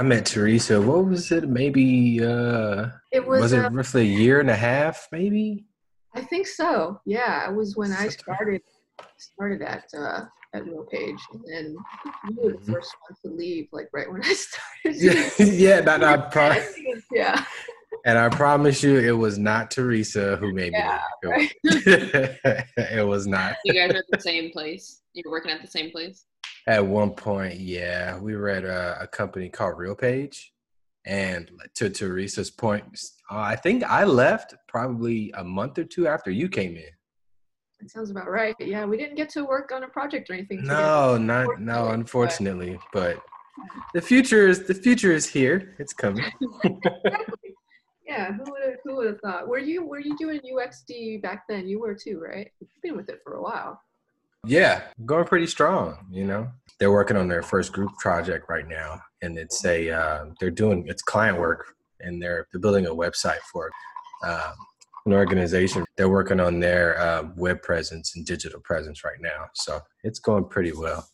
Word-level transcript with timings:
I 0.00 0.02
met 0.02 0.24
Teresa. 0.24 0.80
What 0.80 1.04
was 1.04 1.30
it? 1.30 1.46
Maybe 1.46 2.24
uh 2.24 2.86
It 3.12 3.26
was. 3.26 3.42
was, 3.42 3.52
it 3.52 3.66
uh, 3.66 3.70
roughly 3.70 4.00
a 4.00 4.18
year 4.22 4.40
and 4.40 4.48
a 4.48 4.56
half? 4.56 5.06
Maybe. 5.12 5.66
I 6.14 6.22
think 6.22 6.46
so. 6.46 6.98
Yeah, 7.04 7.46
it 7.50 7.54
was 7.54 7.76
when 7.76 7.92
I 7.92 8.08
started 8.08 8.62
started 9.18 9.60
at 9.60 9.84
uh, 9.94 10.22
at 10.54 10.62
RealPage, 10.64 11.20
and 11.34 11.42
then 11.46 11.76
you 12.30 12.36
were 12.42 12.52
the 12.52 12.58
Mhm. 12.60 12.72
first 12.72 12.94
one 13.02 13.16
to 13.26 13.38
leave, 13.38 13.68
like 13.72 13.90
right 13.92 14.10
when 14.10 14.24
I 14.24 14.32
started. 14.46 15.02
Yeah, 15.38 15.80
yeah. 15.84 15.94
And 15.94 16.02
I, 16.02 16.16
pro- 16.32 16.64
yeah. 17.12 17.44
and 18.06 18.16
I 18.16 18.30
promise 18.30 18.82
you, 18.82 18.96
it 18.96 19.10
was 19.26 19.38
not 19.38 19.70
Teresa 19.70 20.36
who 20.36 20.54
made 20.54 20.72
me. 20.72 20.78
Yeah, 20.78 21.02
leave. 21.24 21.52
It, 21.64 22.64
it 23.00 23.06
was 23.06 23.26
not. 23.26 23.56
You 23.66 23.74
guys 23.74 23.90
are 23.92 23.98
at 23.98 24.04
the 24.10 24.20
same 24.20 24.50
place. 24.50 25.02
You 25.12 25.24
were 25.26 25.32
working 25.32 25.50
at 25.50 25.60
the 25.60 25.68
same 25.70 25.90
place. 25.90 26.24
At 26.66 26.86
one 26.86 27.10
point, 27.10 27.58
yeah, 27.58 28.18
we 28.18 28.36
were 28.36 28.48
at 28.48 28.64
a, 28.64 29.02
a 29.02 29.06
company 29.06 29.48
called 29.48 29.76
RealPage, 29.76 30.46
and 31.06 31.50
to 31.74 31.88
Teresa's 31.88 32.50
point, 32.50 32.84
uh, 33.30 33.38
I 33.38 33.56
think 33.56 33.82
I 33.84 34.04
left 34.04 34.54
probably 34.68 35.32
a 35.36 35.44
month 35.44 35.78
or 35.78 35.84
two 35.84 36.06
after 36.06 36.30
you 36.30 36.48
came 36.48 36.76
in. 36.76 36.90
That 37.80 37.90
sounds 37.90 38.10
about 38.10 38.30
right. 38.30 38.54
Yeah, 38.58 38.84
we 38.84 38.98
didn't 38.98 39.16
get 39.16 39.30
to 39.30 39.44
work 39.44 39.72
on 39.72 39.84
a 39.84 39.88
project 39.88 40.28
or 40.28 40.34
anything. 40.34 40.58
together. 40.58 40.82
No, 40.82 41.16
not 41.16 41.60
no, 41.60 41.88
Unfortunately, 41.88 42.72
unfortunately, 42.72 42.78
but 42.92 43.22
the 43.94 44.02
future 44.02 44.46
is 44.46 44.66
the 44.66 44.74
future 44.74 45.12
is 45.12 45.26
here. 45.26 45.74
It's 45.78 45.92
coming. 45.92 46.24
Exactly. 46.62 47.54
Yeah, 48.06 48.32
who 48.32 48.42
would 48.50 48.62
have 48.64 48.74
who 48.84 48.96
would 48.96 49.06
have 49.06 49.20
thought? 49.20 49.46
Were 49.46 49.60
you 49.60 49.86
were 49.86 50.00
you 50.00 50.16
doing 50.18 50.40
UXD 50.40 51.22
back 51.22 51.44
then? 51.48 51.68
You 51.68 51.78
were 51.80 51.94
too, 51.94 52.18
right? 52.20 52.50
You've 52.58 52.70
been 52.82 52.96
with 52.96 53.08
it 53.08 53.20
for 53.22 53.34
a 53.34 53.42
while. 53.42 53.80
Yeah, 54.46 54.82
going 55.04 55.26
pretty 55.26 55.46
strong. 55.46 55.98
You 56.10 56.24
know, 56.24 56.48
they're 56.78 56.92
working 56.92 57.16
on 57.16 57.28
their 57.28 57.42
first 57.42 57.72
group 57.72 57.92
project 57.98 58.48
right 58.48 58.66
now, 58.66 59.00
and 59.22 59.38
it's 59.38 59.64
a 59.64 59.90
uh, 59.90 60.24
they're 60.40 60.50
doing 60.50 60.86
it's 60.88 61.02
client 61.02 61.38
work, 61.38 61.74
and 62.00 62.22
they're 62.22 62.46
they're 62.50 62.60
building 62.60 62.86
a 62.86 62.94
website 62.94 63.40
for 63.52 63.70
um, 64.26 64.54
an 65.06 65.12
organization. 65.12 65.84
They're 65.96 66.08
working 66.08 66.40
on 66.40 66.58
their 66.58 66.98
uh, 66.98 67.28
web 67.36 67.62
presence 67.62 68.16
and 68.16 68.24
digital 68.24 68.60
presence 68.60 69.04
right 69.04 69.20
now, 69.20 69.46
so 69.54 69.80
it's 70.04 70.18
going 70.18 70.46
pretty 70.46 70.72
well. 70.72 71.06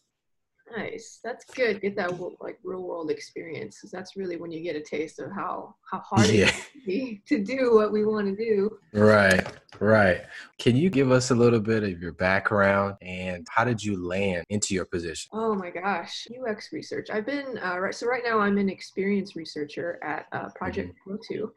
Nice. 0.76 1.20
That's 1.24 1.44
good. 1.44 1.80
Get 1.80 1.96
that 1.96 2.20
like 2.40 2.58
real 2.62 2.82
world 2.82 3.10
experience, 3.10 3.80
'cause 3.80 3.90
that's 3.90 4.14
really 4.14 4.36
when 4.36 4.50
you 4.52 4.60
get 4.62 4.76
a 4.76 4.80
taste 4.80 5.18
of 5.18 5.32
how 5.32 5.74
how 5.90 6.00
hard 6.00 6.28
Yeah. 6.28 6.48
it 6.48 6.84
be 6.84 7.22
to 7.26 7.42
do 7.42 7.74
what 7.74 7.92
we 7.92 8.04
want 8.04 8.26
to 8.26 8.36
do. 8.36 8.78
Right, 8.92 9.42
right. 9.80 10.22
Can 10.58 10.76
you 10.76 10.90
give 10.90 11.10
us 11.10 11.30
a 11.30 11.34
little 11.34 11.60
bit 11.60 11.82
of 11.82 12.00
your 12.02 12.12
background 12.12 12.96
and 13.00 13.46
how 13.50 13.64
did 13.64 13.82
you 13.82 13.96
land 13.96 14.44
into 14.50 14.74
your 14.74 14.84
position? 14.84 15.30
Oh 15.32 15.54
my 15.54 15.70
gosh, 15.70 16.28
UX 16.30 16.72
research. 16.72 17.08
I've 17.10 17.26
been 17.26 17.58
uh, 17.58 17.78
right. 17.78 17.94
So 17.94 18.06
right 18.06 18.22
now 18.24 18.38
I'm 18.38 18.58
an 18.58 18.68
experience 18.68 19.34
researcher 19.34 19.98
at 20.02 20.26
uh, 20.32 20.50
Projekt 20.60 20.92
202 21.04 21.52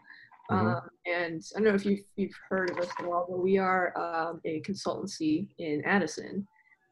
Mhm. 0.49 0.75
Um, 0.77 0.89
and 1.05 1.43
I 1.55 1.59
don't 1.59 1.67
know 1.69 1.75
if 1.75 1.85
you've, 1.85 2.05
you've 2.15 2.33
heard 2.49 2.71
of 2.71 2.79
us 2.79 2.89
at 2.97 3.05
all, 3.05 3.27
but 3.29 3.37
we 3.37 3.57
are 3.59 3.95
um, 3.95 4.41
a 4.45 4.61
consultancy 4.61 5.47
in 5.59 5.83
Addison. 5.85 6.47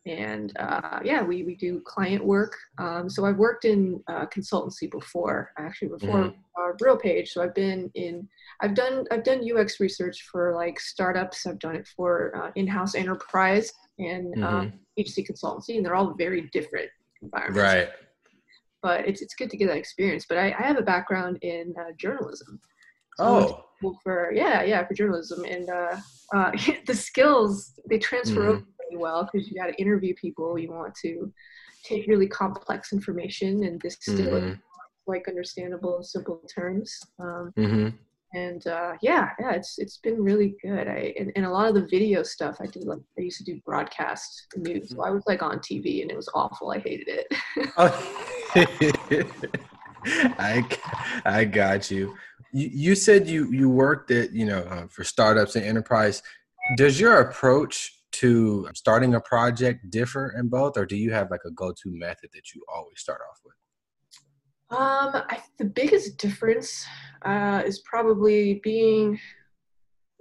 And 0.10 0.58
uh, 0.58 1.00
yeah, 1.04 1.22
we, 1.24 1.44
we 1.44 1.56
do 1.56 1.82
client 1.82 2.24
work. 2.24 2.56
Um, 2.78 3.10
so 3.10 3.26
I've 3.26 3.38
worked 3.38 3.66
in 3.66 4.02
uh, 4.08 4.26
consultancy 4.28 4.90
before, 4.90 5.52
actually 5.58 5.90
before 5.90 6.26
Mhm. 6.26 6.36
uh, 6.58 6.72
RealPage. 6.82 7.30
So 7.30 7.44
I've 7.44 7.54
been 7.56 7.92
in, 7.96 8.28
I've 8.62 8.74
done, 8.74 9.06
I've 9.12 9.24
done 9.24 9.42
UX 9.50 9.80
research 9.80 10.24
for 10.32 10.54
like 10.56 10.80
startups. 10.80 11.46
I've 11.46 11.60
done 11.60 11.76
it 11.76 11.88
for 11.96 12.36
uh, 12.36 12.52
in-house 12.56 12.96
enterprise 12.96 13.74
and 14.00 14.44
um, 14.44 14.74
agency 14.98 15.24
consultancy, 15.24 15.76
and 15.78 15.86
they're 15.86 15.96
all 15.96 16.14
very 16.14 16.50
different 16.54 16.90
environments 17.22 17.60
Right. 17.62 17.90
but 18.84 19.08
it's 19.08 19.22
it's 19.22 19.34
good 19.34 19.50
to 19.50 19.58
get 19.58 19.68
that 19.68 19.78
experience. 19.78 20.26
But 20.30 20.38
I, 20.38 20.48
I 20.58 20.62
have 20.64 20.78
a 20.78 20.84
background 20.84 21.40
in 21.42 21.74
uh, 21.80 21.92
journalism. 21.98 22.60
So 23.18 23.24
I 23.26 23.32
went 23.32 23.48
to 23.50 23.56
Oh, 23.84 24.00
for 24.04 24.32
yeah 24.34 24.64
yeah 24.64 24.86
for 24.88 24.94
journalism 24.94 25.44
and 25.46 25.70
uh, 25.70 25.98
uh, 26.36 26.52
the 26.86 26.94
skills 26.96 27.74
they 27.90 27.98
transfer 28.00 28.42
Mhm. 28.42 28.50
over 28.50 28.66
really 28.90 29.02
well 29.02 29.28
because 29.32 29.50
you 29.50 29.56
got 29.56 29.68
to 29.68 29.82
interview 29.82 30.14
people. 30.16 30.58
You 30.58 30.72
want 30.72 30.96
to 31.04 31.32
take 31.84 32.08
really 32.08 32.28
complex 32.28 32.94
information 32.94 33.64
and 33.64 33.80
distill 33.80 34.36
it 34.36 34.44
Mhm. 34.44 34.60
like 35.06 35.28
understandable 35.28 35.98
and 35.98 36.06
simple 36.06 36.42
terms. 36.54 37.00
Um, 37.20 37.52
hmm 37.56 37.90
and 38.34 38.68
uh, 38.68 38.94
yeah, 39.02 39.30
yeah, 39.40 39.54
it's 39.54 39.80
it's 39.80 40.00
been 40.00 40.22
really 40.22 40.58
good. 40.62 40.88
I 40.90 41.14
and, 41.18 41.32
and 41.38 41.46
a 41.46 41.50
lot 41.50 41.70
of 41.70 41.76
the 41.76 41.88
video 41.90 42.24
stuff 42.24 42.58
I 42.60 42.66
did 42.66 42.84
like 42.84 43.00
I 43.18 43.22
used 43.22 43.38
to 43.38 43.46
do 43.46 43.62
broadcast 43.66 44.48
news, 44.58 44.90
so 44.90 45.02
I 45.02 45.12
was 45.12 45.24
like 45.28 45.42
on 45.42 45.60
TV 45.60 46.02
and 46.02 46.12
it 46.12 46.18
was 46.18 46.30
awful. 46.36 46.72
I 46.72 46.80
hated 46.80 47.08
it. 47.08 47.28
I, 50.40 50.66
I 51.26 51.46
got 51.46 51.90
you. 51.90 52.16
you. 52.52 52.70
You 52.74 52.96
said 52.96 53.28
you 53.28 53.50
you 53.52 53.70
worked 53.70 54.12
at 54.12 54.34
you 54.34 54.46
know 54.46 54.60
uh, 54.60 54.88
for 54.88 55.06
startups 55.06 55.56
and 55.56 55.64
enterprise. 55.66 56.22
Does 56.76 57.00
your 57.00 57.22
approach 57.22 57.97
to 58.14 58.68
starting 58.74 59.16
a 59.16 59.22
project 59.22 59.90
differ 59.90 60.34
in 60.38 60.48
both, 60.48 60.78
or 60.78 60.86
do 60.86 60.96
you 60.96 61.12
have 61.12 61.30
like 61.32 61.42
a 61.46 61.52
go-to 61.52 61.90
method 61.92 62.30
that 62.34 62.54
you 62.54 62.64
always 62.74 63.00
start 63.00 63.22
off 63.30 63.40
with? 63.46 63.56
Um, 64.70 65.24
I, 65.30 65.42
the 65.58 65.66
biggest 65.66 66.18
difference 66.18 66.86
uh, 67.24 67.64
is 67.66 67.80
probably 67.80 68.56
being 68.64 69.20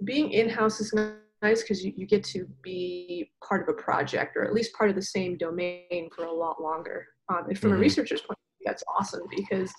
being 0.03 0.31
in 0.31 0.47
house 0.47 0.79
is 0.79 0.93
nice 1.41 1.63
because 1.63 1.83
you, 1.83 1.91
you 1.97 2.05
get 2.05 2.23
to 2.23 2.47
be 2.61 3.31
part 3.43 3.61
of 3.63 3.69
a 3.69 3.81
project 3.81 4.37
or 4.37 4.43
at 4.45 4.53
least 4.53 4.73
part 4.73 4.89
of 4.89 4.95
the 4.95 5.01
same 5.01 5.37
domain 5.37 6.09
for 6.15 6.25
a 6.25 6.31
lot 6.31 6.61
longer. 6.61 7.07
Um, 7.29 7.45
and 7.49 7.57
from 7.57 7.71
a 7.71 7.75
Mhm. 7.75 7.79
researcher's 7.79 8.21
point, 8.21 8.37
of 8.37 8.57
view, 8.59 8.65
that's 8.65 8.83
awesome 8.95 9.23
because 9.35 9.73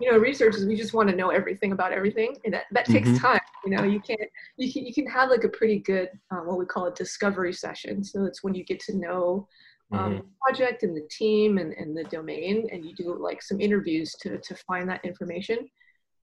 you 0.00 0.10
know 0.10 0.18
researchers 0.18 0.66
we 0.66 0.76
just 0.76 0.94
want 0.94 1.08
to 1.08 1.16
know 1.16 1.30
everything 1.30 1.72
about 1.72 1.92
everything, 1.92 2.36
and 2.44 2.54
that, 2.54 2.64
that 2.72 2.86
takes 2.86 3.08
Mhm. 3.10 3.20
time. 3.20 3.40
You 3.64 3.76
know, 3.76 3.84
you 3.84 4.00
can't 4.00 4.20
you 4.56 4.72
can 4.72 4.86
you 4.86 4.94
can 4.94 5.06
have 5.06 5.30
like 5.30 5.44
a 5.44 5.48
pretty 5.48 5.78
good 5.80 6.10
uh, 6.30 6.40
what 6.40 6.58
we 6.58 6.66
call 6.66 6.86
a 6.86 6.94
discovery 6.94 7.52
session. 7.52 8.04
So 8.04 8.24
it's 8.24 8.42
when 8.44 8.54
you 8.54 8.64
get 8.64 8.80
to 8.80 8.96
know 8.96 9.48
um, 9.92 10.16
the 10.16 10.24
project 10.42 10.82
and 10.82 10.96
the 10.96 11.06
team 11.10 11.58
and, 11.58 11.72
and 11.72 11.96
the 11.96 12.04
domain 12.04 12.68
and 12.72 12.84
you 12.84 12.94
do 12.94 13.16
like 13.20 13.42
some 13.42 13.60
interviews 13.60 14.14
to, 14.20 14.38
to 14.38 14.54
find 14.66 14.88
that 14.88 15.04
information 15.04 15.58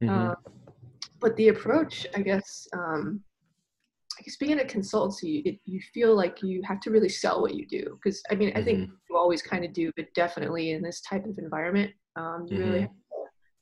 Mhm. 0.02 0.32
uh, 0.32 0.36
but 1.22 1.36
the 1.38 1.48
approach 1.48 2.06
i 2.16 2.22
guess 2.22 2.68
um, 2.74 3.22
i 4.20 4.22
guess 4.24 4.36
being 4.38 4.52
in 4.52 4.60
a 4.60 4.66
consultancy 4.66 5.42
it, 5.46 5.60
you 5.66 5.80
feel 5.94 6.16
like 6.16 6.44
you 6.44 6.62
have 6.64 6.80
to 6.82 6.92
really 6.92 7.10
sell 7.10 7.42
what 7.42 7.56
you 7.56 7.66
do 7.66 7.98
because 8.04 8.22
i 8.30 8.36
mean 8.36 8.52
i 8.56 8.62
think 8.62 8.90
you 9.10 9.18
always 9.18 9.42
kind 9.42 9.64
of 9.64 9.72
do 9.74 9.92
but 9.96 10.14
definitely 10.14 10.72
in 10.72 10.82
this 10.82 11.02
type 11.02 11.26
of 11.26 11.38
environment 11.38 11.92
um, 12.16 12.46
you 12.50 12.60
really 12.60 12.80
Mhm. 12.80 12.82
have 12.82 12.90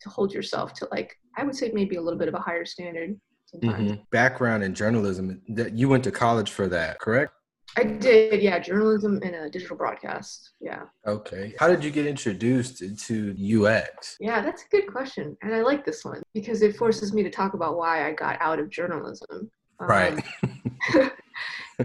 to, 0.01 0.09
hold 0.09 0.34
yourself 0.34 0.73
to 0.73 0.88
like 0.91 1.16
i 1.38 1.44
would 1.44 1.56
say 1.56 1.72
maybe 1.73 1.95
a 1.95 2.01
little 2.01 2.19
bit 2.19 2.28
of 2.28 2.34
a 2.34 2.39
higher 2.39 2.66
standard 2.66 3.19
Mhm. 3.62 4.09
Background 4.12 4.63
in 4.63 4.73
journalism. 4.73 5.41
That 5.50 5.73
you 5.73 5.89
went 5.89 6.06
to 6.06 6.12
college 6.12 6.51
for 6.51 6.67
that, 6.69 7.00
correct? 7.01 7.34
i 7.78 7.84
did 7.84 8.41
yeah 8.41 8.59
journalism 8.59 9.19
and 9.23 9.34
a 9.35 9.50
digital 9.50 9.75
broadcast 9.78 10.51
yeah 10.61 10.84
Okay. 11.07 11.53
How 11.59 11.67
did 11.67 11.84
you 11.84 11.91
get 11.91 12.06
introduced 12.06 12.75
to 13.07 13.16
UX? 13.66 14.17
Yeah, 14.19 14.41
that's 14.41 14.63
a 14.63 14.69
good 14.75 14.88
question. 14.91 15.38
And 15.41 15.53
I 15.56 15.61
like 15.61 15.85
this 15.85 16.03
one 16.06 16.22
because 16.34 16.61
it 16.61 16.75
forces 16.78 17.13
me 17.13 17.23
to 17.23 17.29
talk 17.29 17.53
about 17.53 17.78
why 17.78 18.07
I 18.07 18.11
got 18.13 18.38
out 18.41 18.59
of 18.59 18.69
journalism. 18.69 19.50
Um, 19.79 19.88
Right. 19.88 20.23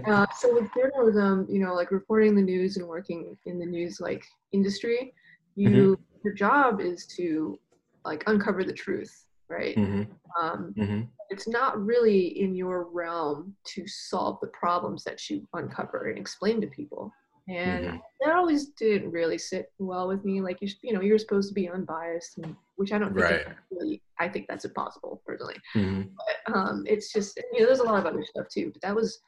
uh, 0.07 0.25
so 0.39 0.53
with 0.53 0.69
journalism, 0.77 1.47
you 1.49 1.59
know, 1.59 1.73
like 1.73 1.91
reporting 1.91 2.35
the 2.35 2.41
news 2.41 2.77
and 2.77 2.85
working 2.87 3.35
in 3.45 3.57
the 3.59 3.65
news 3.65 3.99
like 3.99 4.23
industry, 4.53 5.13
you 5.55 5.69
Mm-hmm. 5.69 6.03
your 6.23 6.33
job 6.33 6.79
is 6.81 7.05
to 7.17 7.57
like 8.05 8.23
uncover 8.27 8.63
the 8.63 8.73
truth, 8.73 9.25
right? 9.49 9.75
hmm 9.75 10.03
Um, 10.39 10.73
hmm 10.75 11.01
it's 11.29 11.47
not 11.47 11.77
really 11.83 12.39
in 12.39 12.55
your 12.55 12.85
realm 12.89 13.53
to 13.65 13.85
solve 13.85 14.37
the 14.41 14.47
problems 14.47 15.03
that 15.03 15.29
you 15.29 15.45
uncover 15.53 16.07
and 16.07 16.17
explain 16.17 16.61
to 16.61 16.67
people. 16.67 17.11
And 17.49 17.85
Mhm. 17.85 18.01
that 18.21 18.33
always 18.35 18.67
didn't 18.69 19.11
really 19.11 19.37
sit 19.37 19.71
well 19.77 20.07
with 20.07 20.23
me. 20.23 20.39
Like 20.41 20.61
you, 20.61 20.69
you 20.83 20.93
know, 20.93 21.01
you're 21.01 21.17
supposed 21.17 21.49
to 21.49 21.53
be 21.53 21.67
unbiased, 21.69 22.37
and, 22.37 22.55
which 22.77 22.93
I 22.93 22.97
don't 22.97 23.13
think 23.13 23.25
Right. 23.25 23.47
really. 23.71 24.01
I 24.19 24.29
think 24.29 24.47
that's 24.47 24.63
impossible, 24.65 25.21
personally. 25.25 25.55
hmm 25.73 26.03
But 26.45 26.55
um, 26.55 26.83
it's 26.87 27.11
just 27.11 27.37
you 27.53 27.59
know, 27.59 27.65
there's 27.65 27.79
a 27.79 27.83
lot 27.83 27.99
of 27.99 28.05
other 28.05 28.23
stuff 28.23 28.47
too. 28.49 28.71
But 28.71 28.81
that 28.81 28.95
was 28.95 29.19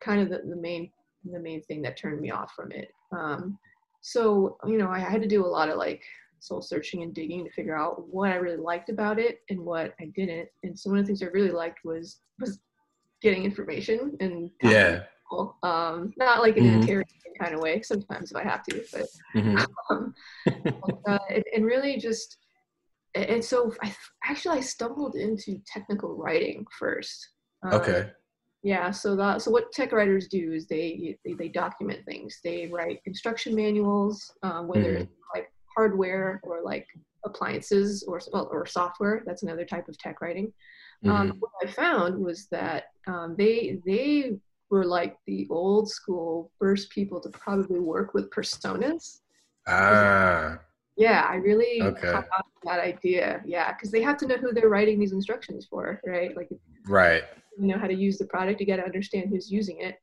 kind 0.00 0.20
of 0.20 0.28
the, 0.28 0.46
the 0.46 0.56
main 0.56 0.90
the 1.24 1.40
main 1.40 1.62
thing 1.62 1.80
that 1.82 1.96
turned 1.96 2.20
me 2.20 2.30
off 2.30 2.52
from 2.54 2.70
it. 2.72 2.92
Um, 3.12 3.58
so 4.02 4.58
you 4.66 4.76
know, 4.78 4.90
I 4.90 4.98
had 4.98 5.22
to 5.22 5.28
do 5.28 5.44
a 5.44 5.48
lot 5.48 5.68
of 5.70 5.76
like 5.78 6.02
soul 6.40 6.60
searching 6.62 7.02
and 7.02 7.14
digging 7.14 7.44
to 7.44 7.50
figure 7.52 7.76
out 7.76 8.08
what 8.08 8.30
I 8.30 8.36
really 8.36 8.56
liked 8.56 8.88
about 8.90 9.18
it 9.18 9.40
and 9.50 9.60
what 9.60 9.94
I 10.00 10.06
didn't. 10.14 10.48
And 10.62 10.78
so 10.78 10.90
one 10.90 10.98
of 10.98 11.04
the 11.04 11.08
things 11.08 11.22
I 11.22 11.26
really 11.26 11.50
liked 11.50 11.84
was 11.84 12.20
was 12.38 12.60
getting 13.22 13.44
information 13.44 14.16
and 14.20 14.50
Yeah. 14.62 15.04
people. 15.22 15.56
Um, 15.62 16.12
not 16.16 16.40
like 16.40 16.56
in 16.56 16.64
Mhm. 16.64 16.68
an 16.68 16.80
interrogation 16.82 17.32
kind 17.40 17.54
of 17.54 17.60
way. 17.60 17.82
Sometimes 17.82 18.30
if 18.30 18.36
I 18.36 18.42
have 18.44 18.62
to, 18.64 18.80
but 18.92 19.06
hmm 19.32 19.56
um, 19.90 20.14
uh, 21.08 21.18
and, 21.30 21.44
and 21.54 21.64
really 21.64 21.98
just 21.98 22.38
and 23.14 23.42
so 23.42 23.72
I 23.82 23.94
actually 24.24 24.58
I 24.58 24.60
stumbled 24.60 25.14
into 25.16 25.60
technical 25.66 26.14
writing 26.16 26.66
first. 26.78 27.30
Um, 27.62 27.74
Okay. 27.80 28.10
Yeah. 28.62 28.90
So 28.90 29.16
that 29.16 29.42
so 29.42 29.50
what 29.50 29.72
tech 29.72 29.92
writers 29.92 30.28
do 30.28 30.52
is 30.52 30.66
they 30.66 31.16
they, 31.24 31.32
they 31.34 31.48
document 31.48 32.04
things. 32.04 32.40
They 32.44 32.66
write 32.66 33.00
instruction 33.06 33.54
manuals, 33.54 34.30
um, 34.42 34.68
whether 34.68 34.92
Mhm. 34.92 35.00
it's 35.02 35.12
like 35.34 35.50
hardware 35.76 36.40
or 36.42 36.62
like 36.62 36.86
appliances 37.24 38.04
or 38.08 38.20
well, 38.32 38.48
or 38.50 38.66
software. 38.66 39.22
That's 39.26 39.42
another 39.42 39.64
type 39.64 39.88
of 39.88 39.98
tech 39.98 40.20
writing. 40.20 40.52
Mhm. 41.04 41.10
Um, 41.12 41.36
what 41.40 41.52
I 41.62 41.66
found 41.70 42.18
was 42.18 42.46
that 42.48 42.84
um, 43.06 43.36
they 43.38 43.78
they 43.86 44.38
were 44.70 44.84
like 44.84 45.16
the 45.26 45.46
old 45.50 45.88
school 45.90 46.50
first 46.58 46.90
people 46.90 47.20
to 47.20 47.28
probably 47.30 47.78
work 47.78 48.14
with 48.14 48.30
personas. 48.30 49.20
ah, 49.66 50.58
Yeah, 50.96 51.26
I 51.28 51.36
really 51.36 51.82
Okay. 51.82 52.12
caught 52.12 52.26
that 52.64 52.80
idea. 52.80 53.42
Yeah, 53.44 53.72
because 53.72 53.90
they 53.90 54.02
have 54.02 54.16
to 54.18 54.26
know 54.26 54.38
who 54.38 54.52
they're 54.52 54.70
writing 54.70 54.98
these 54.98 55.12
instructions 55.12 55.66
for, 55.70 56.00
right? 56.06 56.34
Like 56.36 56.48
right. 56.88 57.24
you 57.58 57.66
know 57.68 57.78
how 57.78 57.86
to 57.86 57.94
use 57.94 58.18
the 58.18 58.26
product, 58.26 58.60
you 58.60 58.66
got 58.66 58.76
to 58.76 58.84
understand 58.84 59.28
who's 59.30 59.50
using 59.50 59.80
it. 59.80 59.96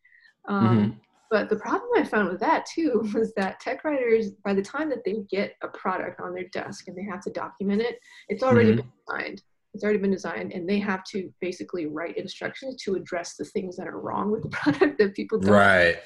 Um, 0.48 0.78
Mhm. 0.78 1.00
But 1.34 1.50
the 1.50 1.56
problem 1.56 1.90
I 1.98 2.04
found 2.04 2.30
with 2.30 2.40
that 2.42 2.68
too 2.68 3.10
was 3.16 3.34
that 3.34 3.60
tech 3.60 3.84
writers, 3.84 4.30
by 4.46 4.54
the 4.54 4.62
time 4.62 4.88
that 4.92 5.04
they 5.04 5.24
get 5.32 5.56
a 5.64 5.68
product 5.68 6.22
on 6.22 6.36
their 6.36 6.48
desk 6.50 6.88
and 6.88 6.96
they 6.96 7.04
have 7.10 7.22
to 7.22 7.32
document 7.32 7.82
it, 7.82 7.98
it's 8.30 8.44
already 8.44 8.74
Mhm. 8.74 8.76
been 8.78 8.92
designed. 9.08 9.42
It's 9.74 9.84
already 9.84 9.98
been 9.98 10.12
designed, 10.12 10.54
and 10.54 10.70
they 10.70 10.78
have 10.78 11.04
to 11.06 11.34
basically 11.42 11.88
write 11.88 12.18
instructions 12.18 12.76
to 12.84 12.94
address 12.94 13.36
the 13.36 13.46
things 13.46 13.76
that 13.78 13.88
are 13.88 14.00
wrong 14.00 14.30
with 14.30 14.44
the 14.44 14.50
product 14.60 15.00
that 15.00 15.16
people 15.16 15.40
don't. 15.40 15.52
Right. 15.54 15.98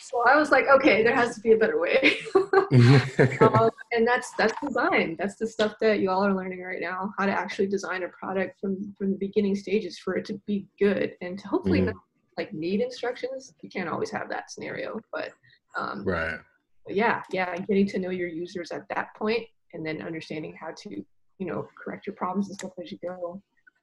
So 0.00 0.24
I 0.28 0.36
was 0.36 0.50
like, 0.50 0.66
okay, 0.66 1.04
there 1.04 1.14
has 1.14 1.36
to 1.36 1.40
be 1.40 1.52
a 1.52 1.56
better 1.56 1.78
way. 1.78 2.16
um, 2.34 3.70
and 3.92 4.04
that's 4.04 4.32
that's 4.36 4.54
design. 4.60 5.14
That's 5.20 5.36
the 5.36 5.46
stuff 5.46 5.74
that 5.80 6.00
you 6.00 6.10
all 6.10 6.26
are 6.26 6.34
learning 6.34 6.60
right 6.62 6.80
now. 6.80 7.14
How 7.16 7.26
to 7.26 7.32
actually 7.32 7.68
design 7.68 8.02
a 8.02 8.08
product 8.08 8.58
from 8.60 8.92
from 8.98 9.12
the 9.12 9.18
beginning 9.18 9.54
stages 9.54 10.00
for 10.00 10.16
it 10.16 10.24
to 10.24 10.34
be 10.48 10.66
good 10.80 11.12
and 11.20 11.38
to 11.38 11.46
hopefully 11.46 11.82
Mhm. 11.82 11.86
not 11.86 11.94
like 12.38 12.54
need 12.54 12.80
instructions. 12.80 13.52
You 13.62 13.68
can't 13.68 13.88
always 13.88 14.10
have 14.10 14.30
that 14.30 14.50
scenario, 14.50 15.00
but 15.12 15.32
um, 15.76 16.04
right. 16.04 16.38
but 16.86 16.94
yeah, 16.94 17.22
yeah, 17.32 17.54
getting 17.56 17.86
to 17.88 17.98
know 17.98 18.10
your 18.10 18.28
users 18.28 18.70
at 18.70 18.88
that 18.88 19.14
point 19.16 19.44
and 19.74 19.84
then 19.84 20.00
understanding 20.00 20.56
how 20.58 20.72
to 20.84 21.04
you 21.38 21.46
know 21.46 21.68
correct 21.76 22.06
your 22.06 22.14
problems 22.14 22.48
and 22.48 22.56
stuff 22.58 22.72
as 22.82 22.92
you 22.92 22.98
go. 23.02 23.42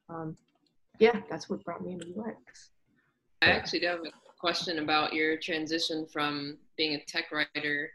Um, 0.09 0.37
yeah, 0.99 1.19
that's 1.29 1.49
what 1.49 1.63
brought 1.65 1.83
me 1.83 1.93
into 1.93 2.07
UX. 2.07 2.69
I 3.41 3.47
actually 3.47 3.79
do 3.79 3.87
have 3.87 3.99
a 3.99 4.11
question 4.39 4.79
about 4.79 5.13
your 5.13 5.37
transition 5.37 6.07
from 6.11 6.57
being 6.77 6.95
a 6.95 7.03
tech 7.05 7.25
writer 7.31 7.91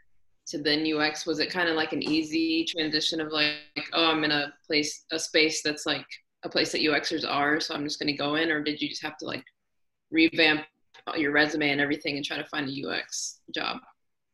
to 0.47 0.59
then 0.59 0.85
UX. 0.85 1.25
Was 1.25 1.39
it 1.39 1.49
kind 1.49 1.67
of 1.67 1.75
like 1.75 1.93
an 1.93 2.03
easy 2.03 2.63
transition 2.65 3.19
of 3.19 3.31
like, 3.31 3.55
oh, 3.93 4.11
I'm 4.11 4.23
in 4.23 4.31
a 4.31 4.53
place, 4.67 5.05
a 5.11 5.17
space 5.17 5.61
that's 5.63 5.85
like 5.85 6.05
a 6.43 6.49
place 6.49 6.71
that 6.71 6.81
UXers 6.81 7.25
are, 7.27 7.59
so 7.59 7.73
I'm 7.73 7.83
just 7.83 7.99
going 7.99 8.07
to 8.07 8.13
go 8.13 8.35
in, 8.35 8.51
or 8.51 8.61
did 8.63 8.81
you 8.81 8.89
just 8.89 9.03
have 9.03 9.17
to 9.17 9.25
like 9.25 9.43
revamp 10.11 10.65
your 11.17 11.31
resume 11.31 11.69
and 11.71 11.81
everything 11.81 12.15
and 12.17 12.25
try 12.25 12.37
to 12.37 12.45
find 12.45 12.69
a 12.69 12.87
UX 12.87 13.39
job? 13.53 13.77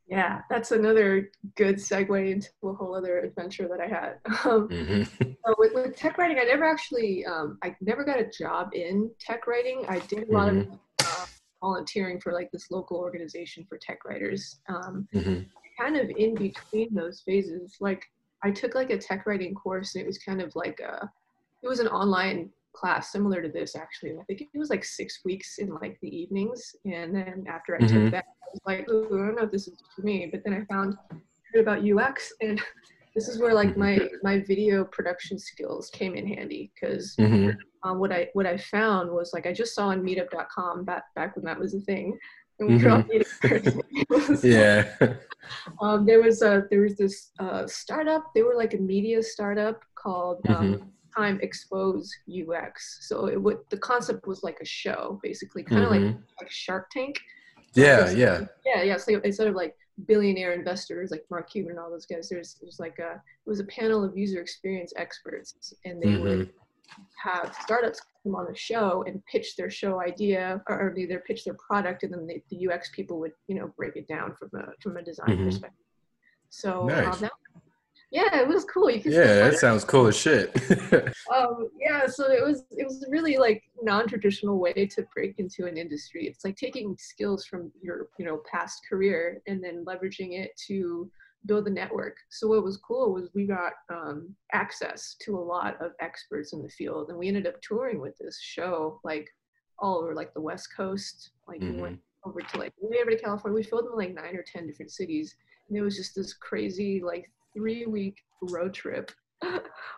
Yeah, 0.10 0.42
that's 0.50 0.72
another 0.72 1.32
good 1.56 1.76
segue 1.76 2.32
into 2.32 2.48
a 2.64 2.74
whole 2.74 2.96
other 2.96 3.20
adventure 3.20 3.68
that 3.68 3.80
I 3.82 3.88
had. 3.88 4.20
Um, 4.46 4.70
Mhm. 4.70 5.36
So 5.46 5.56
with, 5.58 5.74
with 5.74 5.96
tech 5.96 6.18
writing, 6.18 6.40
I 6.40 6.44
never 6.44 6.66
actually, 6.66 7.26
um, 7.26 7.58
I 7.64 7.74
never 7.80 8.04
got 8.04 8.20
a 8.20 8.30
job 8.30 8.72
in 8.74 9.10
tech 9.18 9.48
writing. 9.48 9.86
I 9.88 10.00
did 10.00 10.28
a 10.28 10.32
lot 10.34 10.50
of 10.50 10.68
uh, 11.00 11.26
volunteering 11.62 12.20
for 12.20 12.34
like 12.34 12.52
this 12.52 12.70
local 12.70 12.98
organization 12.98 13.66
for 13.70 13.78
tech 13.78 14.04
writers. 14.04 14.60
Um, 14.68 15.08
Mhm. 15.14 15.46
kind 15.80 15.96
of 15.96 16.10
in 16.10 16.36
between 16.36 16.94
those 16.94 17.22
phases, 17.22 17.78
like 17.80 18.04
I 18.44 18.52
took 18.52 18.76
like 18.76 18.90
a 18.90 18.98
tech 18.98 19.26
writing 19.26 19.56
course, 19.56 19.96
and 19.96 20.04
it 20.04 20.08
was 20.08 20.18
kind 20.18 20.42
of 20.42 20.54
like 20.54 20.82
a, 20.82 21.10
it 21.64 21.68
was 21.70 21.80
an 21.80 21.88
online 21.88 22.50
class 22.80 23.12
similar 23.12 23.42
to 23.42 23.50
this 23.50 23.76
actually. 23.76 24.12
I 24.22 24.24
think 24.28 24.42
it 24.42 24.58
was 24.58 24.70
like 24.70 24.86
six 24.86 25.20
weeks 25.26 25.58
in 25.58 25.70
like 25.84 25.98
the 26.02 26.12
evenings, 26.22 26.76
and 26.86 27.16
then 27.16 27.46
after 27.56 27.76
I 27.76 27.80
Mhm. 27.82 27.88
took 27.94 28.12
that, 28.12 28.26
I 28.44 28.48
was 28.54 28.62
like, 28.72 28.90
Ooh, 28.90 29.06
I 29.24 29.26
don't 29.28 29.36
know 29.36 29.44
if 29.50 29.52
this 29.52 29.68
is 29.68 29.78
for 29.96 30.02
me. 30.04 30.18
But 30.32 30.42
then 30.44 30.54
I 30.54 30.62
found 30.74 30.96
about 31.58 31.84
UX 31.84 32.32
and 32.42 32.62
this 33.16 33.28
is 33.28 33.40
where 33.42 33.54
like 33.62 33.76
my 33.86 33.94
my 34.22 34.36
video 34.52 34.86
production 34.86 35.40
skills 35.40 35.90
came 35.90 36.14
in 36.20 36.28
handy 36.28 36.72
because 36.76 37.16
Mhm. 37.18 37.56
um, 37.84 37.96
what 38.02 38.12
I 38.12 38.22
what 38.34 38.46
I 38.46 38.58
found 38.58 39.06
was 39.12 39.32
like 39.34 39.46
I 39.48 39.54
just 39.54 39.74
saw 39.76 39.88
on 39.94 40.04
Meetup.com 40.04 40.84
back 40.86 41.04
back 41.16 41.36
when 41.36 41.46
that 41.46 41.60
was 41.60 41.74
a 41.74 41.80
thing, 41.92 42.08
and 42.60 42.64
we 42.70 42.76
were 42.84 42.90
all 42.92 43.04
meeting. 43.12 43.28
It 44.02 44.08
was, 44.10 44.44
Yeah. 44.58 44.84
Um, 45.82 46.06
there 46.06 46.22
was 46.22 46.42
a 46.42 46.54
there 46.70 46.82
was 46.82 46.96
this 46.98 47.32
uh, 47.40 47.66
startup. 47.68 48.24
They 48.36 48.44
were 48.44 48.56
like 48.64 48.74
a 48.74 48.78
media 48.94 49.24
startup 49.24 49.78
called 49.96 50.46
um, 50.50 50.92
Time 51.18 51.40
Expose 51.42 52.14
UX. 52.30 53.08
So 53.08 53.28
it 53.28 53.42
would 53.42 53.58
the 53.70 53.78
concept 53.78 54.28
was 54.28 54.44
like 54.44 54.60
a 54.62 54.66
show, 54.66 55.20
basically, 55.24 55.64
kind 55.64 55.84
of 55.84 55.90
like 55.92 56.02
Mhm. 56.02 56.22
like 56.40 56.50
Shark 56.52 56.90
Tank. 56.92 57.20
Yeah. 57.74 58.10
Yeah. 58.12 58.46
Yeah, 58.66 58.84
yeah. 58.84 58.98
So 58.98 59.20
instead 59.24 59.48
of 59.48 59.56
like 59.56 59.76
billionaire 60.06 60.54
investors 60.54 61.10
like 61.12 61.26
Mark 61.32 61.50
Cuban 61.50 61.72
and 61.72 61.80
all 61.80 61.90
those 61.90 62.06
guys, 62.06 62.30
there's 62.30 62.56
there's 62.62 62.80
like 62.80 63.00
a 63.00 63.14
it 63.14 63.50
was 63.50 63.60
a 63.60 63.66
panel 63.66 64.04
of 64.04 64.18
user 64.18 64.42
experience 64.42 64.94
experts, 64.96 65.74
and 65.86 66.02
they 66.02 66.18
would 66.18 66.40
Mhm. 66.50 66.54
have 67.24 67.54
startups 67.64 68.00
come 68.24 68.36
on 68.36 68.46
the 68.46 68.56
show 68.56 69.04
and 69.08 69.26
pitch 69.26 69.56
their 69.56 69.70
show 69.70 70.00
idea, 70.02 70.62
or, 70.70 70.76
or 70.82 70.98
either 70.98 71.20
pitch 71.20 71.44
their 71.46 71.56
product, 71.68 72.04
and 72.04 72.14
then 72.14 72.28
the, 72.28 72.42
the 72.50 72.58
UX 72.68 72.90
people 72.92 73.20
would 73.20 73.34
you 73.48 73.56
know 73.56 73.68
break 73.76 73.96
it 73.96 74.08
down 74.08 74.36
from 74.36 74.50
a 74.54 74.72
from 74.84 74.98
a 74.98 75.04
design 75.04 75.30
Mhm. 75.38 75.46
perspective. 75.46 75.86
So 76.50 76.86
Nice. 76.86 77.16
um, 77.16 77.22
that, 77.22 77.32
yeah, 78.10 78.40
it 78.40 78.48
was 78.48 78.64
cool. 78.66 78.90
You 78.90 79.02
Yeah. 79.06 79.50
That 79.50 79.56
sounds 79.56 79.84
cool 79.84 80.08
as 80.08 80.18
shit. 80.18 80.56
um, 81.36 81.70
yeah, 81.80 82.08
so 82.08 82.32
it 82.32 82.44
was 82.44 82.64
it 82.72 82.86
was 82.86 83.06
really 83.10 83.38
like 83.38 83.64
non-traditional 83.82 84.60
way 84.60 84.74
to 84.74 85.06
break 85.14 85.40
into 85.40 85.66
an 85.66 85.78
industry. 85.78 86.26
It's 86.26 86.46
like 86.46 86.56
taking 86.56 86.96
skills 86.98 87.46
from 87.46 87.72
your 87.82 88.08
you 88.18 88.26
know 88.26 88.42
past 88.50 88.82
career 88.90 89.42
and 89.48 89.62
then 89.62 89.84
leveraging 89.86 90.40
it 90.40 90.52
to 90.68 91.12
build 91.46 91.68
a 91.68 91.70
network. 91.70 92.18
So 92.30 92.48
what 92.48 92.64
was 92.64 92.78
cool 92.78 93.14
was 93.14 93.30
we 93.34 93.46
got 93.46 93.74
um, 93.90 94.34
access 94.54 95.16
to 95.22 95.38
a 95.38 95.40
lot 95.40 95.82
of 95.82 95.92
experts 96.00 96.54
in 96.54 96.62
the 96.62 96.70
field, 96.70 97.10
and 97.10 97.18
we 97.18 97.28
ended 97.28 97.46
up 97.46 97.62
touring 97.62 98.00
with 98.00 98.18
this 98.18 98.40
show 98.42 99.02
like 99.04 99.28
all 99.80 99.98
over 99.98 100.16
like 100.16 100.34
the 100.34 100.42
West 100.42 100.70
Coast. 100.76 101.32
Like 101.46 101.60
we 101.60 101.72
went 101.72 102.00
over 102.24 102.40
to 102.40 102.58
like 102.58 102.74
way 102.80 103.00
over 103.02 103.12
to 103.12 103.20
California. 103.20 103.56
We 103.56 103.64
filmed 103.64 103.90
in 103.92 103.98
like 103.98 104.14
nine 104.14 104.36
or 104.36 104.44
ten 104.44 104.66
different 104.66 104.92
cities, 104.92 105.36
and 105.68 105.78
it 105.78 105.82
was 105.82 105.98
just 105.98 106.16
this 106.16 106.34
crazy 106.34 107.02
like 107.04 107.30
three 107.56 107.86
week 107.86 108.18
road 108.42 108.74
trip 108.74 109.12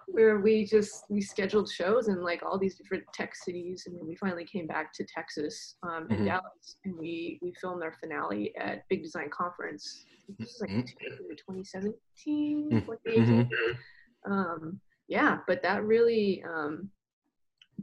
where 0.08 0.40
we 0.40 0.66
just 0.66 1.06
we 1.10 1.22
scheduled 1.22 1.70
shows 1.72 2.08
in 2.10 2.22
like 2.22 2.44
all 2.44 2.58
these 2.58 2.76
different 2.76 3.04
tech 3.14 3.34
cities 3.36 3.84
and 3.88 3.96
then 3.98 4.06
we 4.06 4.16
finally 4.16 4.44
came 4.46 4.68
back 4.68 4.92
to 4.94 5.06
texas 5.06 5.76
um, 5.84 6.08
and 6.10 6.20
Mhm. 6.20 6.26
dallas 6.26 6.76
and 6.84 6.98
we 6.98 7.40
we 7.42 7.54
filmed 7.62 7.82
our 7.84 7.94
finale 7.94 8.54
at 8.58 8.88
big 8.90 9.02
design 9.02 9.30
conference 9.30 10.06
this 10.38 10.56
is 10.56 10.62
like 10.62 10.70
Mhm. 10.72 10.86
2017 11.38 12.72
Mhm. 12.72 12.86
2018 12.86 13.50
um 14.26 14.82
yeah 15.08 15.40
but 15.48 15.62
that 15.64 15.84
really 15.86 16.44
um 16.44 16.92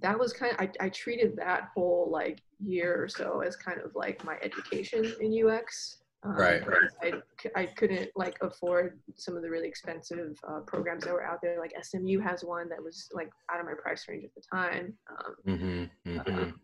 that 0.02 0.18
was 0.18 0.34
kind 0.34 0.52
of 0.52 0.60
I, 0.60 0.70
I 0.78 0.88
treated 0.90 1.36
that 1.36 1.70
whole 1.74 2.10
like 2.10 2.42
year 2.62 3.02
or 3.02 3.08
so 3.08 3.40
as 3.40 3.56
kind 3.56 3.80
of 3.80 3.94
like 3.94 4.22
my 4.24 4.36
education 4.42 5.10
in 5.20 5.32
ux 5.48 6.02
um, 6.26 6.36
Right. 6.36 6.62
I 7.02 7.12
I, 7.54 7.66
couldn't 7.66 8.10
like 8.16 8.36
afford 8.42 8.98
some 9.16 9.36
of 9.36 9.42
the 9.42 9.50
really 9.50 9.68
expensive 9.68 10.36
uh, 10.48 10.60
programs 10.60 11.04
that 11.04 11.12
were 11.12 11.24
out 11.24 11.40
there 11.42 11.58
like 11.60 11.72
smu 11.82 12.18
has 12.20 12.42
one 12.42 12.68
that 12.68 12.82
was 12.82 13.08
like 13.12 13.30
out 13.52 13.60
of 13.60 13.66
my 13.66 13.74
price 13.80 14.04
range 14.08 14.24
at 14.24 14.34
the 14.34 14.42
time 14.52 14.92
um, 15.10 15.34
Mhm. 15.46 15.90
Mhm. 16.06 16.54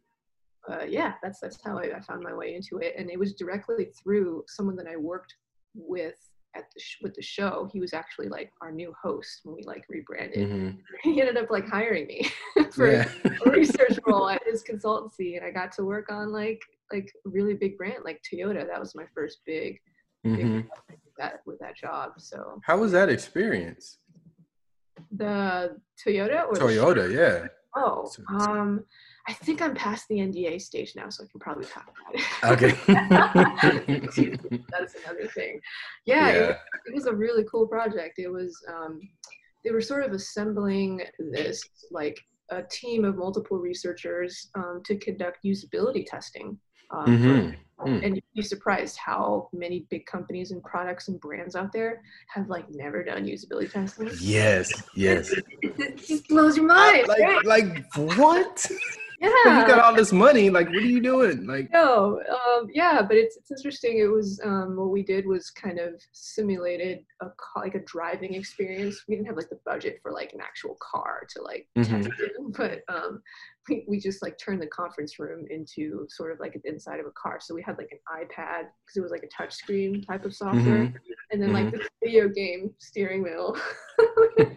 uh, 0.71 0.85
yeah, 0.88 1.14
that's 1.23 1.40
that's 1.40 1.59
how 1.64 1.78
I, 1.78 1.97
I 1.97 2.00
found 2.00 2.23
my 2.23 2.35
way 2.35 2.54
into 2.54 2.78
it, 2.78 2.95
and 2.97 3.11
it 3.11 3.19
was 3.19 3.35
directly 3.35 3.87
through 4.00 4.45
someone 4.49 4.76
that 4.76 4.87
I 4.87 4.97
worked 4.97 5.35
with 5.75 6.14
at 6.54 6.64
the 6.75 6.81
sh- 6.81 6.99
with 7.02 7.14
the 7.14 7.23
show. 7.23 7.69
He 7.73 7.81
was 7.81 7.92
actually 7.92 8.28
like 8.28 8.52
our 8.61 8.71
new 8.71 8.95
host 9.02 9.40
when 9.45 9.57
we 9.57 9.62
like 9.64 9.85
rebranded. 9.88 10.49
Mhm. 10.49 10.78
He 11.02 11.21
ended 11.21 11.37
up 11.37 11.50
like 11.50 11.66
hiring 11.69 12.07
me 12.07 12.31
for 12.76 12.92
Yeah. 12.92 13.09
a 13.45 13.50
research 13.50 13.99
role 14.07 14.28
at 14.28 14.42
his 14.47 14.62
consultancy, 14.62 15.37
and 15.37 15.45
I 15.45 15.50
got 15.50 15.73
to 15.73 15.85
work 15.85 16.12
on 16.12 16.31
like 16.31 16.61
like 16.93 17.11
really 17.25 17.55
big 17.55 17.77
brand 17.79 18.05
like 18.05 18.21
Toyota. 18.23 18.67
That 18.67 18.79
was 18.81 18.95
my 18.95 19.05
first 19.15 19.39
big 19.47 19.79
big 20.23 20.35
Mhm. 20.35 20.69
project 20.69 21.05
with 21.05 21.15
that 21.19 21.41
with 21.47 21.59
that 21.61 21.77
job. 21.77 22.13
So 22.19 22.61
How 22.65 22.79
was 22.79 22.93
that 22.93 23.09
experience? 23.09 23.99
the 25.11 25.81
Toyota 26.07 26.47
or 26.47 26.55
the? 26.55 26.61
Toyota. 26.61 27.13
Yeah. 27.13 27.49
Oh, 27.75 28.11
um, 28.39 28.85
I 29.27 29.33
think 29.33 29.63
I'm 29.63 29.75
past 29.75 30.05
the 30.09 30.17
NDA 30.17 30.61
stage 30.61 30.93
now, 30.95 31.09
so 31.09 31.25
I 31.25 31.27
can 31.31 31.41
probably 31.41 31.65
talk 31.65 31.91
about 31.91 32.15
it. 32.15 32.23
Okay. 32.53 32.73
That's 34.71 34.95
another 35.03 35.27
thing. 35.35 35.59
Yeah, 36.05 36.29
It, 36.29 36.35
Yeah. 36.35 36.47
was, 36.49 36.57
it 36.87 36.95
was 36.95 37.07
a 37.07 37.15
really 37.15 37.45
cool 37.51 37.67
project. 37.67 38.19
It 38.19 38.29
was, 38.29 38.55
um, 38.69 39.01
they 39.65 39.71
were 39.71 39.81
sort 39.81 40.05
of 40.05 40.13
assembling 40.13 41.03
this 41.19 41.63
like 41.91 42.21
a 42.51 42.63
team 42.65 43.07
of 43.07 43.17
multiple 43.17 43.59
researchers 43.59 44.51
um, 44.55 44.83
to 44.85 44.97
conduct 44.99 45.39
usability 45.45 46.05
testing. 46.07 46.59
Um, 46.93 47.07
Mhm. 47.07 47.57
Mm. 47.81 48.05
And 48.07 48.15
you'd 48.15 48.25
be 48.37 48.43
surprised 48.43 48.97
how 48.97 49.49
many 49.53 49.87
big 49.91 50.07
companies 50.07 50.53
and 50.53 50.63
products 50.63 51.09
and 51.09 51.21
brands 51.21 51.57
out 51.57 51.73
there 51.73 52.03
have 52.29 52.49
like 52.49 52.71
never 52.71 53.03
done 53.03 53.25
usability 53.27 53.73
testing. 53.73 54.09
Yes. 54.21 54.71
Yes. 54.95 55.35
It 55.63 55.97
just 55.97 56.29
blows 56.29 56.57
your 56.57 56.67
mind. 56.67 57.09
right? 57.09 57.45
Like, 57.45 57.67
like 57.95 58.17
what? 58.17 58.71
Yeah. 59.23 59.61
you 59.61 59.67
got 59.67 59.79
all 59.79 59.95
this 59.95 60.12
money. 60.12 60.50
Like, 60.50 60.67
what 60.69 60.76
are 60.76 60.81
you 60.81 61.00
doing? 61.00 61.47
Like, 61.47 61.71
no, 61.73 62.21
um, 62.31 62.69
yeah, 62.73 63.02
but 63.02 63.17
it's 63.17 63.37
it's 63.37 63.50
interesting. 63.50 63.99
It 63.99 64.11
was 64.11 64.41
um, 64.45 64.76
what 64.76 64.91
we 64.91 65.02
did 65.02 65.26
was 65.26 65.50
kind 65.50 65.79
of 65.79 66.00
simulated 66.12 67.05
a 67.21 67.26
car, 67.26 67.64
like 67.64 67.75
a 67.75 67.85
driving 67.85 68.35
experience. 68.35 69.05
We 69.09 69.14
didn't 69.14 69.29
have 69.29 69.37
like 69.37 69.49
the 69.49 69.61
budget 69.64 70.00
for 70.02 70.12
like 70.12 70.33
an 70.33 70.41
actual 70.41 70.76
car 70.81 71.26
to 71.31 71.43
like 71.43 71.69
mm-hmm. 71.76 72.02
test 72.02 72.21
it, 72.21 72.33
but 72.57 72.83
um, 72.93 73.23
we, 73.69 73.85
we 73.88 74.00
just 74.00 74.23
like 74.23 74.38
turned 74.38 74.61
the 74.61 74.67
conference 74.67 75.19
room 75.19 75.47
into 75.50 76.07
sort 76.09 76.33
of 76.33 76.41
like 76.41 76.55
an 76.55 76.62
inside 76.64 77.00
of 77.00 77.07
a 77.07 77.12
car. 77.12 77.38
So 77.41 77.55
we 77.55 77.62
had 77.62 77.79
like 77.79 77.91
an 77.93 77.99
iPad 78.09 78.64
because 78.85 78.97
it 78.97 79.02
was 79.02 79.12
like 79.12 79.23
a 79.23 79.29
touch 79.29 79.55
screen 79.55 80.02
type 80.02 80.25
of 80.25 80.35
software, 80.35 80.62
mm-hmm. 80.62 80.97
and 81.31 81.41
then 81.41 81.50
mm-hmm. 81.50 81.64
like 81.64 81.73
the 81.73 81.88
video 82.02 82.29
game 82.29 82.75
steering 82.79 83.23
wheel, 83.23 83.57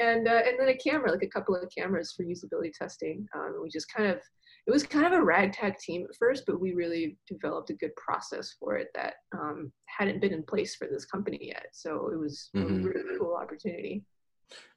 and 0.00 0.26
uh, 0.26 0.40
and 0.46 0.58
then 0.58 0.68
a 0.68 0.76
camera, 0.76 1.10
like 1.10 1.22
a 1.22 1.28
couple 1.28 1.54
of 1.54 1.68
cameras 1.76 2.14
for 2.16 2.24
usability 2.24 2.72
testing. 2.72 3.26
Um, 3.34 3.60
we 3.62 3.68
just 3.68 3.92
kind 3.94 4.10
of 4.10 4.20
it 4.66 4.70
was 4.70 4.84
kind 4.84 5.06
of 5.06 5.12
a 5.12 5.22
ragtag 5.22 5.78
team 5.78 6.06
at 6.08 6.16
first, 6.16 6.44
but 6.46 6.60
we 6.60 6.74
really 6.74 7.18
developed 7.26 7.70
a 7.70 7.74
good 7.74 7.94
process 7.96 8.54
for 8.58 8.76
it 8.76 8.88
that 8.94 9.14
um, 9.32 9.72
hadn't 9.86 10.20
been 10.20 10.32
in 10.32 10.42
place 10.42 10.76
for 10.76 10.86
this 10.86 11.04
company 11.04 11.38
yet. 11.40 11.66
So 11.72 12.10
it 12.12 12.18
was 12.18 12.50
mm-hmm. 12.54 12.84
a 12.84 12.88
really 12.88 13.18
cool 13.18 13.36
opportunity. 13.40 14.04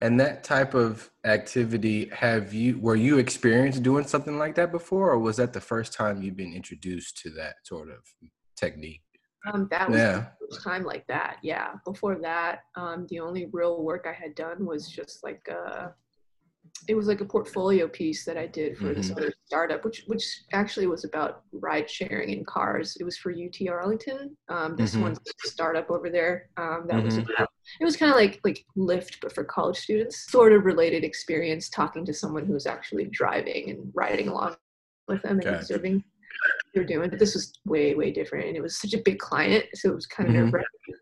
And 0.01 0.19
that 0.19 0.43
type 0.43 0.73
of 0.73 1.09
activity, 1.25 2.09
have 2.13 2.53
you 2.53 2.79
were 2.79 2.95
you 2.95 3.17
experienced 3.17 3.83
doing 3.83 4.05
something 4.05 4.37
like 4.37 4.55
that 4.55 4.71
before, 4.71 5.11
or 5.11 5.19
was 5.19 5.37
that 5.37 5.53
the 5.53 5.61
first 5.61 5.93
time 5.93 6.21
you've 6.21 6.37
been 6.37 6.53
introduced 6.53 7.17
to 7.23 7.29
that 7.31 7.55
sort 7.63 7.89
of 7.89 7.99
technique? 8.55 9.02
Um, 9.51 9.67
that 9.71 9.89
was 9.89 9.99
yeah. 9.99 10.25
the 10.39 10.47
first 10.47 10.63
time 10.63 10.83
like 10.83 11.05
that. 11.07 11.37
Yeah. 11.43 11.73
Before 11.85 12.17
that, 12.21 12.61
um, 12.75 13.07
the 13.09 13.19
only 13.19 13.47
real 13.51 13.83
work 13.83 14.05
I 14.07 14.13
had 14.13 14.35
done 14.35 14.65
was 14.65 14.87
just 14.87 15.23
like 15.23 15.47
uh, 15.49 15.89
it 16.87 16.95
was 16.95 17.07
like 17.07 17.21
a 17.21 17.25
portfolio 17.25 17.87
piece 17.87 18.25
that 18.25 18.37
I 18.37 18.47
did 18.47 18.77
for 18.77 18.85
mm-hmm. 18.85 18.93
this 18.95 19.11
other 19.11 19.33
startup, 19.45 19.85
which 19.85 20.03
which 20.07 20.43
actually 20.51 20.87
was 20.87 21.03
about 21.03 21.43
ride 21.51 21.89
sharing 21.89 22.29
in 22.29 22.45
cars. 22.45 22.97
It 22.99 23.03
was 23.03 23.17
for 23.17 23.31
UT 23.31 23.67
Arlington. 23.69 24.35
Um, 24.49 24.75
this 24.75 24.93
mm-hmm. 24.93 25.03
one's 25.03 25.19
startup 25.43 25.89
over 25.89 26.09
there. 26.09 26.49
Um, 26.57 26.85
that 26.87 26.97
mm-hmm. 26.97 27.05
was 27.05 27.17
about, 27.17 27.49
it 27.79 27.85
was 27.85 27.95
kind 27.95 28.11
of 28.11 28.17
like 28.17 28.39
like 28.43 28.65
Lyft, 28.77 29.17
but 29.21 29.33
for 29.33 29.43
college 29.43 29.77
students. 29.77 30.31
Sort 30.31 30.53
of 30.53 30.65
related 30.65 31.03
experience 31.03 31.69
talking 31.69 32.05
to 32.05 32.13
someone 32.13 32.45
who's 32.45 32.65
actually 32.65 33.05
driving 33.05 33.69
and 33.69 33.91
riding 33.93 34.27
along 34.27 34.55
with 35.07 35.21
them 35.21 35.39
and 35.39 35.55
observing 35.55 36.03
what 36.73 36.87
they're 36.87 36.97
doing. 36.97 37.09
But 37.09 37.19
this 37.19 37.35
was 37.35 37.53
way 37.65 37.95
way 37.95 38.11
different, 38.11 38.47
and 38.47 38.57
it 38.57 38.61
was 38.61 38.79
such 38.79 38.93
a 38.93 39.01
big 39.03 39.19
client, 39.19 39.65
so 39.73 39.89
it 39.89 39.95
was 39.95 40.05
kind 40.05 40.29
of 40.29 40.35
mm-hmm. 40.35 40.45
nerve 40.45 40.53
wracking 40.53 40.95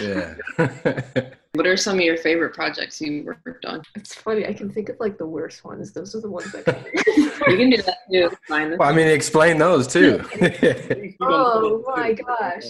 yeah. 0.00 0.34
what 1.54 1.66
are 1.66 1.76
some 1.76 1.98
of 1.98 2.04
your 2.04 2.16
favorite 2.16 2.54
projects 2.54 3.00
you 3.00 3.24
worked 3.24 3.64
on? 3.64 3.82
It's 3.94 4.14
funny. 4.14 4.46
I 4.46 4.52
can 4.52 4.70
think 4.70 4.88
of 4.88 4.96
like 5.00 5.18
the 5.18 5.26
worst 5.26 5.64
ones. 5.64 5.92
Those 5.92 6.14
are 6.14 6.20
the 6.20 6.30
ones 6.30 6.52
that. 6.52 6.66
you 7.48 7.56
can 7.56 7.70
do 7.70 7.82
that 7.82 7.98
too. 8.10 8.30
Fine. 8.46 8.76
Well, 8.78 8.88
I 8.88 8.92
mean, 8.92 9.08
explain 9.08 9.58
those 9.58 9.86
too. 9.86 10.22
oh 11.20 11.84
my 11.96 12.12
gosh. 12.12 12.64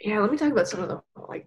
Yeah, 0.00 0.20
let 0.20 0.30
me 0.30 0.36
talk 0.36 0.52
about 0.52 0.68
some 0.68 0.82
of 0.82 0.88
the 0.88 1.02
like. 1.28 1.46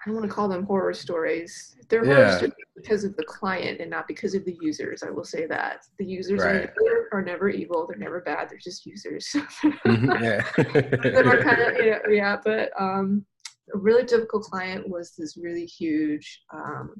I 0.00 0.08
don't 0.08 0.16
want 0.16 0.28
to 0.28 0.34
call 0.34 0.48
them 0.48 0.64
horror 0.64 0.94
stories. 0.94 1.76
They're 1.88 2.04
yeah. 2.04 2.14
horror 2.14 2.36
stories 2.36 2.54
because 2.74 3.04
of 3.04 3.14
the 3.16 3.24
client 3.24 3.80
and 3.80 3.90
not 3.90 4.08
because 4.08 4.34
of 4.34 4.44
the 4.46 4.56
users. 4.62 5.02
I 5.02 5.10
will 5.10 5.24
say 5.24 5.46
that 5.46 5.84
the 5.98 6.06
users 6.06 6.40
right. 6.40 6.54
are, 6.54 6.74
never, 6.80 7.08
are, 7.12 7.22
never, 7.22 7.48
evil. 7.50 7.86
They're 7.86 7.98
never 7.98 8.20
bad. 8.20 8.48
They're 8.48 8.58
just 8.58 8.86
users. 8.86 9.26
mm-hmm, 9.26 10.10
yeah. 10.24 10.40
kind 11.42 11.60
of 11.60 11.84
yeah, 11.84 11.98
yeah, 12.08 12.36
but 12.42 12.70
um, 12.80 13.26
a 13.74 13.78
really 13.78 14.04
difficult 14.04 14.44
client 14.44 14.88
was 14.88 15.12
this 15.18 15.36
really 15.36 15.66
huge 15.66 16.42
um, 16.52 16.94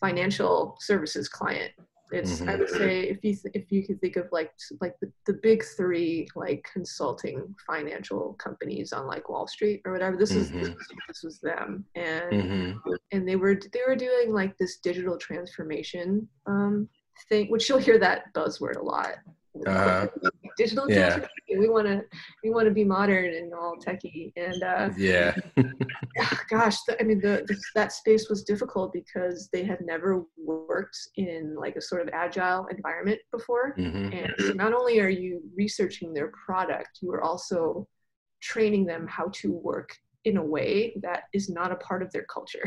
financial 0.00 0.76
services 0.80 1.28
client. 1.28 1.72
It's 2.12 2.40
mm-hmm. 2.40 2.48
I 2.48 2.56
would 2.56 2.68
say 2.68 3.02
if 3.02 3.24
you 3.24 3.34
th- 3.34 3.54
if 3.54 3.72
you 3.72 3.86
could 3.86 4.00
think 4.00 4.16
of 4.16 4.28
like 4.30 4.52
like 4.80 4.94
the, 5.00 5.10
the 5.26 5.32
big 5.42 5.64
three 5.76 6.28
like 6.36 6.66
consulting 6.70 7.54
financial 7.66 8.34
companies 8.34 8.92
on 8.92 9.06
like 9.06 9.28
Wall 9.28 9.46
Street 9.46 9.80
or 9.84 9.92
whatever 9.92 10.16
this 10.16 10.32
mm-hmm. 10.32 10.60
is 10.60 10.68
this, 10.68 10.88
this, 11.08 11.22
was 11.22 11.40
them 11.40 11.84
and 11.94 12.32
mm-hmm. 12.32 12.92
and 13.12 13.26
they 13.26 13.36
were 13.36 13.58
they 13.72 13.80
were 13.86 13.96
doing 13.96 14.32
like 14.32 14.56
this 14.58 14.78
digital 14.78 15.16
transformation 15.16 16.28
um, 16.46 16.88
thing 17.28 17.50
which 17.50 17.68
you'll 17.68 17.78
hear 17.78 17.98
that 17.98 18.32
buzzword 18.34 18.76
a 18.76 18.82
lot 18.82 19.14
uh, 19.66 20.06
digital 20.56 20.90
yeah. 20.90 21.24
we 21.58 21.68
want 21.68 21.86
to 21.86 22.02
we 22.42 22.50
want 22.50 22.66
to 22.66 22.72
be 22.72 22.84
modern 22.84 23.26
and 23.26 23.52
all 23.52 23.76
techy 23.80 24.32
and 24.36 24.62
uh, 24.62 24.90
yeah. 24.96 25.34
gosh 26.50 26.76
the, 26.86 27.00
i 27.00 27.02
mean 27.04 27.20
the, 27.20 27.44
the, 27.46 27.56
that 27.74 27.92
space 27.92 28.28
was 28.28 28.42
difficult 28.42 28.92
because 28.92 29.48
they 29.52 29.64
had 29.64 29.80
never 29.80 30.24
worked 30.36 30.98
in 31.16 31.54
like 31.56 31.76
a 31.76 31.80
sort 31.80 32.02
of 32.02 32.08
agile 32.12 32.66
environment 32.66 33.18
before. 33.32 33.74
Mm-hmm. 33.78 34.12
and 34.12 34.34
so 34.38 34.52
not 34.52 34.72
only 34.72 35.00
are 35.00 35.08
you 35.08 35.40
researching 35.56 36.12
their 36.12 36.30
product 36.46 36.98
you 37.00 37.10
are 37.12 37.22
also 37.22 37.86
training 38.40 38.84
them 38.84 39.06
how 39.08 39.30
to 39.32 39.52
work 39.52 39.96
in 40.24 40.36
a 40.36 40.44
way 40.44 40.94
that 41.02 41.24
is 41.32 41.48
not 41.48 41.72
a 41.72 41.76
part 41.76 42.02
of 42.02 42.10
their 42.12 42.24
culture. 42.24 42.64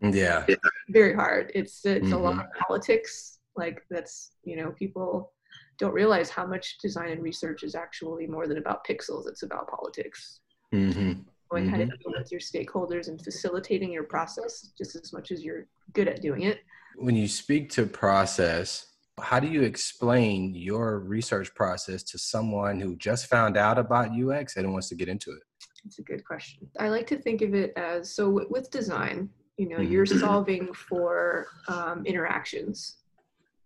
Yeah. 0.00 0.44
Very 0.88 1.14
hard. 1.14 1.50
It's 1.54 1.84
it's 1.86 2.06
mm-hmm. 2.06 2.12
a 2.12 2.18
lot 2.18 2.38
of 2.38 2.46
politics 2.66 3.38
like 3.56 3.82
that's 3.90 4.32
you 4.42 4.56
know 4.56 4.72
people 4.72 5.32
don't 5.78 5.92
realize 5.92 6.30
how 6.30 6.46
much 6.46 6.78
design 6.78 7.10
and 7.10 7.22
research 7.22 7.62
is 7.62 7.74
actually 7.74 8.26
more 8.26 8.46
than 8.46 8.58
about 8.58 8.86
pixels. 8.86 9.26
It's 9.28 9.42
about 9.42 9.68
politics. 9.68 10.40
Mm-hmm. 10.72 11.20
Going 11.50 11.70
mm-hmm. 11.70 11.90
with 12.18 12.32
your 12.32 12.40
stakeholders 12.40 13.08
and 13.08 13.22
facilitating 13.22 13.92
your 13.92 14.04
process 14.04 14.72
just 14.76 14.96
as 14.96 15.12
much 15.12 15.30
as 15.30 15.42
you're 15.42 15.66
good 15.92 16.08
at 16.08 16.22
doing 16.22 16.42
it. 16.42 16.60
When 16.96 17.16
you 17.16 17.28
speak 17.28 17.70
to 17.70 17.86
process, 17.86 18.86
how 19.20 19.38
do 19.38 19.46
you 19.46 19.62
explain 19.62 20.54
your 20.54 21.00
research 21.00 21.54
process 21.54 22.02
to 22.04 22.18
someone 22.18 22.80
who 22.80 22.96
just 22.96 23.26
found 23.26 23.56
out 23.56 23.78
about 23.78 24.10
UX 24.10 24.56
and 24.56 24.72
wants 24.72 24.88
to 24.88 24.94
get 24.94 25.08
into 25.08 25.30
it? 25.30 25.42
It's 25.84 25.98
a 25.98 26.02
good 26.02 26.24
question. 26.24 26.66
I 26.78 26.88
like 26.88 27.06
to 27.08 27.18
think 27.18 27.42
of 27.42 27.54
it 27.54 27.72
as 27.76 28.14
so 28.14 28.46
with 28.48 28.70
design, 28.70 29.28
you 29.56 29.68
know, 29.68 29.76
mm-hmm. 29.76 29.92
you're 29.92 30.06
solving 30.06 30.72
for 30.72 31.46
um, 31.68 32.04
interactions 32.06 32.96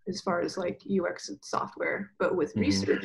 as 0.09 0.21
far 0.21 0.41
as 0.41 0.57
like 0.57 0.81
UX 0.91 1.29
and 1.29 1.39
software, 1.43 2.13
but 2.19 2.37
with 2.37 2.51
mm-hmm. 2.51 2.61
research, 2.61 3.05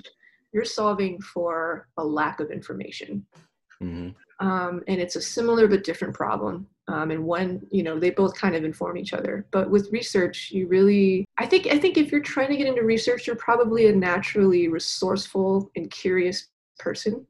you're 0.54 0.66
solving 0.66 1.20
for 1.22 1.88
a 1.98 2.04
lack 2.04 2.40
of 2.40 2.52
information. 2.52 3.26
Mm-hmm. 3.82 4.46
Um, 4.46 4.84
and 4.88 5.02
it's 5.02 5.16
a 5.16 5.22
similar 5.22 5.68
but 5.68 5.84
different 5.84 6.14
problem. 6.14 6.68
Um, 6.88 7.12
and 7.12 7.24
one, 7.24 7.66
you 7.72 7.82
know, 7.82 7.98
they 7.98 8.10
both 8.10 8.36
kind 8.36 8.56
of 8.56 8.64
inform 8.64 8.98
each 8.98 9.14
other. 9.14 9.46
But 9.52 9.70
with 9.70 9.92
research, 9.92 10.52
you 10.52 10.68
really, 10.68 11.26
I 11.38 11.46
think, 11.46 11.68
I 11.68 11.78
think 11.78 11.98
if 11.98 12.12
you're 12.12 12.22
trying 12.22 12.50
to 12.50 12.58
get 12.58 12.68
into 12.68 12.84
research, 12.84 13.26
you're 13.26 13.38
probably 13.38 13.88
a 13.88 13.96
naturally 13.96 14.68
resourceful 14.68 15.72
and 15.76 15.90
curious 15.90 16.50
person. 16.80 17.26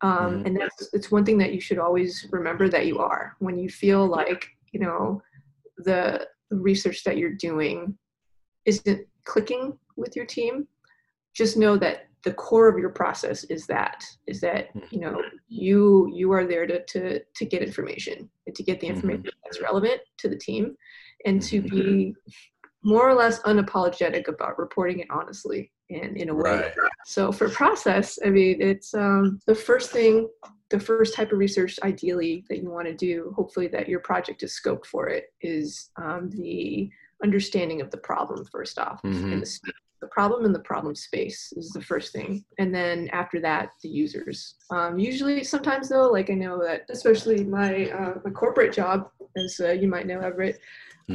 Um, 0.00 0.12
mm-hmm. 0.12 0.46
And 0.46 0.60
that's 0.60 0.90
it's 0.92 1.10
one 1.10 1.24
thing 1.24 1.38
that 1.38 1.52
you 1.52 1.60
should 1.60 1.78
always 1.78 2.26
remember 2.30 2.68
that 2.68 2.86
you 2.86 2.98
are 2.98 3.34
when 3.40 3.58
you 3.58 3.68
feel 3.68 4.06
like 4.06 4.48
you 4.72 4.78
know 4.78 5.20
the 5.78 6.26
research 6.50 7.02
that 7.04 7.16
you're 7.16 7.34
doing 7.34 7.96
isn't 8.64 9.07
clicking 9.28 9.78
with 9.96 10.16
your 10.16 10.26
team, 10.26 10.66
just 11.34 11.56
know 11.56 11.76
that 11.76 12.08
the 12.24 12.32
core 12.32 12.68
of 12.68 12.78
your 12.78 12.90
process 12.90 13.44
is 13.44 13.66
that 13.66 14.02
is 14.26 14.40
that 14.40 14.70
hmm. 14.72 14.80
you 14.90 15.00
know 15.00 15.22
you 15.48 16.10
you 16.12 16.32
are 16.32 16.46
there 16.46 16.66
to 16.66 16.84
to 16.84 17.20
to 17.36 17.44
get 17.44 17.62
information 17.62 18.28
and 18.46 18.56
to 18.56 18.62
get 18.62 18.80
the 18.80 18.86
mm-hmm. 18.86 18.96
information 18.96 19.22
mm-hmm. 19.22 19.40
that's 19.44 19.62
relevant 19.62 20.00
to 20.18 20.28
the 20.28 20.36
team 20.36 20.76
and 21.26 21.40
to 21.40 21.60
be 21.62 21.68
mm-hmm. 21.68 22.90
more 22.90 23.08
or 23.08 23.14
less 23.14 23.40
unapologetic 23.42 24.26
about 24.28 24.58
reporting 24.58 24.98
it 24.98 25.06
honestly 25.10 25.70
and 25.90 26.16
in 26.16 26.28
a 26.28 26.34
way 26.34 26.42
right. 26.42 26.72
so 27.06 27.30
for 27.30 27.48
process 27.48 28.18
i 28.26 28.28
mean 28.28 28.60
it's 28.60 28.94
um, 28.94 29.38
the 29.46 29.54
first 29.54 29.90
thing 29.90 30.28
the 30.70 30.80
first 30.80 31.14
type 31.14 31.32
of 31.32 31.38
research 31.38 31.78
ideally 31.82 32.44
that 32.48 32.58
you 32.58 32.70
want 32.70 32.86
to 32.86 32.94
do 32.94 33.32
hopefully 33.36 33.68
that 33.68 33.88
your 33.88 34.00
project 34.00 34.42
is 34.42 34.58
scoped 34.60 34.86
for 34.86 35.08
it 35.08 35.32
is 35.40 35.90
um, 35.96 36.28
the 36.30 36.90
understanding 37.22 37.80
of 37.80 37.90
the 37.90 37.96
problem 37.96 38.44
first 38.44 38.78
off 38.78 39.00
mm-hmm. 39.02 39.32
in 39.32 39.40
the, 39.40 39.58
the 40.00 40.06
problem 40.08 40.44
in 40.44 40.52
the 40.52 40.60
problem 40.60 40.94
space 40.94 41.52
is 41.56 41.70
the 41.70 41.80
first 41.80 42.12
thing 42.12 42.44
and 42.58 42.74
then 42.74 43.08
after 43.12 43.40
that 43.40 43.70
the 43.82 43.88
users 43.88 44.54
um, 44.70 44.98
usually 44.98 45.42
sometimes 45.42 45.88
though 45.88 46.08
like 46.08 46.30
i 46.30 46.34
know 46.34 46.62
that 46.62 46.82
especially 46.90 47.44
my 47.44 47.90
uh, 47.90 48.14
my 48.24 48.30
corporate 48.30 48.72
job 48.72 49.10
as 49.36 49.60
uh, 49.60 49.72
you 49.72 49.88
might 49.88 50.06
know 50.06 50.20
everett 50.20 50.58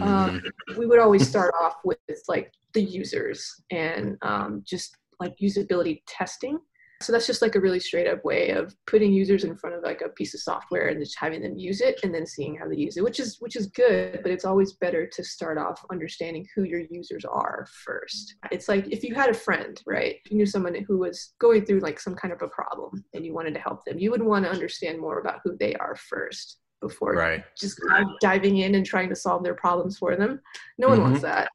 um, 0.01 0.41
mm-hmm. 0.41 0.79
we 0.79 0.86
would 0.86 1.00
always 1.00 1.27
start 1.27 1.53
off 1.62 1.75
with 1.83 1.98
like 2.27 2.51
the 2.74 2.81
users 2.81 3.62
and 3.72 4.17
um, 4.24 4.63
just 4.65 4.98
like 5.19 5.38
usability 5.38 6.01
testing 6.07 6.60
so 7.03 7.12
that's 7.12 7.27
just 7.27 7.41
like 7.41 7.55
a 7.55 7.60
really 7.60 7.79
straight 7.79 8.07
up 8.07 8.24
way 8.24 8.50
of 8.50 8.75
putting 8.88 9.12
users 9.12 9.43
in 9.43 9.55
front 9.55 9.75
of 9.75 9.83
like 9.83 10.01
a 10.01 10.10
piece 10.10 10.33
of 10.33 10.39
software 10.39 10.88
and 10.88 11.00
just 11.00 11.17
having 11.19 11.41
them 11.41 11.57
use 11.57 11.81
it 11.81 12.00
and 12.03 12.13
then 12.13 12.25
seeing 12.25 12.55
how 12.55 12.67
they 12.67 12.75
use 12.75 12.98
it, 12.98 13.03
which 13.03 13.19
is 13.19 13.38
which 13.39 13.55
is 13.55 13.67
good, 13.67 14.19
but 14.24 14.31
it's 14.31 14.45
always 14.45 14.74
better 14.74 15.07
to 15.07 15.24
start 15.24 15.57
off 15.57 15.83
understanding 15.91 16.48
who 16.55 16.63
your 16.63 16.81
users 16.89 17.25
are 17.25 17.67
first. 17.86 18.36
It's 18.51 18.67
like 18.67 18.88
if 18.91 19.03
you 19.03 19.15
had 19.15 19.29
a 19.29 19.33
friend, 19.33 19.81
right? 19.86 20.15
If 20.24 20.31
you 20.31 20.38
knew 20.38 20.45
someone 20.45 20.75
who 20.88 20.98
was 20.98 21.33
going 21.39 21.65
through 21.65 21.79
like 21.79 22.00
some 22.00 22.15
kind 22.15 22.33
of 22.33 22.41
a 22.41 22.48
problem 22.48 23.03
and 23.13 23.25
you 23.25 23.33
wanted 23.33 23.53
to 23.55 23.60
help 23.60 23.83
them, 23.86 24.00
you 24.00 24.12
would 24.12 24.24
want 24.24 24.45
to 24.45 24.51
understand 24.51 25.00
more 25.00 25.19
about 25.19 25.41
who 25.43 25.57
they 25.57 25.75
are 25.75 25.95
first 25.95 26.60
before 26.81 27.13
right. 27.13 27.43
just 27.57 27.79
diving 28.22 28.57
in 28.57 28.75
and 28.75 28.86
trying 28.86 29.10
to 29.10 29.15
solve 29.15 29.43
their 29.43 29.55
problems 29.55 29.98
for 29.98 30.15
them. 30.15 30.41
No 30.77 30.89
one 30.89 31.00
mm-hmm. 31.00 31.12
wants 31.12 31.22
that. 31.22 31.50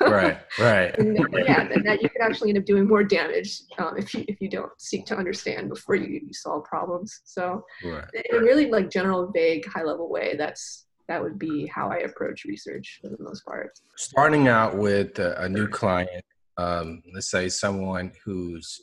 Right, 0.00 0.38
right. 0.58 0.94
and 0.98 1.16
then, 1.16 1.26
yeah, 1.44 1.68
and 1.72 1.84
that 1.86 2.02
you 2.02 2.08
could 2.08 2.22
actually 2.22 2.50
end 2.50 2.58
up 2.58 2.64
doing 2.64 2.86
more 2.86 3.04
damage 3.04 3.60
um, 3.78 3.96
if 3.96 4.14
you 4.14 4.24
if 4.28 4.40
you 4.40 4.48
don't 4.48 4.72
seek 4.78 5.06
to 5.06 5.16
understand 5.16 5.68
before 5.68 5.94
you, 5.94 6.20
you 6.26 6.32
solve 6.32 6.64
problems. 6.64 7.20
So, 7.24 7.64
right. 7.84 8.04
in 8.14 8.36
a 8.36 8.40
really 8.40 8.70
like 8.70 8.90
general, 8.90 9.30
vague, 9.32 9.66
high 9.66 9.84
level 9.84 10.08
way, 10.08 10.34
that's 10.36 10.86
that 11.08 11.22
would 11.22 11.38
be 11.38 11.66
how 11.66 11.90
I 11.90 11.98
approach 11.98 12.44
research 12.44 13.00
for 13.02 13.08
the 13.08 13.16
most 13.20 13.44
part. 13.44 13.72
Starting 13.96 14.48
out 14.48 14.76
with 14.76 15.18
a, 15.18 15.42
a 15.42 15.48
new 15.48 15.66
client, 15.66 16.24
um, 16.56 17.02
let's 17.12 17.30
say 17.30 17.48
someone 17.48 18.12
who's 18.24 18.82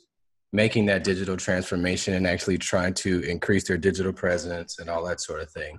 making 0.52 0.86
that 0.86 1.04
digital 1.04 1.36
transformation 1.36 2.14
and 2.14 2.26
actually 2.26 2.56
trying 2.56 2.94
to 2.94 3.20
increase 3.20 3.68
their 3.68 3.76
digital 3.76 4.12
presence 4.12 4.78
and 4.78 4.88
all 4.88 5.04
that 5.04 5.20
sort 5.20 5.40
of 5.40 5.50
thing. 5.50 5.78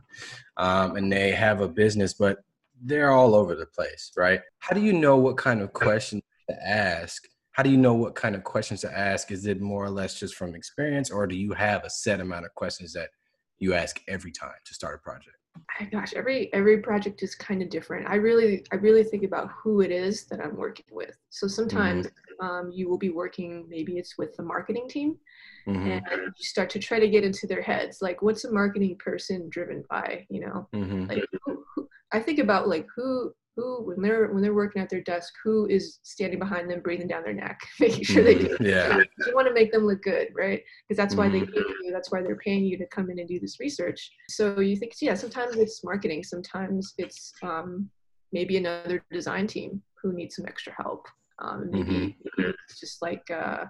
Um, 0.57 0.95
and 0.95 1.11
they 1.11 1.31
have 1.31 1.61
a 1.61 1.67
business, 1.67 2.13
but 2.13 2.39
they're 2.81 3.11
all 3.11 3.35
over 3.35 3.55
the 3.55 3.65
place, 3.65 4.11
right? 4.17 4.41
How 4.59 4.75
do 4.75 4.81
you 4.81 4.93
know 4.93 5.17
what 5.17 5.37
kind 5.37 5.61
of 5.61 5.73
questions 5.73 6.23
to 6.49 6.67
ask? 6.67 7.23
How 7.51 7.63
do 7.63 7.69
you 7.69 7.77
know 7.77 7.93
what 7.93 8.15
kind 8.15 8.35
of 8.35 8.43
questions 8.43 8.81
to 8.81 8.97
ask? 8.97 9.31
Is 9.31 9.45
it 9.45 9.59
more 9.59 9.83
or 9.83 9.89
less 9.89 10.19
just 10.19 10.35
from 10.35 10.55
experience, 10.55 11.11
or 11.11 11.27
do 11.27 11.35
you 11.35 11.53
have 11.53 11.83
a 11.83 11.89
set 11.89 12.19
amount 12.19 12.45
of 12.45 12.53
questions 12.55 12.93
that 12.93 13.09
you 13.57 13.73
ask 13.73 13.99
every 14.07 14.31
time 14.31 14.51
to 14.65 14.73
start 14.73 14.95
a 14.95 14.99
project? 14.99 15.35
gosh 15.91 16.13
every 16.15 16.53
every 16.53 16.77
project 16.77 17.23
is 17.23 17.35
kind 17.35 17.61
of 17.61 17.69
different 17.69 18.07
i 18.09 18.15
really 18.15 18.63
i 18.71 18.75
really 18.75 19.03
think 19.03 19.23
about 19.23 19.49
who 19.51 19.81
it 19.81 19.91
is 19.91 20.25
that 20.25 20.39
i'm 20.39 20.55
working 20.55 20.85
with 20.91 21.17
so 21.29 21.47
sometimes 21.47 22.07
mm-hmm. 22.07 22.45
um, 22.45 22.71
you 22.71 22.89
will 22.89 22.97
be 22.97 23.09
working 23.09 23.65
maybe 23.69 23.97
it's 23.97 24.17
with 24.17 24.35
the 24.35 24.43
marketing 24.43 24.87
team 24.89 25.15
mm-hmm. 25.67 25.91
and 25.91 26.03
you 26.37 26.43
start 26.43 26.69
to 26.69 26.79
try 26.79 26.99
to 26.99 27.09
get 27.09 27.23
into 27.23 27.47
their 27.47 27.61
heads 27.61 27.99
like 28.01 28.21
what's 28.21 28.45
a 28.45 28.51
marketing 28.51 28.95
person 28.97 29.47
driven 29.49 29.83
by 29.89 30.25
you 30.29 30.41
know 30.41 30.67
mm-hmm. 30.73 31.05
like 31.05 31.25
who, 31.45 31.63
who, 31.75 31.87
i 32.13 32.19
think 32.19 32.39
about 32.39 32.67
like 32.67 32.85
who 32.95 33.33
who 33.59 33.83
when 33.83 34.01
they're 34.01 34.31
when 34.31 34.41
they're 34.41 34.53
working 34.53 34.81
at 34.81 34.89
their 34.89 35.01
desk 35.01 35.33
who 35.43 35.67
is 35.67 35.99
standing 36.03 36.39
behind 36.39 36.69
them 36.69 36.81
breathing 36.81 37.07
down 37.07 37.23
their 37.23 37.33
neck 37.33 37.59
making 37.79 38.03
sure 38.03 38.23
they 38.23 38.35
do 38.35 38.49
mm-hmm. 38.49 38.65
yeah 38.65 38.97
you 38.97 39.35
want 39.35 39.47
to 39.47 39.53
make 39.53 39.71
them 39.71 39.85
look 39.85 40.01
good 40.01 40.27
right 40.35 40.63
because 40.87 40.97
that's 40.97 41.15
why 41.15 41.27
mm-hmm. 41.27 41.45
they 41.45 41.51
pay 41.51 41.67
you 41.83 41.91
that's 41.91 42.11
why 42.11 42.21
they're 42.21 42.37
paying 42.37 42.63
you 42.63 42.77
to 42.77 42.85
come 42.87 43.09
in 43.09 43.19
and 43.19 43.27
do 43.27 43.39
this 43.39 43.59
research 43.59 44.11
so 44.29 44.59
you 44.59 44.75
think 44.75 44.93
yeah 45.01 45.13
sometimes 45.13 45.55
it's 45.55 45.83
marketing 45.83 46.23
sometimes 46.23 46.93
it's 46.97 47.33
um, 47.43 47.89
maybe 48.31 48.57
another 48.57 49.03
design 49.11 49.47
team 49.47 49.81
who 50.01 50.13
needs 50.13 50.35
some 50.35 50.45
extra 50.45 50.73
help 50.77 51.07
um, 51.39 51.69
maybe, 51.71 51.91
mm-hmm. 51.91 52.21
maybe 52.37 52.53
it's 52.67 52.79
just 52.79 53.01
like 53.01 53.23
uh, 53.31 53.65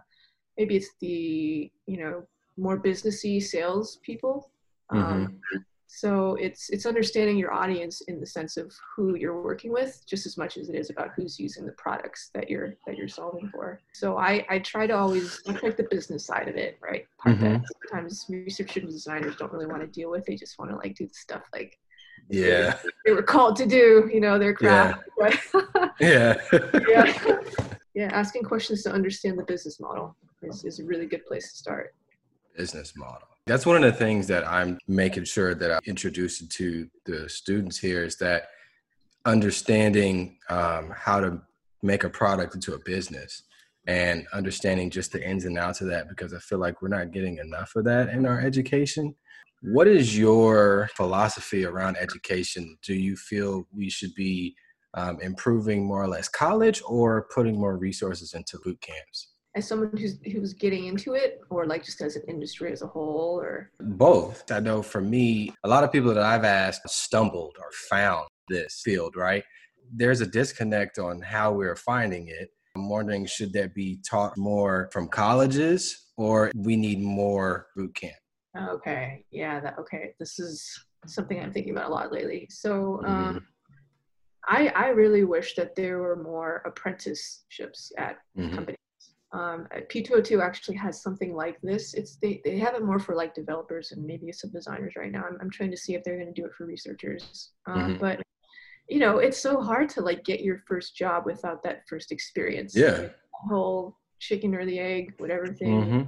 maybe 0.58 0.75
it's 0.75 0.89
the 1.01 1.72
you 1.88 1.98
know 1.98 2.24
more 2.58 2.77
businessy 2.77 3.41
sales 3.41 4.00
people 4.03 4.51
um, 4.91 5.00
mm-hmm. 5.00 5.58
So 5.91 6.36
it's 6.36 6.69
it's 6.69 6.86
understanding 6.86 7.36
your 7.36 7.51
audience 7.51 8.01
in 8.01 8.19
the 8.19 8.25
sense 8.25 8.58
of 8.58 8.72
who 8.96 9.15
you're 9.15 9.41
working 9.41 9.74
with, 9.74 10.03
just 10.08 10.27
as 10.27 10.38
much 10.38 10.55
as 10.55 10.69
it 10.69 10.75
is 10.75 10.91
about 10.91 11.10
who's 11.15 11.39
using 11.39 11.65
the 11.65 11.72
products 11.74 12.29
that 12.36 12.48
you're 12.48 12.75
that 12.86 12.96
you're 12.96 13.08
solving 13.08 13.50
for. 13.50 13.81
So 13.93 14.15
I 14.15 14.46
I 14.50 14.60
try 14.60 14.86
to 14.86 14.96
always 14.96 15.41
look 15.48 15.63
like 15.63 15.77
the 15.77 15.88
business 15.89 16.27
side 16.27 16.48
of 16.48 16.55
it, 16.55 16.77
right? 16.79 17.05
Part 17.17 17.38
mm-hmm. 17.38 17.53
that 17.53 17.63
sometimes 17.89 18.24
researchers 18.29 18.84
and 18.84 18.91
designers 18.91 19.36
don't 19.36 19.51
really 19.51 19.65
want 19.65 19.81
to 19.81 19.88
deal 19.88 20.12
with. 20.12 20.25
They 20.25 20.36
just 20.36 20.60
want 20.60 20.69
to 20.69 20.77
like 20.77 20.96
do 20.96 21.08
the 21.08 21.13
stuff 21.13 21.41
like 21.53 21.75
yeah 22.29 22.77
they 23.05 23.12
were 23.12 23.24
called 23.24 23.55
to 23.55 23.65
do, 23.65 24.08
you 24.13 24.22
know, 24.22 24.38
their 24.38 24.53
craft. 24.53 25.01
Yeah. 26.00 26.36
yeah. 26.48 26.74
yeah. 26.88 27.39
Yeah. 27.96 28.10
Asking 28.13 28.43
questions 28.43 28.84
to 28.84 28.91
understand 28.91 29.38
the 29.38 29.43
business 29.43 29.79
model 29.79 30.15
is, 30.43 30.63
is 30.63 30.79
a 30.79 30.86
really 30.86 31.08
good 31.08 31.25
place 31.25 31.51
to 31.51 31.58
start. 31.58 31.96
Business 32.55 32.93
model. 32.96 33.28
That's 33.50 33.65
one 33.65 33.77
of 33.77 33.82
the 33.82 33.91
things 33.91 34.27
that 34.27 34.48
I'm 34.48 34.77
making 34.88 35.24
sure 35.24 35.56
that 35.56 35.72
I 35.72 35.79
introduce 35.86 36.38
to 36.38 36.88
the 37.08 37.27
students 37.27 37.79
here 37.79 38.03
is 38.03 38.15
that 38.18 38.50
understanding 39.26 40.38
um, 40.52 40.93
how 40.95 41.19
to 41.19 41.41
make 41.82 42.04
a 42.04 42.12
product 42.12 42.54
into 42.54 42.76
a 42.76 42.80
business 42.86 43.41
and 43.88 44.28
understanding 44.34 44.91
just 44.91 45.13
the 45.13 45.28
ins 45.28 45.45
and 45.45 45.58
outs 45.58 45.82
of 45.82 45.88
that 45.88 46.10
because 46.10 46.32
I 46.32 46.38
feel 46.38 46.60
like 46.60 46.84
we're 46.84 46.89
not 46.89 47.10
getting 47.10 47.39
enough 47.39 47.76
of 47.76 47.86
that 47.86 48.10
in 48.10 48.28
our 48.28 48.39
education. 48.39 49.15
What 49.63 49.88
is 49.88 50.15
your 50.15 50.88
philosophy 50.95 51.65
around 51.65 51.97
education? 51.97 52.78
Do 52.84 52.93
you 52.93 53.15
feel 53.15 53.65
we 53.76 53.89
should 53.89 54.13
be 54.13 54.56
um, 54.93 55.17
improving 55.21 55.84
more 55.88 56.04
or 56.04 56.08
less 56.08 56.30
college 56.30 56.84
or 56.86 57.28
putting 57.34 57.60
more 57.60 57.78
resources 57.78 58.36
into 58.36 58.60
boot 58.63 58.80
camps? 58.80 59.30
As 59.60 59.67
someone 59.67 59.95
who's 59.95 60.17
who's 60.32 60.54
getting 60.54 60.88
into 60.88 61.13
it 61.13 61.39
or 61.50 61.65
like 61.67 61.84
just 61.84 62.02
as 62.02 62.15
an 62.15 62.24
industry 62.28 62.72
as 62.72 62.82
a 62.82 62.88
whole 62.88 63.39
or? 63.39 63.72
Both. 63.80 64.52
I 64.52 64.60
know 64.60 64.82
for 64.82 65.02
me 65.02 65.54
a 65.63 65.69
lot 65.69 65.84
of 65.84 65.91
people 65.91 66.13
that 66.13 66.24
i've 66.24 66.43
asked 66.43 66.89
stumbled 66.89 67.56
or 67.60 67.69
found 67.89 68.28
this 68.48 68.82
field 68.84 69.15
right? 69.15 69.43
There's 69.91 70.22
a 70.22 70.26
disconnect 70.26 70.98
on 70.98 71.22
how 71.22 71.52
we're 71.52 71.76
finding 71.76 72.28
it. 72.28 72.50
I'm 72.76 72.89
wondering 72.89 73.26
should 73.26 73.54
that 73.54 73.76
be 73.76 74.00
taught 74.10 74.38
more 74.38 74.89
from 74.91 75.08
colleges 75.08 76.08
or 76.17 76.52
we 76.56 76.76
need 76.76 77.00
more 77.00 77.67
boot 77.76 77.93
camp? 77.95 78.15
Okay. 78.58 79.26
Yeah 79.30 79.60
that 79.60 79.78
okay. 79.80 80.13
This 80.19 80.39
is 80.39 80.86
something 81.06 81.39
i'm 81.39 81.54
thinking 81.54 81.72
about 81.72 81.89
a 81.89 81.93
lot 81.93 82.12
lately. 82.12 82.48
So 82.50 83.02
um 83.06 83.36
mm-hmm. 83.36 83.38
I, 84.48 84.69
I 84.69 84.88
really 84.88 85.26
wish 85.26 85.54
that 85.56 85.76
there 85.76 86.00
were 86.00 86.15
more 86.15 86.63
apprenticeships 86.65 87.91
at 87.98 88.17
mm-hmm. 88.36 88.56
companies 88.56 88.80
um, 89.32 89.68
P202 89.94 90.44
actually 90.44 90.78
has 90.78 91.02
something 91.02 91.36
like 91.36 91.62
this. 91.62 91.94
It's 91.94 92.15
they, 92.15 92.42
they 92.44 92.58
have 92.58 92.74
it 92.74 92.84
more 92.84 93.00
for 93.00 93.13
like 93.13 93.36
developers 93.36 93.92
and 93.92 94.04
maybe 94.06 94.32
some 94.32 94.52
designers 94.52 94.94
right 94.98 95.12
now. 95.12 95.24
I'm, 95.24 95.38
I'm 95.39 95.52
trying 95.52 95.72
to 95.72 95.78
see 95.78 95.94
if 95.94 96.04
they're 96.04 96.18
going 96.18 96.34
to 96.34 96.42
do 96.42 96.46
it 96.48 96.54
for 96.54 96.65
researchers. 96.65 97.52
Um, 97.68 97.78
mm-hmm. 97.78 98.00
But 98.00 98.22
you 98.88 98.98
know, 99.00 99.20
it's 99.20 99.38
so 99.38 99.62
hard 99.62 99.88
to 99.89 100.02
like 100.02 100.24
get 100.24 100.42
your 100.42 100.63
first 100.68 100.96
job 100.96 101.26
without 101.26 101.62
that 101.63 101.88
first 101.88 102.12
experience. 102.12 102.76
Yeah. 102.76 102.92
Like, 102.92 103.15
whole 103.48 103.98
chicken 104.20 104.56
or 104.56 104.65
the 104.65 104.80
egg, 104.80 105.13
whatever 105.18 105.48
thing. 105.48 105.82
Mm-hmm. 105.82 106.02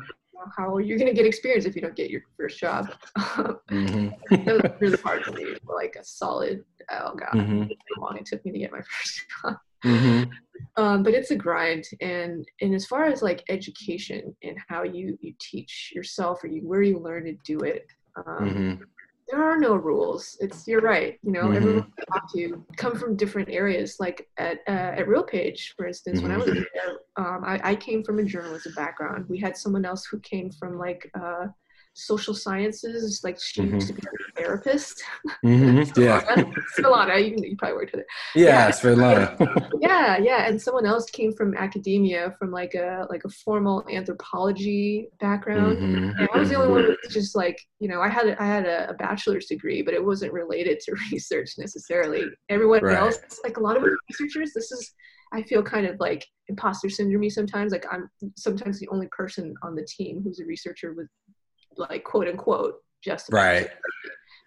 How 0.58 0.74
are 0.74 0.82
you 0.82 0.98
going 0.98 1.08
to 1.08 1.14
get 1.14 1.28
experience 1.28 1.66
if 1.66 1.76
you 1.76 1.84
don't 1.84 1.96
get 1.96 2.10
your 2.10 2.22
first 2.36 2.60
job? 2.60 2.92
mm-hmm. 3.18 4.10
it 4.32 4.64
was 4.64 4.72
really 4.82 4.98
hard 4.98 5.24
for 5.24 5.32
me 5.34 5.56
like 5.64 5.96
a 5.96 6.04
solid. 6.04 6.66
Oh 6.90 7.16
god, 7.16 7.34
mm-hmm. 7.34 7.64
how 7.96 8.02
long 8.02 8.18
it 8.18 8.26
took 8.26 8.44
me 8.44 8.52
to 8.52 8.58
get 8.58 8.72
my 8.72 8.82
first 8.82 9.22
job. 9.44 9.58
Mm-hmm. 9.84 10.32
Um, 10.78 11.04
but 11.04 11.14
it's 11.14 11.32
a 11.32 11.36
grind, 11.36 11.86
and 12.02 12.48
and 12.62 12.74
as 12.74 12.86
far 12.86 13.06
as 13.06 13.22
like 13.22 13.44
education 13.50 14.36
and 14.44 14.58
how 14.70 14.84
you 14.84 15.18
you 15.22 15.34
teach 15.40 15.92
yourself 15.94 16.44
or 16.44 16.48
you 16.48 16.62
where 16.62 16.82
you 16.82 17.00
learn 17.00 17.26
to 17.26 17.34
do 17.44 17.60
it, 17.60 17.86
um, 18.16 18.26
mm-hmm. 18.26 18.84
there 19.28 19.44
are 19.44 19.58
no 19.58 19.76
rules. 19.76 20.38
It's 20.40 20.68
you're 20.68 20.82
right. 20.82 21.20
You 21.24 21.32
know, 21.32 21.44
mm-hmm. 21.44 21.56
everyone 21.56 21.94
have 22.14 22.32
to 22.36 22.66
come 22.78 22.96
from 22.96 23.18
different 23.18 23.50
areas. 23.50 23.98
Like 24.00 24.30
at 24.38 24.60
uh, 24.68 24.94
at 25.00 25.08
RealPage, 25.08 25.74
for 25.76 25.88
instance, 25.88 26.22
when 26.22 26.32
I 26.32 26.38
was 26.38 26.48
mm-hmm. 26.48 26.64
there, 26.74 27.00
um, 27.18 27.44
I, 27.44 27.60
I 27.64 27.76
came 27.76 28.04
from 28.04 28.20
a 28.20 28.24
journalism 28.24 28.74
background. 28.76 29.26
We 29.28 29.40
had 29.40 29.58
someone 29.58 29.86
else 29.86 30.06
who 30.06 30.20
came 30.20 30.52
from 30.52 30.78
like. 30.78 31.10
Uh, 31.20 31.48
social 31.94 32.34
sciences. 32.34 33.22
Like 33.24 33.40
she 33.42 33.62
mm-hmm. 33.62 33.76
used 33.76 33.88
to 33.88 33.94
be 33.94 34.02
a 34.02 34.42
therapist. 34.42 35.04
Mm-hmm. 35.46 36.02
yeah. 36.02 36.22
Svetlana, 36.78 37.20
you, 37.20 37.36
you 37.38 37.56
probably 37.58 37.76
worked 37.76 37.92
with 37.92 38.02
her. 38.02 38.06
Yeah, 38.36 38.46
yeah. 38.46 38.72
Svetlana. 38.72 39.70
yeah, 39.82 40.18
yeah. 40.18 40.48
And 40.48 40.62
someone 40.62 40.86
else 40.86 41.06
came 41.10 41.34
from 41.34 41.56
academia, 41.56 42.36
from 42.40 42.52
like 42.52 42.74
a 42.74 43.08
like 43.10 43.24
a 43.26 43.30
formal 43.30 43.86
anthropology 43.92 45.10
background. 45.20 45.78
Mm-hmm. 45.78 46.20
And 46.20 46.30
I 46.34 46.38
was 46.38 46.50
the 46.50 46.56
only 46.56 46.72
one 46.72 46.84
who 46.84 47.10
just 47.10 47.36
like, 47.36 47.60
you 47.80 47.88
know, 47.88 48.02
I 48.02 48.10
had 48.10 48.28
a, 48.28 48.42
I 48.42 48.46
had 48.46 48.66
a, 48.66 48.90
a, 48.90 48.94
bachelor's 48.94 49.48
degree, 49.48 49.82
but 49.82 49.94
it 49.94 50.04
wasn't 50.04 50.34
related 50.34 50.80
to 50.82 50.96
research 51.12 51.52
necessarily. 51.58 52.26
Everyone 52.50 52.84
right. 52.84 52.98
else, 52.98 53.20
like 53.44 53.58
a 53.58 53.62
lot 53.62 53.78
of 53.78 53.84
researchers, 54.10 54.54
this 54.54 54.72
is 54.72 54.94
I 55.34 55.42
feel 55.44 55.64
kind 55.64 55.86
of 55.86 56.00
like 56.00 56.26
imposter 56.48 56.90
syndrome 56.90 57.30
sometimes. 57.30 57.72
Like 57.72 57.86
I'm 57.92 58.10
sometimes 58.36 58.80
the 58.80 58.90
only 58.90 59.08
person 59.12 59.54
on 59.64 59.76
the 59.76 59.86
team 59.86 60.22
who's 60.24 60.40
a 60.40 60.46
researcher 60.46 60.94
with 60.94 61.08
like 61.78 62.04
quote 62.04 62.28
unquote 62.28 62.76
just 63.04 63.32
right. 63.32 63.70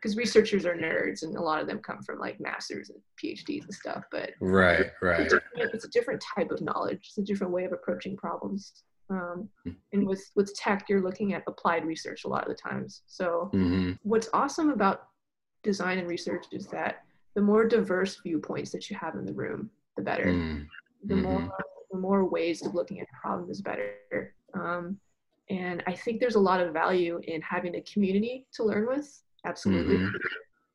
Because 0.01 0.17
researchers 0.17 0.67
are 0.67 0.75
nerds 0.75 1.23
and 1.23 1.35
a 1.37 1.41
lot 1.41 1.63
of 1.63 1.67
them 1.67 1.79
come 1.79 2.03
from 2.03 2.19
like 2.19 2.39
masters 2.39 2.91
and 2.91 2.99
phds 3.23 3.65
and 3.65 3.73
stuff 3.75 4.05
but 4.13 4.33
right 4.39 4.91
right 5.01 5.21
it's 5.21 5.33
a, 5.33 5.41
it's 5.57 5.85
a 5.87 5.89
different 5.89 6.23
type 6.37 6.51
of 6.51 6.61
knowledge. 6.61 7.01
It's 7.09 7.19
a 7.19 7.23
different 7.23 7.53
way 7.53 7.65
of 7.65 7.73
approaching 7.73 8.17
problems. 8.17 8.73
Um, 9.11 9.51
hmm. 9.65 9.73
and 9.93 10.07
with 10.07 10.31
with 10.35 10.55
tech 10.55 10.87
you're 10.89 11.03
looking 11.03 11.35
at 11.35 11.43
applied 11.47 11.85
research 11.85 12.25
a 12.25 12.29
lot 12.29 12.43
of 12.43 12.49
the 12.49 12.55
times. 12.55 13.03
So 13.07 13.51
mm-hmm. 13.53 13.93
what's 14.03 14.29
awesome 14.33 14.71
about 14.71 15.09
design 15.63 15.99
and 15.99 16.09
research 16.09 16.47
is 16.53 16.67
that 16.69 17.03
the 17.35 17.43
more 17.43 17.67
diverse 17.67 18.21
viewpoints 18.23 18.71
that 18.71 18.89
you 18.89 18.97
have 18.97 19.15
in 19.17 19.27
the 19.27 19.33
room 19.33 19.71
the 19.97 20.03
better. 20.03 20.27
Mm-hmm. 20.27 20.63
the 21.05 21.17
more 21.17 21.51
the 21.91 21.99
more 21.99 22.25
ways 22.25 22.65
of 22.65 22.75
looking 22.75 23.01
at 23.01 23.07
a 23.07 23.21
problem 23.21 23.51
is 23.51 23.61
better. 23.61 24.35
Um, 24.55 24.99
and 25.51 25.83
I 25.87 25.93
think 25.93 26.21
there's 26.21 26.37
a 26.37 26.41
lot 26.41 26.61
of 26.61 26.73
value 26.73 27.21
in 27.27 27.43
having 27.43 27.77
a 27.77 27.83
community 27.83 28.47
to 28.55 28.65
learn 28.65 28.87
with. 28.87 29.23
Absolutely. 29.45 29.97
Mm-hmm. 29.97 30.17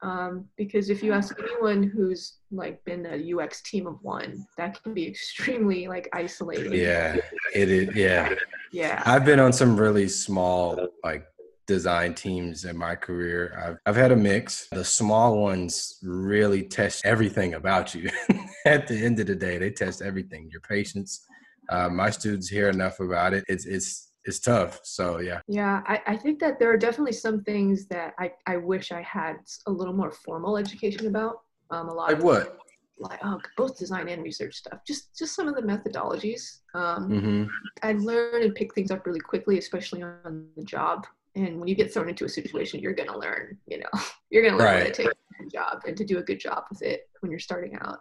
Um, 0.01 0.45
because 0.57 0.89
if 0.89 1.03
you 1.03 1.11
ask 1.11 1.37
anyone 1.39 1.83
who's 1.83 2.37
like 2.51 2.83
been 2.85 3.05
a 3.05 3.35
UX 3.35 3.61
team 3.61 3.85
of 3.85 3.97
one, 4.01 4.45
that 4.57 4.81
can 4.81 4.93
be 4.93 5.05
extremely 5.05 5.87
like 5.87 6.07
isolating. 6.13 6.73
Yeah, 6.73 7.17
it 7.53 7.69
is. 7.69 7.95
Yeah. 7.95 8.33
Yeah. 8.71 9.03
I've 9.05 9.25
been 9.25 9.39
on 9.39 9.51
some 9.51 9.75
really 9.77 10.07
small 10.07 10.87
like 11.03 11.25
design 11.67 12.13
teams 12.13 12.65
in 12.65 12.77
my 12.77 12.95
career. 12.95 13.53
I've, 13.63 13.77
I've 13.85 13.95
had 13.95 14.11
a 14.11 14.15
mix. 14.15 14.67
The 14.71 14.85
small 14.85 15.37
ones 15.41 15.99
really 16.01 16.63
test 16.63 17.05
everything 17.05 17.55
about 17.55 17.93
you. 17.93 18.09
At 18.65 18.87
the 18.87 18.97
end 18.97 19.19
of 19.19 19.27
the 19.27 19.35
day, 19.35 19.57
they 19.57 19.69
test 19.69 20.01
everything 20.01 20.49
your 20.51 20.61
patience. 20.61 21.25
Uh, 21.69 21.89
my 21.89 22.09
students 22.09 22.47
hear 22.47 22.69
enough 22.69 22.99
about 22.99 23.33
it. 23.33 23.43
It's, 23.47 23.65
it's, 23.65 24.08
it's 24.25 24.39
tough. 24.39 24.79
So, 24.83 25.19
yeah. 25.19 25.41
Yeah, 25.47 25.81
I, 25.87 26.01
I 26.07 26.17
think 26.17 26.39
that 26.39 26.59
there 26.59 26.71
are 26.71 26.77
definitely 26.77 27.13
some 27.13 27.43
things 27.43 27.87
that 27.87 28.13
I, 28.19 28.31
I 28.45 28.57
wish 28.57 28.91
I 28.91 29.01
had 29.01 29.37
a 29.67 29.71
little 29.71 29.93
more 29.93 30.11
formal 30.11 30.57
education 30.57 31.07
about. 31.07 31.41
Um, 31.71 31.89
a 31.89 31.93
lot 31.93 32.09
like 32.09 32.17
of 32.17 32.23
what? 32.23 32.57
like 33.01 33.19
oh, 33.23 33.39
both 33.55 33.77
design 33.77 34.09
and 34.09 34.21
research 34.23 34.55
stuff. 34.55 34.79
Just 34.85 35.17
just 35.17 35.35
some 35.35 35.47
of 35.47 35.55
the 35.55 35.61
methodologies. 35.61 36.59
Um, 36.73 37.09
Mm-hmm. 37.09 37.43
I 37.83 37.93
learn 37.93 38.43
and 38.43 38.53
pick 38.55 38.73
things 38.75 38.91
up 38.91 39.05
really 39.05 39.21
quickly, 39.21 39.57
especially 39.57 40.01
on 40.03 40.47
the 40.57 40.63
job. 40.63 41.07
And 41.35 41.59
when 41.59 41.67
you 41.69 41.75
get 41.75 41.93
thrown 41.93 42.09
into 42.09 42.25
a 42.25 42.29
situation, 42.29 42.81
you're 42.81 42.93
gonna 42.93 43.17
learn. 43.17 43.57
You 43.67 43.79
know, 43.79 44.01
you're 44.31 44.43
gonna 44.43 44.57
learn 44.57 44.83
Right. 44.83 44.93
to 44.93 45.03
take 45.03 45.07
a 45.11 45.49
job 45.49 45.83
and 45.87 45.95
to 45.95 46.03
do 46.03 46.17
a 46.17 46.23
good 46.23 46.39
job 46.39 46.65
with 46.69 46.81
it 46.81 47.07
when 47.21 47.31
you're 47.31 47.39
starting 47.39 47.77
out. 47.81 47.99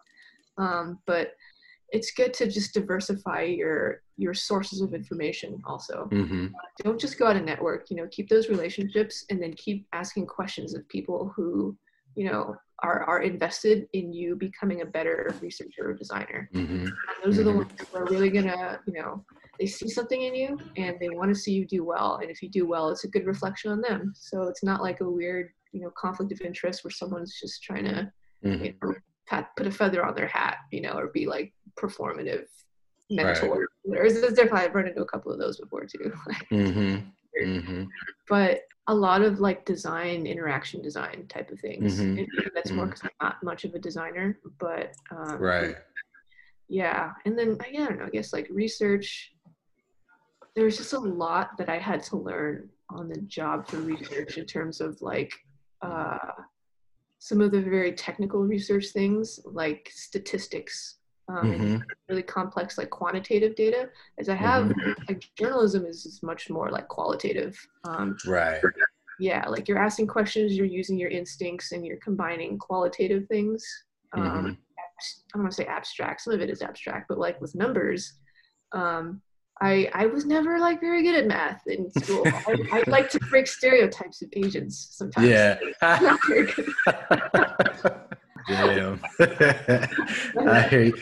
Um, 0.56 0.98
but 1.06 1.32
it's 1.90 2.10
good 2.12 2.34
to 2.34 2.46
just 2.50 2.74
diversify 2.74 3.42
your 3.42 4.02
your 4.16 4.34
sources 4.34 4.80
of 4.80 4.94
information. 4.94 5.60
Also, 5.66 6.08
Mm-hmm. 6.12 6.46
don't 6.84 7.00
just 7.00 7.18
go 7.18 7.26
out 7.26 7.36
and 7.36 7.46
network. 7.46 7.90
You 7.90 7.96
know, 7.96 8.08
keep 8.10 8.28
those 8.28 8.48
relationships, 8.48 9.24
and 9.30 9.42
then 9.42 9.54
keep 9.54 9.86
asking 9.92 10.26
questions 10.26 10.74
of 10.74 10.88
people 10.88 11.32
who 11.34 11.76
you 12.14 12.26
know 12.30 12.56
are 12.82 13.02
are 13.04 13.22
invested 13.22 13.86
in 13.92 14.12
you 14.12 14.36
becoming 14.36 14.82
a 14.82 14.86
better 14.86 15.34
researcher 15.40 15.90
or 15.90 15.94
designer. 15.94 16.50
Mm-hmm. 16.54 16.84
And 16.84 17.16
those 17.24 17.38
are 17.38 17.44
the 17.44 17.50
Mhm. 17.52 17.56
ones 17.56 17.72
who 17.90 17.96
are 17.98 18.06
really 18.06 18.30
gonna, 18.30 18.80
you 18.86 18.92
know, 18.94 19.24
they 19.58 19.66
see 19.66 19.88
something 19.88 20.22
in 20.22 20.34
you 20.34 20.58
and 20.76 20.96
they 21.00 21.08
want 21.10 21.30
to 21.34 21.34
see 21.34 21.52
you 21.52 21.66
do 21.66 21.84
well. 21.84 22.18
And 22.22 22.30
if 22.30 22.40
you 22.42 22.48
do 22.48 22.66
well, 22.68 22.90
it's 22.90 23.04
a 23.04 23.08
good 23.08 23.26
reflection 23.26 23.72
on 23.72 23.80
them. 23.80 24.12
So 24.14 24.42
it's 24.44 24.62
not 24.62 24.80
like 24.80 25.00
a 25.00 25.10
weird, 25.10 25.50
you 25.72 25.80
know, 25.80 25.90
conflict 25.98 26.30
of 26.32 26.40
interest 26.42 26.84
where 26.84 26.92
someone's 26.92 27.38
just 27.40 27.62
trying 27.62 27.84
to 27.86 28.12
Mm-hmm. 28.44 28.64
you 28.66 28.74
know, 28.80 28.94
pat, 29.28 29.50
put 29.56 29.66
a 29.66 29.70
feather 29.70 30.04
on 30.04 30.14
their 30.14 30.26
hat, 30.28 30.56
you 30.70 30.80
know, 30.80 30.92
or 30.92 31.08
be 31.08 31.26
like 31.26 31.52
performative 31.78 32.46
mentor. 33.10 33.68
There's, 33.84 34.20
there's 34.20 34.34
definitely 34.34 34.60
I've 34.62 34.74
run 34.74 34.86
into 34.88 35.02
a 35.02 35.06
couple 35.06 35.32
of 35.32 35.38
those 35.38 35.58
before 35.60 35.84
too. 35.84 36.12
Mm-hmm. 36.50 36.96
Mm-hmm. 37.44 37.84
but 38.28 38.62
a 38.88 38.94
lot 38.94 39.22
of 39.22 39.38
like 39.38 39.64
design 39.64 40.26
interaction 40.26 40.82
design 40.82 41.26
type 41.28 41.50
of 41.52 41.60
things 41.60 42.00
Mhm. 42.00 42.18
And 42.18 42.28
maybe 42.32 42.50
that's 42.54 42.72
more 42.72 42.86
because 42.86 43.02
i'm 43.04 43.10
not 43.22 43.40
much 43.44 43.64
of 43.64 43.74
a 43.74 43.78
designer 43.78 44.40
but 44.58 44.92
um, 45.12 45.36
Right. 45.38 45.76
yeah 46.68 47.12
and 47.26 47.38
then 47.38 47.56
i 47.64 47.70
don't 47.70 47.98
know 47.98 48.06
i 48.06 48.10
guess 48.10 48.32
like 48.32 48.48
research 48.50 49.32
there's 50.56 50.78
just 50.78 50.94
a 50.94 50.98
lot 50.98 51.56
that 51.58 51.68
i 51.68 51.78
had 51.78 52.02
to 52.04 52.16
learn 52.16 52.68
on 52.90 53.08
the 53.08 53.20
job 53.20 53.68
for 53.68 53.76
research 53.76 54.36
in 54.38 54.46
terms 54.46 54.80
of 54.80 55.00
like 55.00 55.32
uh, 55.82 56.18
some 57.18 57.40
of 57.40 57.50
the 57.50 57.60
very 57.60 57.92
technical 57.92 58.40
research 58.42 58.88
things 58.88 59.40
like 59.44 59.90
statistics 59.92 60.96
um, 61.28 61.50
Mm-hmm. 61.50 61.76
really 62.08 62.22
complex 62.22 62.78
like 62.78 62.88
quantitative 62.90 63.54
data 63.54 63.90
as 64.18 64.28
i 64.28 64.34
have 64.34 64.66
Mhm. 64.66 64.94
like 65.08 65.24
journalism 65.36 65.84
is, 65.84 66.06
is 66.06 66.22
much 66.22 66.48
more 66.48 66.70
like 66.70 66.88
qualitative 66.88 67.58
um, 67.84 68.16
Right. 68.26 68.62
yeah 69.18 69.46
like 69.48 69.68
you're 69.68 69.78
asking 69.82 70.06
questions 70.06 70.56
you're 70.56 70.66
using 70.66 70.98
your 70.98 71.10
instincts 71.10 71.72
and 71.72 71.84
you're 71.84 71.98
combining 71.98 72.56
qualitative 72.58 73.26
things 73.28 73.62
um, 74.14 74.22
Mhm. 74.22 74.56
i 74.56 75.34
don't 75.34 75.42
want 75.42 75.50
to 75.50 75.56
say 75.56 75.66
abstract 75.66 76.20
some 76.22 76.32
of 76.32 76.40
it 76.40 76.48
is 76.50 76.62
abstract 76.62 77.06
but 77.08 77.18
like 77.18 77.38
with 77.40 77.54
numbers 77.54 78.14
um, 78.72 79.20
I, 79.60 79.90
I 79.92 80.06
was 80.06 80.24
never 80.24 80.58
like 80.58 80.80
very 80.80 81.02
good 81.02 81.16
at 81.16 81.26
math 81.26 81.66
in 81.66 81.90
school. 81.90 82.22
I, 82.26 82.56
I 82.72 82.84
like 82.86 83.10
to 83.10 83.18
break 83.30 83.46
stereotypes 83.46 84.22
of 84.22 84.28
Asians 84.34 84.88
sometimes. 84.92 85.28
Yeah. 85.28 85.58
Not 85.82 86.20
very 86.26 86.46
good. 86.46 86.68
Damn. 88.48 89.00
I 89.20 90.66
hear 90.70 90.82
you. 90.84 90.94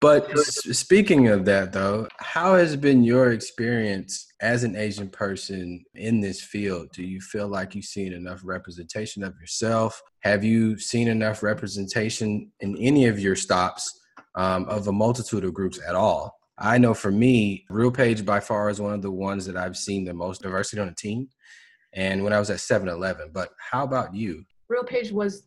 But 0.00 0.38
speaking 0.38 1.28
of 1.28 1.46
that, 1.46 1.72
though, 1.72 2.08
how 2.18 2.56
has 2.56 2.76
been 2.76 3.04
your 3.04 3.32
experience 3.32 4.26
as 4.42 4.62
an 4.62 4.76
Asian 4.76 5.08
person 5.08 5.82
in 5.94 6.20
this 6.20 6.42
field? 6.42 6.90
Do 6.92 7.02
you 7.02 7.22
feel 7.22 7.48
like 7.48 7.74
you've 7.74 7.86
seen 7.86 8.12
enough 8.12 8.42
representation 8.44 9.24
of 9.24 9.34
yourself? 9.40 10.02
Have 10.20 10.44
you 10.44 10.78
seen 10.78 11.08
enough 11.08 11.42
representation 11.42 12.52
in 12.60 12.76
any 12.76 13.06
of 13.06 13.18
your 13.18 13.34
stops 13.34 13.98
um, 14.34 14.66
of 14.66 14.88
a 14.88 14.92
multitude 14.92 15.42
of 15.42 15.54
groups 15.54 15.80
at 15.88 15.94
all? 15.94 16.36
I 16.58 16.78
know 16.78 16.94
for 16.94 17.10
me, 17.10 17.64
RealPage 17.70 18.24
by 18.24 18.40
far 18.40 18.70
is 18.70 18.80
one 18.80 18.94
of 18.94 19.02
the 19.02 19.10
ones 19.10 19.44
that 19.46 19.56
I've 19.56 19.76
seen 19.76 20.04
the 20.04 20.14
most 20.14 20.42
diversity 20.42 20.80
on 20.80 20.88
a 20.88 20.94
team. 20.94 21.28
And 21.92 22.22
when 22.24 22.32
I 22.32 22.38
was 22.38 22.50
at 22.50 22.60
7 22.60 22.88
Eleven, 22.88 23.30
but 23.32 23.50
how 23.58 23.84
about 23.84 24.14
you? 24.14 24.44
RealPage 24.70 25.12
was 25.12 25.46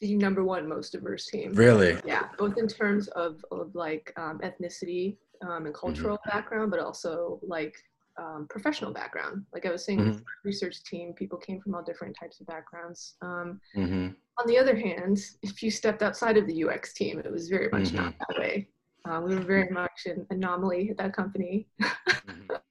the 0.00 0.14
number 0.16 0.44
one 0.44 0.68
most 0.68 0.92
diverse 0.92 1.26
team. 1.26 1.52
Really? 1.52 1.98
Yeah, 2.04 2.24
both 2.38 2.56
in 2.58 2.66
terms 2.68 3.08
of, 3.08 3.44
of 3.50 3.74
like 3.74 4.12
um, 4.16 4.40
ethnicity 4.42 5.16
um, 5.46 5.66
and 5.66 5.74
cultural 5.74 6.18
background, 6.26 6.70
but 6.70 6.80
also 6.80 7.38
like 7.42 7.74
um, 8.18 8.46
professional 8.50 8.92
background. 8.92 9.44
Like 9.52 9.66
I 9.66 9.70
was 9.72 9.84
saying, 9.84 10.12
the 10.12 10.22
research 10.44 10.82
team, 10.84 11.12
people 11.12 11.38
came 11.38 11.60
from 11.60 11.74
all 11.74 11.82
different 11.82 12.16
types 12.18 12.40
of 12.40 12.46
backgrounds. 12.46 13.14
Um, 13.22 13.60
Mm-hmm. 13.76 14.08
on 14.38 14.46
the 14.46 14.58
other 14.58 14.76
hand, 14.76 15.18
if 15.42 15.62
you 15.62 15.70
stepped 15.70 16.02
outside 16.02 16.36
of 16.36 16.46
the 16.46 16.64
UX 16.64 16.92
team, 16.92 17.18
it 17.18 17.30
was 17.30 17.48
very 17.48 17.68
much 17.70 17.92
not 17.92 18.14
that 18.18 18.38
way. 18.38 18.68
Uh, 19.08 19.20
we 19.24 19.34
were 19.34 19.42
very 19.42 19.70
much 19.70 20.06
an 20.06 20.26
anomaly 20.30 20.90
at 20.90 20.98
that 20.98 21.14
company. 21.14 21.66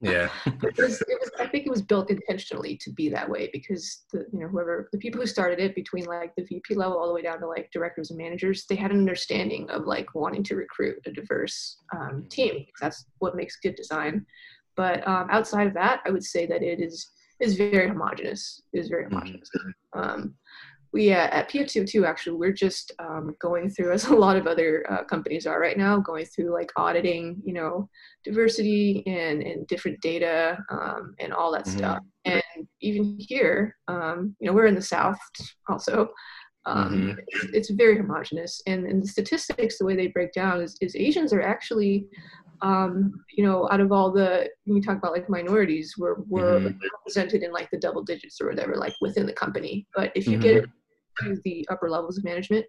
Yeah. 0.01 0.29
it 0.45 0.77
was, 0.77 1.01
it 1.01 1.19
was, 1.19 1.31
I 1.39 1.47
think 1.47 1.65
it 1.65 1.69
was 1.69 1.81
built 1.81 2.09
intentionally 2.09 2.77
to 2.77 2.91
be 2.91 3.09
that 3.09 3.29
way 3.29 3.49
because 3.51 4.03
the, 4.13 4.25
you 4.31 4.39
know, 4.39 4.47
whoever 4.47 4.89
the 4.91 4.97
people 4.97 5.19
who 5.19 5.27
started 5.27 5.59
it 5.59 5.75
between 5.75 6.05
like 6.05 6.33
the 6.35 6.43
VP 6.43 6.75
level 6.75 6.97
all 6.97 7.07
the 7.07 7.13
way 7.13 7.21
down 7.21 7.39
to 7.39 7.47
like 7.47 7.69
directors 7.71 8.09
and 8.11 8.17
managers, 8.17 8.65
they 8.67 8.75
had 8.75 8.91
an 8.91 8.97
understanding 8.97 9.69
of 9.69 9.85
like 9.85 10.13
wanting 10.15 10.43
to 10.43 10.55
recruit 10.55 10.97
a 11.05 11.11
diverse 11.11 11.77
um, 11.95 12.25
team. 12.29 12.65
That's 12.79 13.05
what 13.19 13.35
makes 13.35 13.57
good 13.57 13.75
design. 13.75 14.25
But 14.75 15.05
um, 15.07 15.27
outside 15.31 15.67
of 15.67 15.73
that, 15.73 16.01
I 16.05 16.11
would 16.11 16.23
say 16.23 16.45
that 16.45 16.63
it 16.63 16.79
is 16.79 17.11
is 17.39 17.55
very 17.55 17.87
homogenous. 17.87 18.61
It 18.73 18.79
is 18.79 18.89
very 18.89 19.05
Mhm. 19.05 19.11
homogenous. 19.11 19.49
Um, 19.93 20.35
we 20.91 21.11
uh, 21.13 21.27
at 21.31 21.49
P202 21.49 22.05
actually 22.05 22.35
we're 22.37 22.51
just 22.51 22.91
um, 22.99 23.35
going 23.39 23.69
through 23.69 23.91
as 23.97 24.05
a 24.05 24.13
lot 24.15 24.35
of 24.37 24.47
other 24.47 24.85
uh, 24.91 25.03
companies 25.03 25.45
are 25.45 25.59
right 25.59 25.77
now 25.77 25.99
going 25.99 26.25
through 26.25 26.53
like 26.53 26.71
auditing 26.75 27.41
you 27.45 27.53
know 27.53 27.89
diversity 28.23 29.03
and 29.07 29.41
and 29.41 29.67
different 29.67 29.99
data 30.01 30.57
um, 30.71 31.15
and 31.19 31.33
all 31.33 31.51
that 31.51 31.65
Mhm. 31.65 31.77
stuff 31.77 31.99
and 32.25 32.43
even 32.81 33.15
here 33.19 33.75
um, 33.87 34.35
you 34.39 34.47
know 34.47 34.53
we're 34.53 34.65
in 34.67 34.75
the 34.75 34.81
south 34.81 35.19
also 35.69 36.09
um, 36.65 36.91
Mhm. 36.91 37.17
it's, 37.27 37.45
it's 37.53 37.69
very 37.71 37.97
homogenous 37.97 38.61
and, 38.67 38.85
and 38.85 39.01
the 39.01 39.07
statistics 39.07 39.77
the 39.77 39.85
way 39.85 39.95
they 39.95 40.07
break 40.07 40.33
down 40.33 40.61
is, 40.61 40.75
is 40.81 40.95
asians 40.95 41.31
are 41.33 41.41
actually 41.41 42.07
um, 42.61 43.13
you 43.37 43.43
know 43.45 43.69
out 43.71 43.79
of 43.79 43.91
all 43.91 44.11
the 44.11 44.49
when 44.65 44.75
you 44.75 44.83
talk 44.83 44.97
about 44.97 45.13
like 45.13 45.29
minorities 45.29 45.95
we're, 45.97 46.15
we're 46.27 46.59
Mhm. 46.59 46.79
represented 46.93 47.43
in 47.43 47.51
like 47.53 47.69
the 47.71 47.77
double 47.79 48.03
digits 48.03 48.41
or 48.41 48.47
whatever 48.49 48.75
like 48.75 48.93
within 48.99 49.25
the 49.25 49.33
company 49.33 49.87
but 49.95 50.11
if 50.15 50.27
you 50.27 50.37
Mhm. 50.37 50.41
get 50.41 50.65
to 51.23 51.37
the 51.43 51.67
upper 51.69 51.89
levels 51.89 52.17
of 52.17 52.23
management 52.23 52.65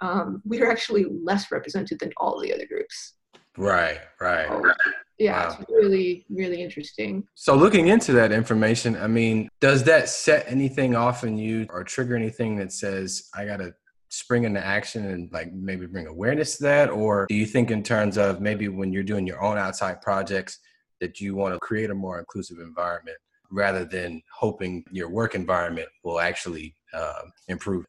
um, 0.00 0.42
we 0.44 0.60
are 0.60 0.70
actually 0.70 1.04
less 1.22 1.50
represented 1.52 1.98
than 2.00 2.12
all 2.16 2.40
the 2.40 2.52
other 2.52 2.66
groups 2.66 3.14
Right, 3.58 3.98
right. 4.20 4.48
so, 4.48 4.72
yeah 5.18 5.48
Wow. 5.48 5.56
it's 5.60 5.70
really 5.70 6.24
really 6.30 6.62
interesting 6.62 7.24
So 7.34 7.54
looking 7.54 7.88
into 7.88 8.12
that 8.12 8.32
information, 8.32 8.96
I 8.96 9.06
mean, 9.08 9.48
does 9.60 9.84
that 9.84 10.08
set 10.08 10.44
anything 10.48 10.96
off 10.96 11.22
in 11.22 11.36
you 11.36 11.66
or 11.68 11.84
trigger 11.84 12.16
anything 12.16 12.56
that 12.56 12.72
says 12.72 13.28
I 13.34 13.44
gotta 13.44 13.74
spring 14.08 14.44
into 14.44 14.64
action 14.64 15.06
and 15.06 15.30
like 15.32 15.52
maybe 15.52 15.86
bring 15.86 16.06
awareness 16.06 16.56
to 16.56 16.62
that? 16.64 16.90
Or 16.90 17.26
do 17.28 17.34
you 17.34 17.46
think 17.46 17.70
in 17.70 17.82
terms 17.82 18.16
of 18.18 18.40
maybe 18.40 18.68
when 18.68 18.92
you're 18.92 19.02
doing 19.02 19.26
your 19.26 19.42
own 19.42 19.58
outside 19.58 20.00
projects 20.00 20.58
that 21.00 21.20
you 21.20 21.34
want 21.34 21.54
to 21.54 21.58
create 21.60 21.90
a 21.90 21.94
more 21.94 22.18
inclusive 22.18 22.58
environment 22.58 23.16
rather 23.50 23.84
than 23.84 24.22
hoping 24.34 24.82
your 24.90 25.08
work 25.10 25.34
environment 25.34 25.88
will 26.04 26.20
actually 26.20 26.74
uh, 26.94 27.22
improve? 27.48 27.84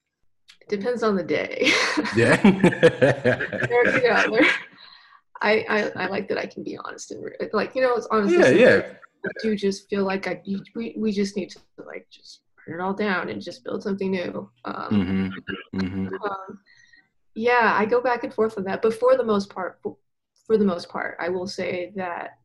Depends 0.70 1.04
on 1.04 1.16
the 1.16 1.24
day 1.24 1.72
Yeah. 2.16 2.36
There- 2.42 3.96
you 3.96 4.10
know, 4.10 4.32
there- 4.32 4.52
I, 5.42 5.66
I, 5.70 6.04
I 6.04 6.08
like 6.08 6.30
that 6.30 6.38
I 6.38 6.46
can 6.46 6.64
be 6.64 6.78
honest 6.78 7.12
and 7.12 7.22
re- 7.26 7.50
like 7.52 7.76
you 7.76 7.82
know 7.82 7.96
it's 7.96 8.08
honestly 8.10 8.62
yeah, 8.62 8.76
yeah. 8.76 8.82
I 9.26 9.30
do 9.42 9.56
just 9.58 9.90
feel 9.90 10.04
like 10.06 10.26
I 10.28 10.42
we 10.76 10.94
we 10.98 11.12
just 11.12 11.36
need 11.36 11.50
to 11.52 11.60
like 11.86 12.08
just 12.10 12.42
burn 12.66 12.80
it 12.80 12.84
all 12.84 12.94
down 12.94 13.28
and 13.30 13.42
just 13.42 13.64
build 13.66 13.84
something 13.84 14.10
new. 14.12 14.50
Um, 14.64 15.34
hmm 15.74 15.80
hmm 15.80 16.08
um, 16.24 16.60
yeah, 17.36 17.74
I 17.78 17.86
go 17.86 18.00
back 18.00 18.24
and 18.24 18.34
forth 18.34 18.58
on 18.58 18.64
that, 18.66 18.82
but 18.82 18.94
for 18.94 19.18
the 19.18 19.24
most 19.24 19.50
part, 19.50 19.80
for 19.82 20.58
the 20.58 20.64
most 20.66 20.88
part, 20.88 21.18
I 21.20 21.28
will 21.30 21.48
say 21.48 21.92
that 21.96 22.38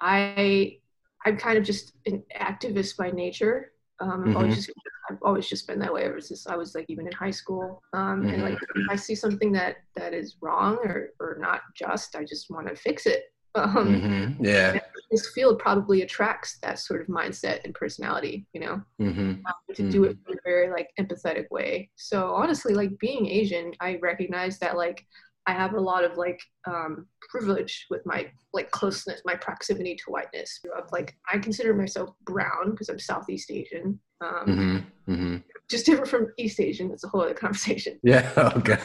I 0.00 0.78
I'm 1.24 1.36
kind 1.36 1.58
of 1.58 1.64
just 1.64 1.94
an 2.06 2.22
activist 2.38 2.96
by 2.96 3.10
nature. 3.10 3.72
Um, 4.00 4.28
I've 4.28 4.36
always 4.36 4.52
Mhm. 4.52 4.56
just 4.56 4.70
I've 5.08 5.18
always 5.22 5.48
just 5.48 5.66
been 5.68 5.78
that 5.78 5.92
way 5.94 6.02
ever 6.02 6.20
since 6.20 6.46
I 6.48 6.56
was 6.56 6.74
like 6.74 6.86
even 6.88 7.06
in 7.06 7.12
high 7.12 7.30
school. 7.30 7.82
Um, 7.92 8.26
And 8.26 8.42
like 8.42 8.58
if 8.74 8.86
I 8.90 8.96
see 8.96 9.14
something 9.14 9.52
that 9.52 9.76
that 9.94 10.12
is 10.14 10.36
wrong 10.42 10.78
or 10.84 11.10
or 11.20 11.38
not 11.40 11.60
just, 11.74 12.16
I 12.16 12.24
just 12.24 12.50
want 12.50 12.66
to 12.68 12.76
fix 12.76 13.06
it. 13.06 13.24
Um, 13.56 14.02
Mm-hmm. 14.02 14.44
Yeah. 14.44 14.78
This 15.10 15.30
field 15.34 15.58
probably 15.60 16.02
attracts 16.02 16.58
that 16.60 16.78
sort 16.78 17.00
of 17.00 17.06
mindset 17.06 17.64
and 17.64 17.72
personality, 17.74 18.44
you 18.52 18.60
know, 18.60 18.82
Mm-hmm. 19.00 19.30
um, 19.46 19.74
to 19.76 19.88
do 19.90 20.04
it 20.04 20.18
in 20.28 20.34
a 20.34 20.40
very 20.44 20.68
like 20.70 20.90
empathetic 21.00 21.46
way. 21.50 21.88
So 21.96 22.34
honestly, 22.34 22.74
like 22.74 22.98
being 22.98 23.24
Asian, 23.26 23.72
I 23.80 23.96
recognize 24.02 24.58
that 24.58 24.76
like 24.76 25.06
I 25.46 25.52
have 25.52 25.74
a 25.74 25.80
lot 25.80 26.04
of 26.04 26.16
like 26.16 26.40
um, 26.66 27.06
privilege 27.30 27.86
with 27.90 28.04
my 28.04 28.30
like 28.52 28.70
closeness, 28.70 29.22
my 29.24 29.34
proximity 29.36 29.94
to 29.94 30.04
whiteness. 30.10 30.60
Of 30.76 30.90
like 30.92 31.14
I 31.32 31.38
consider 31.38 31.74
myself 31.74 32.10
brown 32.24 32.72
because 32.72 32.88
I'm 32.88 32.98
Southeast 32.98 33.50
Asian. 33.50 33.98
Um, 34.20 34.46
Mm-hmm. 34.46 35.12
Mm-hmm. 35.12 35.36
Just 35.68 35.86
different 35.86 36.08
from 36.08 36.32
East 36.38 36.60
Asian. 36.60 36.88
That's 36.88 37.04
a 37.04 37.08
whole 37.08 37.22
other 37.22 37.34
conversation. 37.34 37.98
Yeah. 38.02 38.30
Okay. 38.56 38.78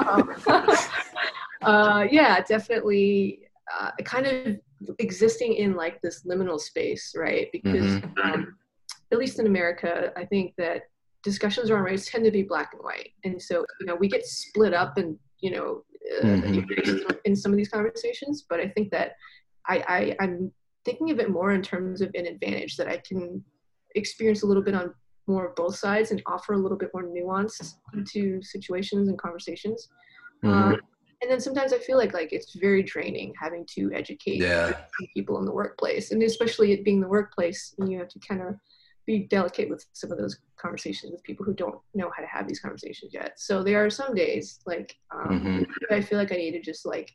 um, 0.00 0.34
uh, 1.62 2.06
yeah, 2.10 2.40
definitely. 2.42 3.40
Uh, 3.80 3.90
kind 4.04 4.26
of 4.26 4.60
existing 4.98 5.54
in 5.54 5.74
like 5.74 6.00
this 6.02 6.24
liminal 6.24 6.60
space, 6.60 7.14
right? 7.16 7.48
Because 7.52 8.02
um, 8.22 8.56
at 9.12 9.18
least 9.18 9.38
in 9.38 9.46
America, 9.46 10.12
I 10.16 10.24
think 10.24 10.54
that 10.58 10.82
discussions 11.22 11.70
around 11.70 11.84
race 11.84 12.08
tend 12.08 12.24
to 12.24 12.30
be 12.30 12.42
black 12.42 12.72
and 12.72 12.82
white, 12.82 13.10
and 13.24 13.40
so 13.40 13.64
you 13.80 13.86
know 13.86 13.96
we 13.96 14.08
get 14.08 14.24
split 14.24 14.74
up 14.74 14.98
and 14.98 15.18
you 15.40 15.50
know 15.50 15.82
uh, 16.22 16.26
Mhm. 16.26 17.16
in 17.24 17.36
some 17.36 17.52
of 17.52 17.56
these 17.56 17.68
conversations. 17.68 18.46
But 18.48 18.60
I 18.60 18.68
think 18.68 18.90
that 18.90 19.12
I, 19.68 19.76
I 19.88 20.16
I'm 20.24 20.52
thinking 20.84 21.10
of 21.10 21.18
it 21.18 21.30
more 21.30 21.52
in 21.52 21.62
terms 21.62 22.00
of 22.00 22.10
an 22.14 22.26
advantage 22.26 22.76
that 22.76 22.88
I 22.88 22.98
can 22.98 23.44
experience 23.94 24.42
a 24.42 24.46
little 24.46 24.62
bit 24.62 24.74
on 24.74 24.94
more 25.26 25.48
of 25.48 25.56
both 25.56 25.74
sides 25.76 26.12
and 26.12 26.22
offer 26.26 26.52
a 26.52 26.58
little 26.58 26.78
bit 26.78 26.90
more 26.94 27.02
nuance 27.02 27.78
to 28.12 28.40
situations 28.42 29.08
and 29.08 29.18
conversations. 29.18 29.88
Mhm. 30.44 30.48
Um, 30.50 30.80
and 31.22 31.30
then 31.30 31.40
sometimes 31.40 31.72
I 31.72 31.78
feel 31.78 31.96
like 31.96 32.12
like 32.12 32.32
it's 32.32 32.54
very 32.54 32.82
draining 32.82 33.32
having 33.40 33.66
to 33.74 33.90
educate 33.92 34.36
Yeah. 34.38 34.84
people 35.14 35.38
in 35.38 35.44
the 35.44 35.52
workplace, 35.52 36.12
and 36.12 36.22
especially 36.22 36.72
it 36.72 36.84
being 36.84 37.00
the 37.00 37.08
workplace, 37.08 37.74
and 37.78 37.90
you 37.90 37.98
have 37.98 38.08
to 38.08 38.18
kind 38.20 38.42
of 38.42 38.54
be 39.06 39.20
delicate 39.20 39.68
with 39.70 39.86
some 39.92 40.10
of 40.12 40.18
those 40.18 40.38
conversations 40.56 41.12
with 41.12 41.22
people 41.22 41.44
who 41.46 41.54
don't 41.54 41.76
know 41.94 42.10
how 42.14 42.20
to 42.22 42.28
have 42.28 42.46
these 42.48 42.60
conversations 42.60 43.14
yet. 43.14 43.34
So 43.38 43.62
there 43.62 43.84
are 43.84 43.90
some 43.90 44.14
days 44.14 44.60
like 44.66 44.96
um, 45.14 45.40
Mhm. 45.40 45.66
I 45.90 46.00
feel 46.00 46.18
like 46.18 46.32
I 46.32 46.36
need 46.36 46.52
to 46.52 46.60
just 46.60 46.84
like 46.84 47.14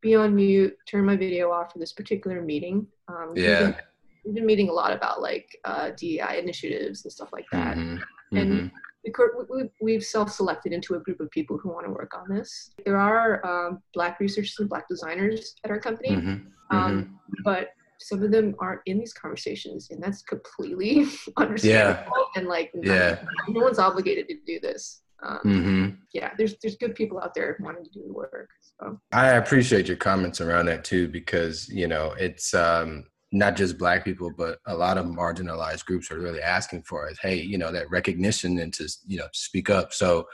be 0.00 0.14
on 0.14 0.34
mute, 0.34 0.76
turn 0.88 1.04
my 1.04 1.16
video 1.16 1.50
off 1.50 1.72
for 1.72 1.78
this 1.78 1.92
particular 1.92 2.42
meeting. 2.42 2.86
Um, 3.08 3.28
we've 3.34 3.44
been- 3.44 3.70
Yeah. 3.70 3.80
we've 4.24 4.34
been 4.34 4.46
meeting 4.46 4.68
a 4.68 4.72
lot 4.72 4.92
about 4.92 5.20
like 5.20 5.48
uh, 5.64 5.90
DEI 5.96 6.38
initiatives 6.38 7.04
and 7.04 7.12
stuff 7.12 7.30
like 7.32 7.46
that. 7.52 7.76
Mhm. 7.76 8.02
And 8.32 8.52
Mhm. 8.52 9.48
we 9.50 9.68
we've 9.80 10.04
self-selected 10.04 10.72
into 10.72 10.94
a 10.94 11.00
group 11.00 11.18
of 11.20 11.28
people 11.30 11.58
who 11.58 11.68
want 11.70 11.86
to 11.86 11.92
work 11.92 12.14
on 12.16 12.28
this. 12.28 12.70
There 12.86 12.96
are 12.96 13.44
um, 13.44 13.82
Black 13.94 14.20
researchers 14.20 14.56
and 14.60 14.68
Black 14.68 14.86
designers 14.88 15.56
at 15.64 15.70
our 15.72 15.80
company, 15.80 16.10
Mhm. 16.10 16.46
um, 16.70 17.18
but 17.44 17.70
some 18.02 18.22
of 18.22 18.30
them 18.30 18.54
aren't 18.58 18.80
in 18.86 18.98
these 18.98 19.12
conversations, 19.14 19.88
and 19.90 20.02
that's 20.02 20.22
completely 20.22 21.06
understandable. 21.36 22.12
yeah. 22.16 22.40
And 22.40 22.46
like, 22.48 22.70
Yeah. 22.82 23.18
no 23.48 23.60
one's 23.60 23.78
obligated 23.78 24.28
to 24.28 24.36
do 24.46 24.60
this. 24.60 25.02
Um, 25.24 25.38
Mhm. 25.44 25.98
Yeah, 26.12 26.32
there's 26.36 26.56
there's 26.60 26.76
good 26.76 26.94
people 26.96 27.20
out 27.20 27.32
there 27.34 27.56
wanting 27.60 27.84
to 27.84 27.90
do 27.90 28.02
the 28.04 28.12
work. 28.12 28.50
So 28.80 28.98
I 29.12 29.28
appreciate 29.34 29.86
your 29.86 29.96
comments 29.96 30.40
around 30.40 30.66
that 30.66 30.82
too, 30.84 31.06
because 31.08 31.68
you 31.68 31.86
know 31.86 32.12
it's 32.18 32.52
um, 32.54 33.04
not 33.30 33.54
just 33.56 33.78
Black 33.78 34.04
people, 34.04 34.30
but 34.36 34.58
a 34.66 34.74
lot 34.74 34.98
of 34.98 35.06
marginalized 35.06 35.84
groups 35.86 36.10
are 36.10 36.18
really 36.18 36.42
asking 36.42 36.82
for 36.82 37.08
is, 37.08 37.18
hey, 37.20 37.36
you 37.40 37.56
know, 37.56 37.70
that 37.72 37.88
recognition 37.88 38.58
and 38.58 38.74
to 38.74 38.88
you 39.06 39.16
know 39.18 39.28
speak 39.32 39.70
up. 39.70 39.92
So 39.92 40.26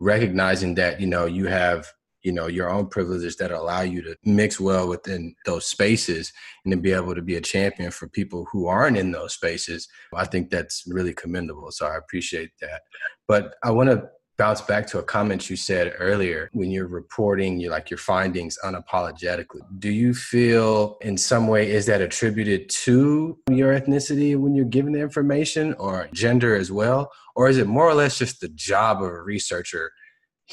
recognizing 0.00 0.74
that 0.76 1.00
you 1.00 1.06
know 1.06 1.26
you 1.26 1.46
have 1.46 1.86
you 2.22 2.32
know 2.32 2.46
your 2.46 2.68
own 2.70 2.86
privileges 2.86 3.36
that 3.36 3.50
allow 3.50 3.80
you 3.80 4.02
to 4.02 4.16
mix 4.24 4.60
well 4.60 4.88
within 4.88 5.34
those 5.46 5.66
spaces 5.66 6.32
and 6.64 6.72
to 6.72 6.78
be 6.78 6.92
able 6.92 7.14
to 7.14 7.22
be 7.22 7.36
a 7.36 7.40
champion 7.40 7.90
for 7.90 8.08
people 8.08 8.46
who 8.52 8.66
aren't 8.66 8.96
in 8.96 9.12
those 9.12 9.34
spaces 9.34 9.88
i 10.14 10.24
think 10.24 10.50
that's 10.50 10.84
really 10.86 11.14
commendable. 11.14 11.70
So 11.70 11.86
i 11.86 11.96
appreciate 11.96 12.50
that. 12.60 12.82
But 13.28 13.54
i 13.62 13.70
want 13.70 13.90
to 13.90 14.08
bounce 14.40 14.62
back 14.62 14.86
to 14.86 14.98
a 14.98 15.02
comment 15.02 15.50
you 15.50 15.56
said 15.56 15.92
earlier. 15.98 16.48
When 16.54 16.70
you're 16.70 16.86
reporting 16.86 17.60
your 17.60 17.72
like 17.72 17.90
your 17.90 17.98
findings 17.98 18.56
unapologetically 18.64 19.60
do 19.78 19.90
you 19.90 20.14
feel 20.14 20.96
in 21.02 21.18
some 21.18 21.46
way 21.46 21.70
is 21.70 21.84
that 21.86 22.00
attributed 22.00 22.70
to 22.70 23.38
your 23.50 23.78
ethnicity 23.78 24.38
when 24.38 24.54
you're 24.54 24.64
giving 24.64 24.92
the 24.94 25.00
information 25.00 25.74
or 25.74 26.08
gender 26.14 26.56
as 26.56 26.72
well? 26.72 27.12
Or 27.36 27.50
is 27.50 27.58
it 27.58 27.66
more 27.66 27.86
or 27.86 27.92
less 27.92 28.18
just 28.18 28.40
the 28.40 28.48
job 28.48 29.02
of 29.02 29.10
a 29.10 29.22
researcher 29.22 29.92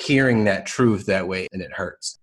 hearing 0.02 0.44
that 0.44 0.66
truth 0.66 1.06
that 1.08 1.28
way 1.28 1.48
and 1.52 1.62
it 1.62 1.74
hurts 1.74 2.20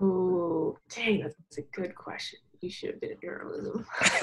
Oh, 0.00 0.78
dang, 0.94 1.20
that's 1.20 1.58
a 1.58 1.62
good 1.72 1.92
question. 1.96 2.38
You 2.60 2.70
should 2.70 2.90
have 2.90 3.00
been 3.00 3.10
in 3.10 3.18
journalism. 3.20 3.84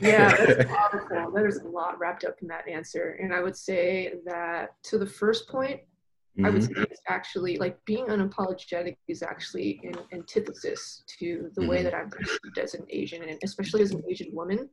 yeah, 0.00 0.36
that's 0.36 0.68
powerful. 0.68 1.30
There's 1.34 1.56
a 1.56 1.66
lot 1.66 1.98
wrapped 1.98 2.24
up 2.24 2.36
in 2.42 2.48
that 2.48 2.68
answer. 2.68 3.16
And 3.22 3.32
I 3.32 3.40
would 3.40 3.56
say 3.56 4.14
that 4.26 4.74
to 4.84 4.98
the 4.98 5.06
first 5.06 5.48
point, 5.48 5.80
I 6.44 6.50
would 6.50 6.60
Mhm. 6.60 6.76
say 6.76 6.82
it's 6.90 7.00
actually 7.08 7.56
like 7.56 7.82
being 7.86 8.04
unapologetic 8.08 8.96
is 9.08 9.22
actually 9.22 9.80
an 9.84 9.94
antithesis 10.12 11.02
to 11.18 11.50
the 11.56 11.62
way 11.66 11.78
Mhm. 11.80 11.84
that 11.84 11.94
I'm 11.94 12.10
perceived 12.10 12.58
as 12.58 12.74
an 12.74 12.84
Asian, 12.90 13.22
and 13.22 13.38
especially 13.42 13.80
as 13.80 13.92
an 13.92 14.02
Asian 14.08 14.32
woman. 14.34 14.68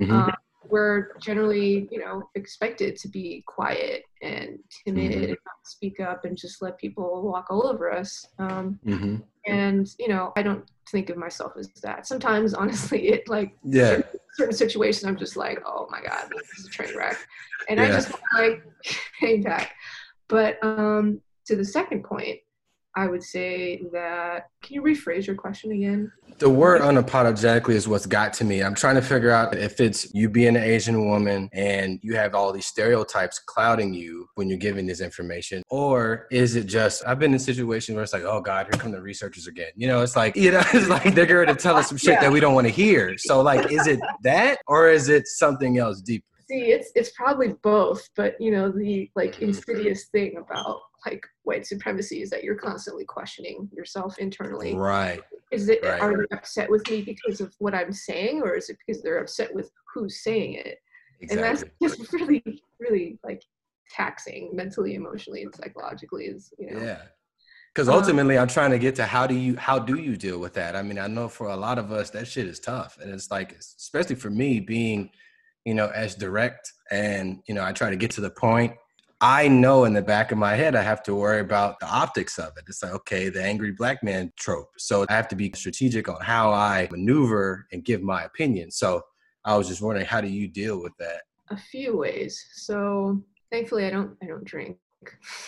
Mhm. 0.00 0.10
Um, 0.10 0.34
we're 0.70 1.16
generally, 1.18 1.88
you 1.90 1.98
know, 1.98 2.28
expected 2.34 2.96
to 2.96 3.08
be 3.08 3.42
quiet 3.46 4.02
and 4.22 4.58
timid 4.84 5.12
Mhm. 5.12 5.16
and 5.22 5.28
not 5.28 5.56
speak 5.64 6.00
up 6.00 6.24
and 6.24 6.36
just 6.36 6.62
let 6.62 6.78
people 6.78 7.22
walk 7.22 7.46
all 7.50 7.66
over 7.66 7.90
us. 7.92 8.26
Um, 8.38 8.78
Mhm. 8.84 9.22
and 9.46 9.88
you 9.98 10.08
know, 10.08 10.32
I 10.36 10.42
don't 10.42 10.64
think 10.90 11.10
of 11.10 11.16
myself 11.16 11.52
as 11.58 11.68
that. 11.82 12.06
Sometimes, 12.06 12.54
honestly, 12.94 13.08
it 13.08 13.28
like 13.28 13.56
yeah 13.64 13.88
certain, 13.96 14.20
certain 14.34 14.54
situations, 14.54 15.04
I'm 15.04 15.16
just 15.16 15.36
like, 15.36 15.60
oh 15.66 15.86
my 15.90 16.00
god, 16.02 16.30
this 16.30 16.58
is 16.58 16.66
a 16.66 16.70
train 16.70 16.96
wreck, 16.96 17.18
and 17.68 17.80
I 17.80 17.88
just 17.88 18.12
like 18.34 18.62
hang 19.20 19.42
back. 19.42 19.72
But 20.28 20.62
um, 20.64 21.20
to 21.46 21.56
the 21.56 21.64
second 21.64 22.02
point, 22.04 22.38
I 22.96 23.06
would 23.08 23.22
say 23.22 23.82
that. 23.92 24.48
Can 24.62 24.74
you 24.74 24.82
rephrase 24.82 25.26
your 25.26 25.36
question 25.36 25.70
again? 25.70 26.10
The 26.38 26.48
word 26.48 26.80
unapologetically 26.80 27.74
is 27.74 27.86
what's 27.86 28.06
got 28.06 28.32
to 28.34 28.44
me. 28.44 28.62
I'm 28.62 28.74
trying 28.74 28.94
to 28.96 29.02
figure 29.02 29.30
out 29.30 29.54
if 29.56 29.80
it's 29.80 30.12
you 30.14 30.28
being 30.30 30.56
an 30.56 30.62
Asian 30.62 31.06
woman 31.06 31.48
and 31.52 32.00
you 32.02 32.16
have 32.16 32.34
all 32.34 32.52
these 32.52 32.66
stereotypes 32.66 33.38
clouding 33.38 33.92
you 33.94 34.26
when 34.34 34.48
you're 34.48 34.58
giving 34.58 34.86
this 34.86 35.00
information, 35.00 35.62
or 35.68 36.26
is 36.30 36.56
it 36.56 36.66
just 36.66 37.06
I've 37.06 37.18
been 37.18 37.32
in 37.34 37.38
situations 37.38 37.94
where 37.94 38.02
it's 38.02 38.12
like, 38.14 38.24
oh 38.24 38.40
God, 38.40 38.66
here 38.66 38.80
come 38.80 38.92
the 38.92 39.00
researchers 39.00 39.46
again. 39.46 39.70
You 39.76 39.88
know, 39.88 40.02
it's 40.02 40.16
like 40.16 40.34
you 40.34 40.50
know, 40.50 40.62
it's 40.72 40.88
like 40.88 41.14
they're 41.14 41.26
going 41.26 41.46
to 41.48 41.54
tell 41.54 41.76
us 41.76 41.88
some 41.88 41.98
shit 41.98 42.14
Yeah. 42.14 42.22
that 42.22 42.32
we 42.32 42.40
don't 42.40 42.54
want 42.54 42.66
to 42.66 42.72
hear. 42.72 43.16
So 43.18 43.42
like, 43.42 43.70
is 43.70 43.86
it 43.86 44.00
that 44.22 44.58
or 44.66 44.88
is 44.88 45.08
it 45.10 45.26
something 45.28 45.78
else 45.78 46.00
deeper? 46.00 46.24
See, 46.48 46.70
it's 46.70 46.92
it's 46.94 47.10
probably 47.10 47.54
both, 47.62 48.08
but 48.16 48.40
you 48.40 48.52
know, 48.52 48.70
the 48.70 49.10
like 49.16 49.40
insidious 49.42 50.06
thing 50.06 50.36
about 50.36 50.78
like 51.06 51.24
white 51.44 51.66
supremacy 51.66 52.20
is 52.22 52.30
that 52.30 52.42
you're 52.44 52.56
constantly 52.56 53.04
questioning 53.04 53.68
yourself 53.72 54.18
internally. 54.18 54.74
Right. 54.74 55.20
Is 55.52 55.68
it 55.68 55.80
Right. 55.82 56.00
are 56.00 56.16
they 56.16 56.36
upset 56.36 56.68
with 56.68 56.88
me 56.90 57.02
because 57.02 57.40
of 57.40 57.54
what 57.58 57.74
I'm 57.74 57.92
saying, 57.92 58.42
or 58.42 58.54
is 58.54 58.68
it 58.68 58.76
because 58.84 59.02
they're 59.02 59.18
upset 59.18 59.54
with 59.54 59.70
who's 59.94 60.22
saying 60.22 60.54
it? 60.54 60.78
Exactly. 61.20 61.48
And 61.48 61.58
that's 61.58 61.64
just 61.82 62.12
really, 62.12 62.42
really 62.80 63.18
like 63.24 63.42
taxing 63.90 64.50
mentally, 64.52 64.94
emotionally, 64.94 65.42
and 65.42 65.54
psychologically. 65.54 66.26
Is 66.26 66.52
you 66.58 66.70
know, 66.72 66.80
Yeah. 66.82 67.02
Because 67.74 67.88
Um, 67.88 67.94
ultimately, 67.94 68.38
I'm 68.38 68.48
trying 68.48 68.70
to 68.72 68.78
get 68.78 68.96
to 68.96 69.04
how 69.04 69.26
do 69.26 69.34
you 69.34 69.56
how 69.56 69.78
do 69.78 69.96
you 69.98 70.16
deal 70.16 70.38
with 70.38 70.54
that? 70.54 70.74
I 70.74 70.82
mean, 70.82 70.98
I 70.98 71.06
know 71.06 71.28
for 71.28 71.48
a 71.48 71.56
lot 71.56 71.78
of 71.78 71.92
us 71.92 72.10
that 72.10 72.26
shit 72.26 72.46
is 72.46 72.58
tough, 72.58 72.98
and 73.00 73.12
it's 73.12 73.30
like, 73.30 73.52
especially 73.52 74.16
for 74.16 74.30
me 74.30 74.60
being, 74.60 75.10
you 75.64 75.74
know, 75.74 75.88
as 75.94 76.14
direct 76.16 76.72
and 76.90 77.40
you 77.46 77.54
know, 77.54 77.64
I 77.64 77.72
try 77.72 77.90
to 77.90 77.96
get 77.96 78.10
to 78.12 78.20
the 78.20 78.30
point. 78.30 78.72
I 79.20 79.48
know 79.48 79.84
in 79.84 79.94
the 79.94 80.02
back 80.02 80.30
of 80.30 80.36
my 80.38 80.54
head 80.54 80.76
I 80.76 80.82
have 80.82 81.02
to 81.04 81.14
worry 81.14 81.40
about 81.40 81.80
the 81.80 81.86
optics 81.86 82.38
of 82.38 82.52
it. 82.58 82.64
It's 82.68 82.82
like, 82.82 82.92
okay, 82.92 83.30
the 83.30 83.42
angry 83.42 83.72
black 83.72 84.02
man 84.02 84.30
trope. 84.36 84.68
So 84.76 85.06
I 85.08 85.12
have 85.12 85.28
to 85.28 85.36
be 85.36 85.50
strategic 85.54 86.08
on 86.08 86.20
how 86.20 86.52
I 86.52 86.86
maneuver 86.90 87.66
and 87.72 87.82
give 87.84 88.02
my 88.02 88.24
opinion. 88.24 88.70
So 88.70 89.02
I 89.44 89.56
was 89.56 89.68
just 89.68 89.80
wondering, 89.80 90.06
how 90.06 90.20
do 90.20 90.28
you 90.28 90.48
deal 90.48 90.82
with 90.82 90.92
that? 90.98 91.22
a 91.50 91.56
few 91.56 91.96
ways. 91.96 92.44
So 92.54 93.22
thankfully, 93.52 93.86
I 93.86 93.90
don't 93.90 94.16
I 94.22 94.26
don't 94.26 94.44
drink. 94.44 94.76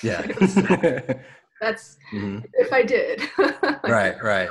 Yeah. 0.03 0.23
That's 1.61 1.97
Mhm. 2.15 2.45
if 2.55 2.73
I 2.73 2.83
did. 2.83 3.23
Right. 3.85 4.23
Right. 4.23 4.49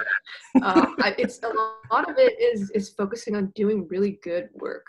um, 0.62 0.98
I, 1.00 1.16
it's 1.18 1.40
a 1.44 1.48
lot 1.94 2.10
of 2.10 2.18
it 2.18 2.40
is 2.40 2.70
is 2.72 2.90
focusing 2.90 3.36
on 3.36 3.52
doing 3.56 3.88
really 3.88 4.20
good 4.24 4.50
work, 4.56 4.86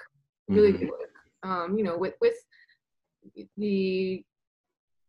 really 0.48 0.72
Mhm. 0.72 0.78
good 0.80 0.88
work. 0.90 1.14
Um, 1.44 1.78
you 1.78 1.84
know, 1.84 1.96
with 1.96 2.14
with 2.20 2.34
the 3.57 4.24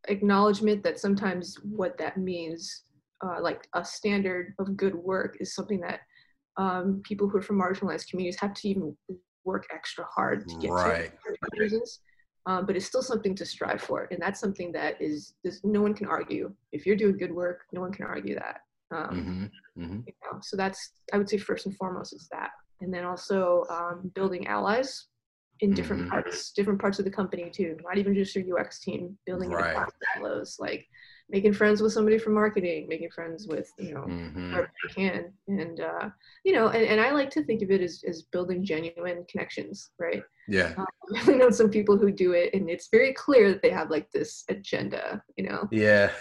acknowledgement 0.08 0.84
that 0.84 1.00
sometimes 1.00 1.58
what 1.64 1.98
that 1.98 2.18
means, 2.18 2.84
uh, 3.24 3.42
like 3.42 3.68
a 3.74 3.84
standard 3.84 4.54
of 4.60 4.78
good 4.78 4.96
work, 4.96 5.38
is 5.40 5.54
something 5.54 5.82
that 5.82 6.02
um, 6.58 7.02
people 7.04 7.28
who 7.28 7.38
are 7.38 7.42
from 7.42 7.60
marginalized 7.60 8.10
communities 8.10 8.40
have 8.40 8.54
to 8.54 8.70
even 8.70 8.96
work 9.46 9.66
extra 9.74 10.06
hard 10.06 10.48
to 10.48 10.56
get 10.58 10.72
Right. 10.72 11.12
to 11.26 11.36
reasons. 11.58 12.00
Um, 12.46 12.66
but 12.66 12.76
it's 12.76 12.86
still 12.86 13.04
something 13.04 13.36
to 13.36 13.46
strive 13.46 13.82
for, 13.82 14.08
and 14.12 14.20
that's 14.22 14.40
something 14.40 14.72
that 14.72 15.00
is, 15.02 15.36
is 15.44 15.62
no 15.64 15.82
one 15.82 15.94
can 15.94 16.08
argue. 16.08 16.52
If 16.72 16.86
you're 16.86 16.96
doing 16.96 17.18
good 17.18 17.34
work, 17.34 17.66
no 17.74 17.82
one 17.82 17.92
can 17.92 18.06
argue 18.06 18.36
that. 18.36 18.62
Um, 18.92 19.10
Mm-hmm. 19.12 19.84
Mm-hmm. 19.84 20.00
you 20.08 20.14
know, 20.24 20.40
so 20.42 20.58
that's 20.58 20.94
I 21.14 21.18
would 21.18 21.30
say 21.30 21.38
first 21.38 21.66
and 21.68 21.76
foremost 21.76 22.14
is 22.14 22.28
that, 22.32 22.50
and 22.82 22.92
then 22.94 23.04
also 23.06 23.66
um, 23.70 24.12
building 24.16 24.48
allies 24.48 25.09
in 25.62 25.74
different 25.74 26.04
Mhm. 26.04 26.10
parts, 26.10 26.52
different 26.54 26.80
parts 26.80 27.00
of 27.00 27.06
the 27.06 27.12
company 27.12 27.50
too. 27.50 27.78
Not 27.84 27.98
even 27.98 28.14
just 28.16 28.36
your 28.36 28.60
UX 28.60 28.80
team, 28.80 29.18
building 29.26 29.50
Right. 29.50 29.76
silos, 30.16 30.58
like 30.60 30.88
making 31.30 31.54
friends 31.54 31.82
with 31.82 31.92
somebody 31.94 32.18
from 32.18 32.34
marketing, 32.34 32.88
making 32.88 33.12
friends 33.12 33.48
with 33.48 33.72
you 33.78 33.94
know 33.94 34.02
Mm-hmm. 34.06 34.52
wherever 34.52 34.72
you 34.84 34.90
can, 34.96 35.34
and 35.48 35.80
uh, 35.82 36.10
you 36.44 36.54
know, 36.54 36.70
and, 36.70 36.86
and 36.86 37.02
I 37.02 37.12
like 37.12 37.30
to 37.32 37.44
think 37.44 37.62
of 37.62 37.72
it 37.72 37.82
as 37.82 38.04
as 38.08 38.24
building 38.24 38.64
genuine 38.64 39.26
connections, 39.30 39.92
right? 40.00 40.24
Yeah. 40.48 40.74
Um, 40.78 40.86
I 41.28 41.34
know 41.34 41.50
some 41.50 41.70
people 41.70 41.98
who 41.98 42.12
do 42.12 42.32
it, 42.34 42.54
and 42.54 42.70
it's 42.70 42.88
very 42.90 43.14
clear 43.14 43.50
that 43.52 43.62
they 43.62 43.70
have 43.70 43.90
like 43.92 44.10
this 44.12 44.44
agenda, 44.50 45.22
you 45.38 45.44
know. 45.48 45.68
Yeah. 45.72 46.12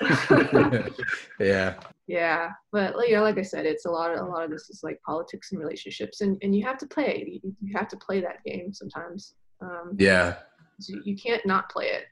yeah. 1.40 1.74
Yeah, 2.10 2.50
but 2.72 2.96
like, 2.96 3.08
you 3.08 3.14
know, 3.14 3.22
like 3.22 3.38
I 3.38 3.42
said, 3.42 3.66
it's 3.66 3.86
a 3.86 3.90
lot 3.90 4.10
of 4.10 4.18
a 4.18 4.28
lot 4.28 4.42
of 4.42 4.50
this 4.50 4.68
is 4.68 4.80
like 4.82 5.00
politics 5.06 5.52
and 5.52 5.60
relationships, 5.60 6.22
and 6.22 6.36
and 6.42 6.52
you 6.56 6.64
have 6.66 6.76
to 6.78 6.86
play. 6.88 7.40
You, 7.44 7.54
you 7.62 7.72
have 7.78 7.86
to 7.86 7.96
play 7.96 8.20
that 8.20 8.42
game 8.44 8.72
sometimes. 8.72 9.34
Um, 9.60 9.94
Yeah. 9.96 10.34
so 10.80 10.96
you 11.04 11.14
can't 11.16 11.46
not 11.46 11.70
play 11.70 11.86
it. 11.98 12.04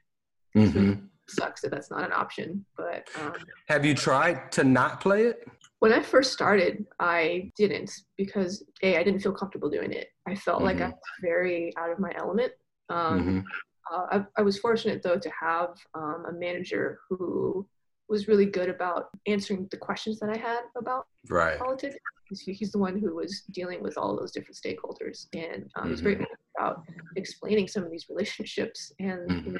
hmm 0.55 0.93
sucks 1.27 1.61
that 1.61 1.71
that's 1.71 1.91
not 1.91 2.05
an 2.05 2.13
option. 2.13 2.65
But 2.77 3.09
um, 3.19 3.33
Have 3.67 3.83
you 3.85 3.93
tried 3.93 4.53
to 4.53 4.63
not 4.63 5.01
play 5.01 5.23
it? 5.25 5.45
when 5.79 5.91
I 5.91 6.01
first 6.01 6.31
started, 6.31 6.85
I 6.99 7.51
didn't 7.57 7.91
because 8.17 8.63
a 8.81 8.95
I 8.97 9.03
didn't 9.03 9.19
feel 9.19 9.33
comfortable 9.33 9.69
doing 9.69 9.91
it. 9.91 10.07
I 10.25 10.33
felt 10.35 10.63
like 10.63 10.79
I 10.79 10.85
Mhm. 10.85 10.91
was 10.91 11.09
very 11.21 11.73
out 11.77 11.91
of 11.91 11.99
my 11.99 12.13
element. 12.15 12.53
Um, 12.89 13.19
Mhm. 13.19 13.45
uh, 13.91 14.05
I, 14.15 14.25
I 14.39 14.41
was 14.43 14.59
fortunate 14.59 15.03
though 15.03 15.19
to 15.19 15.31
have 15.41 15.71
um, 15.93 16.25
a 16.29 16.31
manager 16.45 16.99
who 17.09 17.67
was 18.09 18.27
really 18.27 18.45
good 18.45 18.69
about 18.69 19.09
answering 19.27 19.67
the 19.71 19.77
questions 19.77 20.19
that 20.19 20.29
I 20.29 20.37
had 20.37 20.61
about 20.75 21.05
Right. 21.29 21.57
politics. 21.59 21.95
He's, 22.25 22.41
he's 22.41 22.71
the 22.71 22.77
one 22.79 22.99
who 22.99 23.15
was 23.15 23.41
dealing 23.51 23.81
with 23.81 23.97
all 23.97 24.15
those 24.15 24.31
different 24.31 24.57
stakeholders, 24.57 25.27
and 25.33 25.69
um, 25.75 25.89
he's 25.89 26.01
very 26.01 26.15
good 26.15 26.27
about 26.57 26.83
explaining 27.15 27.67
some 27.67 27.83
of 27.83 27.91
these 27.91 28.07
relationships. 28.09 28.91
And 28.99 29.31
you 29.45 29.51
Mhm. 29.51 29.53
know, 29.53 29.59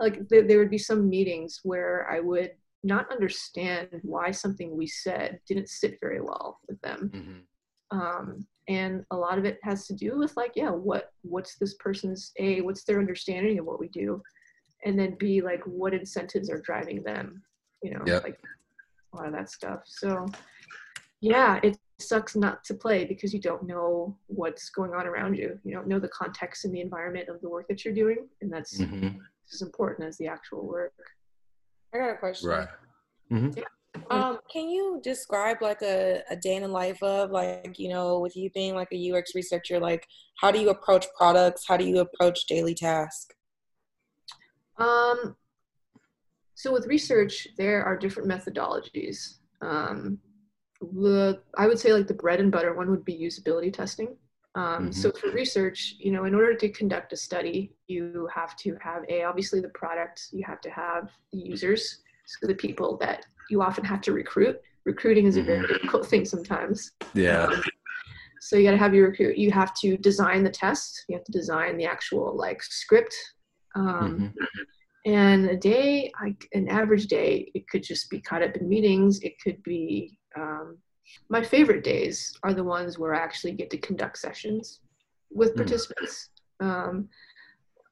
like 0.00 0.28
there, 0.28 0.42
there 0.42 0.58
would 0.58 0.70
be 0.70 0.78
some 0.78 1.08
meetings 1.08 1.60
where 1.62 2.08
I 2.10 2.18
would 2.20 2.52
not 2.82 3.10
understand 3.12 4.00
why 4.02 4.32
something 4.32 4.76
we 4.76 4.86
said 4.88 5.40
didn't 5.46 5.68
sit 5.68 5.98
very 6.00 6.20
well 6.20 6.58
with 6.68 6.80
them. 6.80 7.10
Mhm. 7.14 7.96
Um, 7.96 8.46
and 8.68 9.04
a 9.10 9.16
lot 9.16 9.38
of 9.38 9.44
it 9.44 9.58
has 9.62 9.86
to 9.88 9.94
do 9.94 10.18
with 10.18 10.36
like, 10.36 10.52
yeah, 10.56 10.70
what 10.70 11.12
what's 11.22 11.56
this 11.56 11.74
person's 11.74 12.32
a 12.38 12.60
what's 12.62 12.84
their 12.84 12.98
understanding 12.98 13.58
of 13.60 13.64
what 13.66 13.78
we 13.80 13.88
do, 13.88 14.22
and 14.84 14.98
then 14.98 15.14
b 15.18 15.40
like 15.40 15.62
what 15.66 15.94
incentives 15.94 16.50
are 16.50 16.60
driving 16.60 17.02
them, 17.04 17.42
you 17.82 17.90
know, 17.94 18.02
Yep. 18.06 18.24
like 18.24 18.40
a 19.12 19.16
lot 19.16 19.26
of 19.26 19.32
that 19.32 19.50
stuff. 19.50 19.82
So 19.86 20.26
yeah, 21.20 21.60
it 21.62 21.78
sucks 22.00 22.34
not 22.34 22.64
to 22.64 22.74
play 22.74 23.04
because 23.04 23.32
you 23.32 23.40
don't 23.40 23.62
know 23.64 24.16
what's 24.26 24.70
going 24.70 24.92
on 24.92 25.06
around 25.06 25.36
you. 25.36 25.58
You 25.64 25.72
don't 25.74 25.86
know 25.86 25.98
the 26.00 26.08
context 26.08 26.64
and 26.64 26.74
the 26.74 26.80
environment 26.80 27.28
of 27.28 27.40
the 27.40 27.48
work 27.48 27.68
that 27.68 27.84
you're 27.84 27.94
doing, 27.94 28.28
and 28.40 28.52
that's 28.52 28.80
Mhm. 28.80 29.20
as 29.52 29.62
important 29.62 30.08
as 30.08 30.18
the 30.18 30.26
actual 30.26 30.66
work. 30.66 30.94
I 31.94 31.98
got 31.98 32.10
a 32.10 32.16
question. 32.16 32.48
Right. 32.48 32.68
Mhm. 33.30 33.64
Um, 34.10 34.40
can 34.50 34.68
you 34.68 35.00
describe 35.02 35.62
like 35.62 35.80
a, 35.82 36.22
a 36.28 36.36
day 36.36 36.56
in 36.56 36.62
the 36.62 36.68
life 36.68 37.02
of 37.02 37.30
like, 37.30 37.78
you 37.78 37.88
know, 37.88 38.18
with 38.20 38.34
you 38.36 38.50
being 38.50 38.74
like 38.74 38.88
a 38.92 38.96
UX 38.96 39.34
researcher, 39.34 39.78
like 39.78 40.06
how 40.40 40.50
do 40.50 40.58
you 40.58 40.70
approach 40.70 41.06
products? 41.16 41.64
How 41.68 41.76
do 41.76 41.84
you 41.84 41.98
approach 42.00 42.46
daily 42.46 42.74
tasks? 42.74 43.34
Um, 44.76 45.36
so 46.54 46.72
with 46.72 46.86
research, 46.86 47.48
there 47.56 47.84
are 47.84 47.96
different 47.96 48.28
methodologies. 48.28 49.38
Um, 49.60 50.18
the 50.80 51.40
I 51.56 51.66
would 51.66 51.78
say 51.78 51.92
like 51.92 52.08
the 52.08 52.14
bread 52.14 52.40
and 52.40 52.50
butter 52.50 52.74
one 52.74 52.90
would 52.90 53.04
be 53.04 53.16
usability 53.16 53.72
testing. 53.72 54.16
Um, 54.54 54.92
So 54.92 55.10
for 55.12 55.30
research, 55.30 55.94
you 55.98 56.12
know, 56.12 56.24
in 56.24 56.34
order 56.34 56.54
to 56.54 56.68
conduct 56.68 57.12
a 57.12 57.16
study, 57.16 57.72
you 57.86 58.28
have 58.34 58.56
to 58.56 58.76
have 58.80 59.04
a 59.08 59.22
obviously 59.24 59.60
the 59.60 59.70
product. 59.70 60.28
You 60.32 60.44
have 60.46 60.60
to 60.62 60.70
have 60.70 61.10
the 61.32 61.38
users, 61.38 62.02
so 62.26 62.46
the 62.46 62.54
people 62.54 62.98
that 62.98 63.24
you 63.48 63.62
often 63.62 63.84
have 63.84 64.00
to 64.02 64.12
recruit. 64.12 64.60
Recruiting 64.84 65.26
is 65.26 65.36
a 65.36 65.42
very 65.42 65.66
difficult 65.66 66.06
thing 66.06 66.24
sometimes. 66.24 66.90
Yeah. 67.14 67.44
Um, 67.44 67.62
so 68.40 68.56
you 68.56 68.64
got 68.64 68.72
to 68.72 68.76
have 68.78 68.92
your 68.92 69.08
recruit. 69.10 69.38
You 69.38 69.52
have 69.52 69.72
to 69.76 69.96
design 69.96 70.42
the 70.42 70.50
test. 70.50 71.04
You 71.08 71.16
have 71.16 71.24
to 71.24 71.32
design 71.32 71.76
the 71.76 71.84
actual 71.86 72.36
like 72.36 72.60
script. 72.62 73.14
Um, 73.76 74.34
Mhm. 74.36 74.46
And 75.04 75.46
a 75.50 75.56
day, 75.56 76.12
like 76.22 76.46
an 76.52 76.68
average 76.68 77.06
day, 77.06 77.50
it 77.54 77.68
could 77.68 77.82
just 77.82 78.08
be 78.10 78.20
caught 78.20 78.42
up 78.42 78.56
in 78.56 78.68
meetings. 78.68 79.20
It 79.20 79.34
could 79.42 79.62
be. 79.62 80.18
Um, 80.36 80.78
my 81.28 81.42
favorite 81.42 81.84
days 81.84 82.32
are 82.42 82.54
the 82.54 82.64
ones 82.64 82.98
where 82.98 83.14
I 83.14 83.18
actually 83.18 83.52
get 83.52 83.70
to 83.70 83.78
conduct 83.78 84.18
sessions 84.18 84.80
with 85.30 85.52
Mm. 85.54 85.56
participants. 85.56 86.30
Um, 86.60 87.08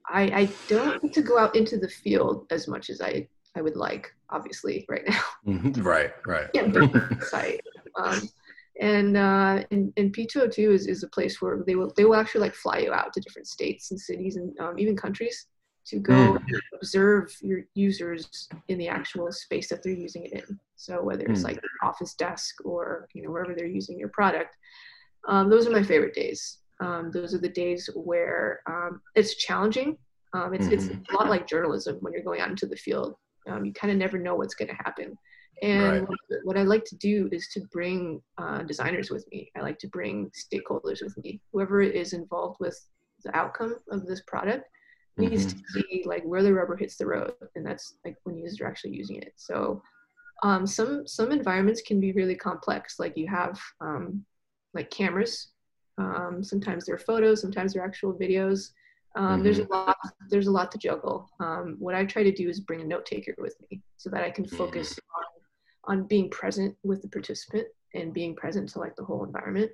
I, 0.08 0.22
I 0.22 0.48
don't 0.68 1.02
get 1.02 1.12
to 1.14 1.22
go 1.22 1.38
out 1.38 1.54
into 1.56 1.76
the 1.76 1.88
field 1.88 2.46
as 2.50 2.66
much 2.68 2.88
as 2.88 3.00
I, 3.00 3.28
I 3.56 3.62
would 3.62 3.76
like, 3.76 4.06
obviously, 4.30 4.86
right 4.88 5.02
now. 5.06 5.20
Mhm. 5.46 5.84
Right. 5.84 6.12
Right. 6.26 6.48
Yeah, 6.54 6.70
site. 7.20 7.60
Um, 7.98 8.28
and 8.80 9.16
uh, 9.16 9.64
and, 9.70 9.92
and 9.96 10.14
P202 10.14 10.58
is, 10.72 10.86
is 10.86 11.02
a 11.02 11.08
place 11.08 11.42
where 11.42 11.62
they 11.66 11.74
will 11.74 11.92
they 11.96 12.04
will 12.04 12.14
actually 12.16 12.40
like 12.42 12.54
fly 12.54 12.78
you 12.78 12.92
out 12.92 13.12
to 13.12 13.20
different 13.20 13.48
states 13.48 13.90
and 13.90 14.00
cities 14.00 14.36
and 14.36 14.58
um, 14.60 14.78
even 14.78 14.96
countries 14.96 15.46
to 15.86 15.98
go 15.98 16.34
Mm. 16.34 16.60
observe 16.74 17.34
your 17.40 17.62
users 17.74 18.48
in 18.68 18.78
the 18.78 18.88
actual 18.88 19.30
space 19.32 19.68
that 19.68 19.82
they're 19.82 19.92
using 19.92 20.24
it 20.24 20.32
in. 20.32 20.60
So 20.76 21.02
whether 21.02 21.24
it's 21.26 21.40
Mm. 21.42 21.44
like 21.44 21.60
office 21.82 22.14
desk 22.14 22.64
or 22.64 23.08
you 23.14 23.22
know 23.22 23.30
wherever 23.30 23.54
they're 23.54 23.66
using 23.66 23.98
your 23.98 24.10
product, 24.10 24.56
um, 25.26 25.48
those 25.50 25.66
are 25.66 25.70
my 25.70 25.82
favorite 25.82 26.14
days. 26.14 26.58
Um, 26.80 27.10
those 27.10 27.34
are 27.34 27.38
the 27.38 27.48
days 27.48 27.88
where 27.94 28.60
um, 28.66 29.02
it's 29.14 29.34
challenging. 29.36 29.98
Um, 30.32 30.54
it's 30.54 30.68
it's 30.68 30.88
a 30.88 31.14
lot 31.14 31.28
like 31.28 31.46
journalism 31.46 31.96
when 32.00 32.12
you're 32.12 32.22
going 32.22 32.40
out 32.40 32.50
into 32.50 32.66
the 32.66 32.76
field. 32.76 33.16
Um, 33.48 33.64
you 33.64 33.72
kind 33.72 33.90
of 33.90 33.98
never 33.98 34.18
know 34.18 34.34
what's 34.36 34.54
going 34.54 34.68
to 34.68 34.74
happen. 34.74 35.18
And 35.62 35.82
Right. 35.82 36.08
what, 36.08 36.18
what 36.44 36.56
I 36.56 36.62
like 36.62 36.84
to 36.86 36.96
do 36.96 37.28
is 37.32 37.48
to 37.48 37.60
bring 37.72 38.22
uh, 38.38 38.62
designers 38.62 39.10
with 39.10 39.26
me. 39.30 39.50
I 39.56 39.60
like 39.60 39.78
to 39.80 39.88
bring 39.88 40.30
stakeholders 40.30 41.02
with 41.02 41.16
me. 41.18 41.40
Whoever 41.52 41.82
is 41.82 42.12
involved 42.14 42.58
with 42.60 42.78
the 43.24 43.36
outcome 43.36 43.76
of 43.90 44.06
this 44.06 44.22
product 44.26 44.64
needs 45.16 45.52
to 45.52 45.60
see 45.72 46.02
like 46.06 46.24
where 46.24 46.42
the 46.42 46.52
rubber 46.52 46.76
hits 46.76 46.96
the 46.96 47.06
road, 47.06 47.32
and 47.54 47.64
that's 47.64 47.96
like 48.04 48.16
when 48.24 48.36
users 48.36 48.60
are 48.60 48.66
actually 48.66 48.92
using 48.92 49.16
it. 49.16 49.32
So 49.36 49.82
um, 50.42 50.66
some 50.66 51.06
some 51.06 51.32
environments 51.32 51.82
can 51.82 52.00
be 52.00 52.12
really 52.12 52.34
complex. 52.34 52.98
Like 52.98 53.16
you 53.16 53.28
have 53.28 53.60
um, 53.80 54.24
like 54.74 54.90
cameras. 54.90 55.48
Um, 55.98 56.42
sometimes 56.42 56.86
they're 56.86 56.98
photos. 56.98 57.40
Sometimes 57.40 57.74
they're 57.74 57.84
actual 57.84 58.14
videos. 58.14 58.70
Um, 59.16 59.42
There's 59.42 59.58
a 59.58 59.64
lot. 59.64 59.96
There's 60.28 60.46
a 60.46 60.52
lot 60.52 60.70
to 60.72 60.78
juggle. 60.78 61.28
Um, 61.40 61.76
what 61.78 61.94
I 61.94 62.04
try 62.04 62.22
to 62.22 62.32
do 62.32 62.48
is 62.48 62.60
bring 62.60 62.80
a 62.80 62.84
note 62.84 63.06
taker 63.06 63.34
with 63.38 63.56
me 63.70 63.82
so 63.96 64.08
that 64.10 64.22
I 64.22 64.30
can 64.30 64.46
focus 64.46 64.98
on 65.16 65.98
on 65.98 66.06
being 66.06 66.30
present 66.30 66.76
with 66.84 67.02
the 67.02 67.08
participant 67.08 67.66
and 67.94 68.14
being 68.14 68.36
present 68.36 68.68
to 68.70 68.78
like 68.78 68.94
the 68.96 69.04
whole 69.04 69.24
environment. 69.24 69.72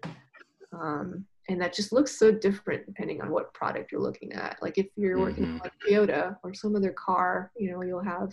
Um, 0.73 1.27
and 1.49 1.61
that 1.61 1.73
just 1.75 1.93
looks 1.93 2.19
so 2.19 2.33
different 2.33 2.87
depending 2.87 3.21
on 3.21 3.31
what 3.31 3.53
product 3.55 3.93
you're 3.93 4.01
looking 4.01 4.33
at. 4.33 4.59
Like 4.61 4.79
if 4.79 4.87
you're 4.97 5.21
working 5.21 5.45
on 5.45 5.51
Mhm. 5.51 5.63
like 5.63 5.73
Toyota 5.87 6.37
or 6.43 6.55
some 6.55 6.75
other 6.75 6.93
car, 6.93 7.53
you 7.57 7.71
know, 7.71 7.83
you'll 7.83 8.03
have 8.03 8.33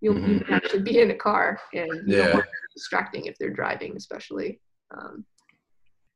you'll 0.00 0.18
you 0.18 0.36
Mhm. 0.36 0.46
can 0.46 0.54
actually 0.54 0.82
be 0.82 1.00
in 1.00 1.10
a 1.12 1.14
car 1.14 1.60
and 1.72 2.06
you 2.06 2.16
Yeah. 2.16 2.24
don't 2.24 2.32
want 2.32 2.44
it 2.46 2.72
distracting 2.74 3.26
if 3.26 3.38
they're 3.38 3.50
driving, 3.50 3.96
especially. 3.96 4.60
Um, 4.90 5.24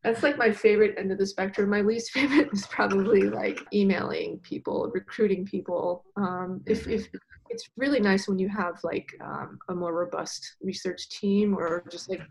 that's 0.03 0.23
like 0.23 0.37
my 0.37 0.53
favorite 0.53 0.99
end 0.99 1.11
of 1.11 1.19
the 1.19 1.27
spectrum. 1.27 1.71
My 1.71 1.81
least 1.81 2.11
favorite 2.17 2.53
is 2.53 2.67
probably 2.67 3.29
like 3.29 3.61
emailing 3.73 4.39
people, 4.41 4.91
recruiting 4.93 5.45
people. 5.47 6.05
Um, 6.17 6.63
if, 6.67 6.87
if 6.87 7.09
it's 7.49 7.69
really 7.77 8.01
nice 8.01 8.29
when 8.29 8.39
you 8.39 8.49
have 8.49 8.83
like 8.83 9.09
um, 9.21 9.59
a 9.69 9.75
more 9.75 9.95
robust 9.95 10.57
research 10.61 11.09
team 11.09 11.57
or 11.57 11.85
just 11.91 12.11
like 12.11 12.23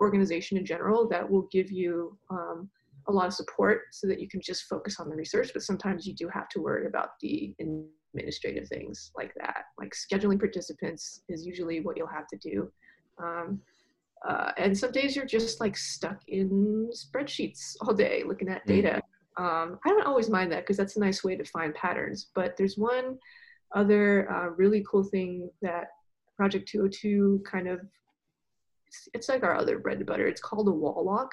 organization 0.00 0.58
in 0.58 0.66
general 0.66 1.08
that 1.08 1.28
will 1.28 1.48
give 1.52 1.70
you 1.70 2.18
um, 2.30 2.68
a 3.08 3.12
lot 3.12 3.26
of 3.26 3.34
support 3.34 3.82
so 3.92 4.06
that 4.06 4.20
you 4.20 4.28
can 4.28 4.40
just 4.40 4.64
focus 4.64 4.98
on 5.00 5.08
the 5.08 5.16
research. 5.16 5.50
But 5.52 5.62
sometimes 5.62 6.06
you 6.06 6.14
do 6.14 6.28
have 6.28 6.48
to 6.50 6.60
worry 6.60 6.86
about 6.86 7.10
the 7.20 7.54
administrative 7.60 8.68
things 8.68 9.10
like 9.16 9.32
that. 9.36 9.64
Like 9.78 9.92
scheduling 9.94 10.38
participants 10.38 11.22
is 11.28 11.46
usually 11.46 11.80
what 11.80 11.96
you'll 11.96 12.06
have 12.06 12.26
to 12.28 12.36
do. 12.36 12.72
Um, 13.22 13.60
uh, 14.26 14.52
and 14.56 14.76
some 14.76 14.90
days 14.90 15.14
you're 15.14 15.26
just 15.26 15.60
like 15.60 15.76
stuck 15.76 16.18
in 16.28 16.90
spreadsheets 16.94 17.76
all 17.82 17.92
day 17.92 18.22
looking 18.26 18.48
at 18.48 18.64
Mm. 18.64 18.68
data. 18.68 19.02
Um, 19.36 19.78
I 19.84 19.88
don't 19.90 20.06
always 20.06 20.30
mind 20.30 20.52
that 20.52 20.60
because 20.62 20.76
that's 20.76 20.96
a 20.96 21.00
nice 21.00 21.22
way 21.24 21.36
to 21.36 21.44
find 21.44 21.74
patterns. 21.74 22.30
But 22.34 22.56
there's 22.56 22.78
one 22.78 23.18
other 23.74 24.30
uh, 24.30 24.48
really 24.50 24.84
cool 24.88 25.02
thing 25.04 25.50
that 25.60 25.88
Projekt 26.40 26.66
202 26.66 27.42
kind 27.44 27.68
of 27.68 27.80
it's, 28.86 29.08
it's 29.12 29.28
like 29.28 29.42
our 29.42 29.54
other 29.56 29.78
bread 29.78 29.98
and 29.98 30.06
butter. 30.06 30.26
It's 30.26 30.40
called 30.40 30.68
a 30.68 30.70
wall 30.70 31.04
walk. 31.04 31.30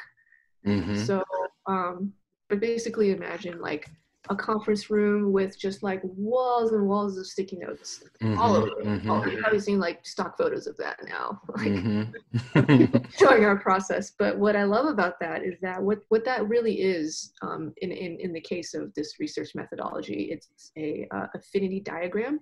Mhm. 0.65 0.97
So, 1.05 1.23
um, 1.67 2.13
but 2.49 2.59
basically 2.59 3.11
imagine 3.11 3.59
like 3.61 3.89
a 4.29 4.35
conference 4.35 4.89
room 4.91 5.31
with 5.31 5.57
just 5.57 5.81
like 5.81 6.01
walls 6.03 6.73
and 6.73 6.87
walls 6.87 7.17
of 7.17 7.25
sticky 7.25 7.57
notes 7.57 8.03
all 8.37 8.55
over. 8.55 8.69
Mhm, 8.83 9.09
All-. 9.09 9.27
You've 9.27 9.39
probably 9.41 9.59
seen 9.59 9.79
like 9.79 10.05
stock 10.05 10.37
photos 10.37 10.67
of 10.67 10.77
that 10.77 10.99
now, 11.07 11.41
like 11.55 11.73
Mhm. 12.55 13.11
showing 13.17 13.45
our 13.45 13.57
process. 13.57 14.11
But 14.17 14.37
what 14.37 14.55
I 14.55 14.63
love 14.63 14.85
about 14.85 15.19
that 15.21 15.43
is 15.43 15.55
that 15.61 15.81
what 15.81 15.99
what 16.09 16.23
that 16.25 16.47
really 16.47 16.81
is, 16.81 17.33
um, 17.41 17.73
in 17.77 17.91
in 17.91 18.19
in 18.19 18.31
the 18.33 18.41
case 18.41 18.73
of 18.73 18.93
this 18.93 19.19
research 19.19 19.55
methodology, 19.55 20.29
it's 20.31 20.71
a 20.77 21.07
uh, 21.11 21.27
affinity 21.35 21.79
diagram. 21.79 22.39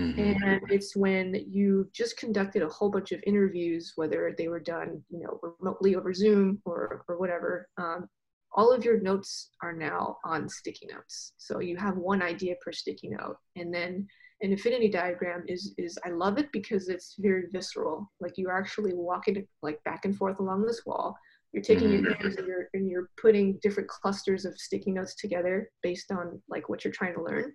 Mhm. 0.00 0.42
And 0.42 0.70
it's 0.70 0.96
when 0.96 1.34
you've 1.48 1.92
just 1.92 2.16
conducted 2.16 2.62
a 2.62 2.68
whole 2.68 2.90
bunch 2.90 3.12
of 3.12 3.22
interviews, 3.26 3.92
whether 3.96 4.34
they 4.36 4.48
were 4.48 4.60
done, 4.60 5.04
you 5.10 5.20
know, 5.20 5.38
remotely 5.42 5.94
over 5.94 6.12
Zoom 6.14 6.60
or 6.64 7.04
or 7.08 7.18
whatever. 7.18 7.68
Um, 7.76 8.08
all 8.52 8.72
of 8.72 8.84
your 8.84 8.98
notes 9.00 9.50
are 9.62 9.72
now 9.72 10.18
on 10.24 10.48
sticky 10.48 10.86
notes. 10.92 11.34
So 11.36 11.60
you 11.60 11.76
have 11.76 11.96
one 11.96 12.20
idea 12.22 12.56
per 12.60 12.72
sticky 12.72 13.10
note, 13.10 13.36
and 13.56 13.72
then 13.72 14.08
an 14.42 14.52
affinity 14.52 14.88
diagram 14.88 15.44
is 15.46 15.74
is 15.78 15.98
I 16.04 16.10
love 16.10 16.38
it 16.38 16.50
because 16.52 16.88
it's 16.88 17.14
very 17.18 17.44
visceral. 17.52 18.10
Like 18.20 18.32
you're 18.36 18.56
actually 18.56 18.94
walking 18.94 19.46
like 19.62 19.82
back 19.84 20.04
and 20.04 20.16
forth 20.16 20.40
along 20.40 20.66
this 20.66 20.82
wall. 20.86 21.16
You're 21.52 21.62
taking 21.62 21.90
your 21.92 22.14
hands 22.14 22.36
and 22.36 22.46
you're 22.46 22.68
and 22.74 22.88
you're 22.88 23.10
putting 23.20 23.58
different 23.62 23.88
clusters 23.88 24.44
of 24.44 24.58
sticky 24.58 24.92
notes 24.92 25.14
together 25.14 25.70
based 25.82 26.10
on 26.10 26.40
like 26.48 26.68
what 26.68 26.84
you're 26.84 26.92
trying 26.92 27.14
to 27.14 27.22
learn 27.22 27.52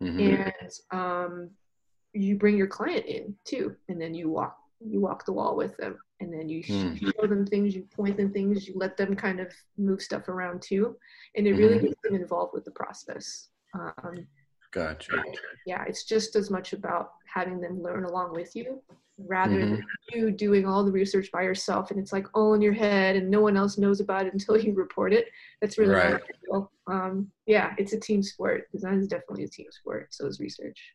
Mhm. 0.00 0.20
and 0.20 0.70
um, 0.92 1.50
you 2.12 2.36
bring 2.36 2.56
your 2.56 2.66
client 2.66 3.04
in 3.06 3.34
too 3.44 3.74
and 3.88 4.00
then 4.00 4.14
you 4.14 4.28
walk 4.30 4.56
you 4.80 5.00
walk 5.00 5.24
the 5.26 5.32
wall 5.32 5.56
with 5.56 5.76
them 5.76 5.98
and 6.20 6.32
then 6.32 6.48
you 6.48 6.62
Mm. 6.62 6.98
show 6.98 7.26
them 7.26 7.44
things 7.46 7.74
you 7.74 7.82
point 7.94 8.16
them 8.16 8.32
things 8.32 8.66
you 8.68 8.74
let 8.76 8.96
them 8.96 9.14
kind 9.14 9.40
of 9.40 9.52
move 9.76 10.00
stuff 10.00 10.28
around 10.28 10.62
too 10.62 10.96
and 11.36 11.46
it 11.46 11.54
really 11.54 11.78
Mhm. 11.78 11.82
gets 11.82 11.96
them 12.02 12.14
involved 12.14 12.54
with 12.54 12.64
the 12.64 12.70
process 12.70 13.48
um, 13.74 14.26
Gotcha. 14.70 15.22
yeah 15.66 15.84
it's 15.86 16.04
just 16.04 16.36
as 16.36 16.50
much 16.50 16.72
about 16.72 17.12
having 17.26 17.60
them 17.60 17.82
learn 17.82 18.04
along 18.04 18.32
with 18.32 18.54
you 18.56 18.82
rather 19.18 19.58
Mhm. 19.58 19.70
than 19.70 19.84
you 20.12 20.30
doing 20.30 20.64
all 20.64 20.84
the 20.84 20.92
research 20.92 21.30
by 21.32 21.42
yourself 21.42 21.90
and 21.90 21.98
it's 22.00 22.12
like 22.12 22.26
all 22.34 22.54
in 22.54 22.62
your 22.62 22.72
head 22.72 23.16
and 23.16 23.28
no 23.28 23.40
one 23.40 23.56
else 23.56 23.76
knows 23.78 24.00
about 24.00 24.26
it 24.26 24.32
until 24.32 24.56
you 24.58 24.72
report 24.72 25.12
it 25.12 25.26
that's 25.60 25.76
really 25.76 25.94
Right. 25.94 26.22
um, 26.86 27.30
yeah 27.46 27.74
it's 27.78 27.92
a 27.92 28.00
team 28.00 28.22
sport 28.22 28.70
design 28.72 28.98
is 28.98 29.08
definitely 29.08 29.44
a 29.44 29.48
team 29.48 29.66
sport 29.70 30.06
so 30.14 30.26
is 30.26 30.38
research 30.40 30.94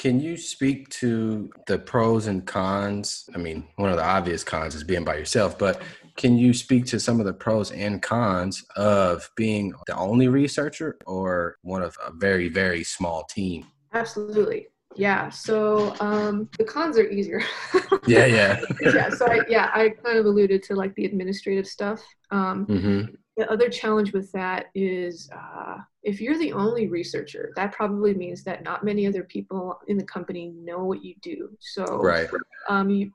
Can 0.00 0.18
you 0.18 0.38
speak 0.38 0.88
to 1.00 1.50
the 1.66 1.78
pros 1.78 2.26
and 2.26 2.46
cons? 2.46 3.28
I 3.34 3.36
mean, 3.36 3.68
one 3.76 3.90
of 3.90 3.98
the 3.98 4.02
obvious 4.02 4.42
cons 4.42 4.74
is 4.74 4.82
being 4.82 5.04
by 5.04 5.16
yourself, 5.16 5.58
but 5.58 5.82
can 6.16 6.38
you 6.38 6.54
speak 6.54 6.86
to 6.86 6.98
some 6.98 7.20
of 7.20 7.26
the 7.26 7.34
pros 7.34 7.70
and 7.70 8.00
cons 8.00 8.64
of 8.76 9.30
being 9.36 9.74
the 9.86 9.94
only 9.94 10.26
researcher 10.28 10.96
or 11.04 11.58
one 11.60 11.82
of 11.82 11.98
a 12.02 12.12
very, 12.12 12.48
very 12.48 12.82
small 12.82 13.24
team? 13.24 13.66
Absolutely. 13.92 14.68
Yeah. 14.96 15.28
So 15.28 15.94
um, 16.00 16.48
the 16.56 16.64
cons 16.64 16.96
are 16.96 17.06
easier. 17.06 17.42
Yeah, 18.06 18.24
yeah. 18.24 18.60
yeah. 18.80 19.10
So 19.10 19.26
I, 19.26 19.42
yeah, 19.48 19.70
I 19.74 19.90
kind 19.90 20.16
of 20.16 20.24
alluded 20.24 20.62
to 20.64 20.74
like 20.74 20.94
the 20.94 21.04
administrative 21.04 21.66
stuff. 21.66 22.02
Um, 22.30 22.64
hmm 22.64 23.02
the 23.40 23.50
other 23.50 23.70
challenge 23.70 24.12
with 24.12 24.30
that 24.32 24.66
is 24.74 25.30
uh, 25.34 25.78
if 26.02 26.20
you're 26.20 26.36
the 26.38 26.52
only 26.52 26.88
researcher, 26.88 27.52
that 27.56 27.72
probably 27.72 28.12
means 28.12 28.44
that 28.44 28.62
not 28.62 28.84
many 28.84 29.06
other 29.06 29.24
people 29.24 29.80
in 29.88 29.96
the 29.96 30.04
company 30.04 30.52
know 30.62 30.84
what 30.84 31.02
you 31.02 31.14
do. 31.22 31.48
So 31.58 31.84
Right. 32.02 32.28
um, 32.68 32.90
you 32.90 33.10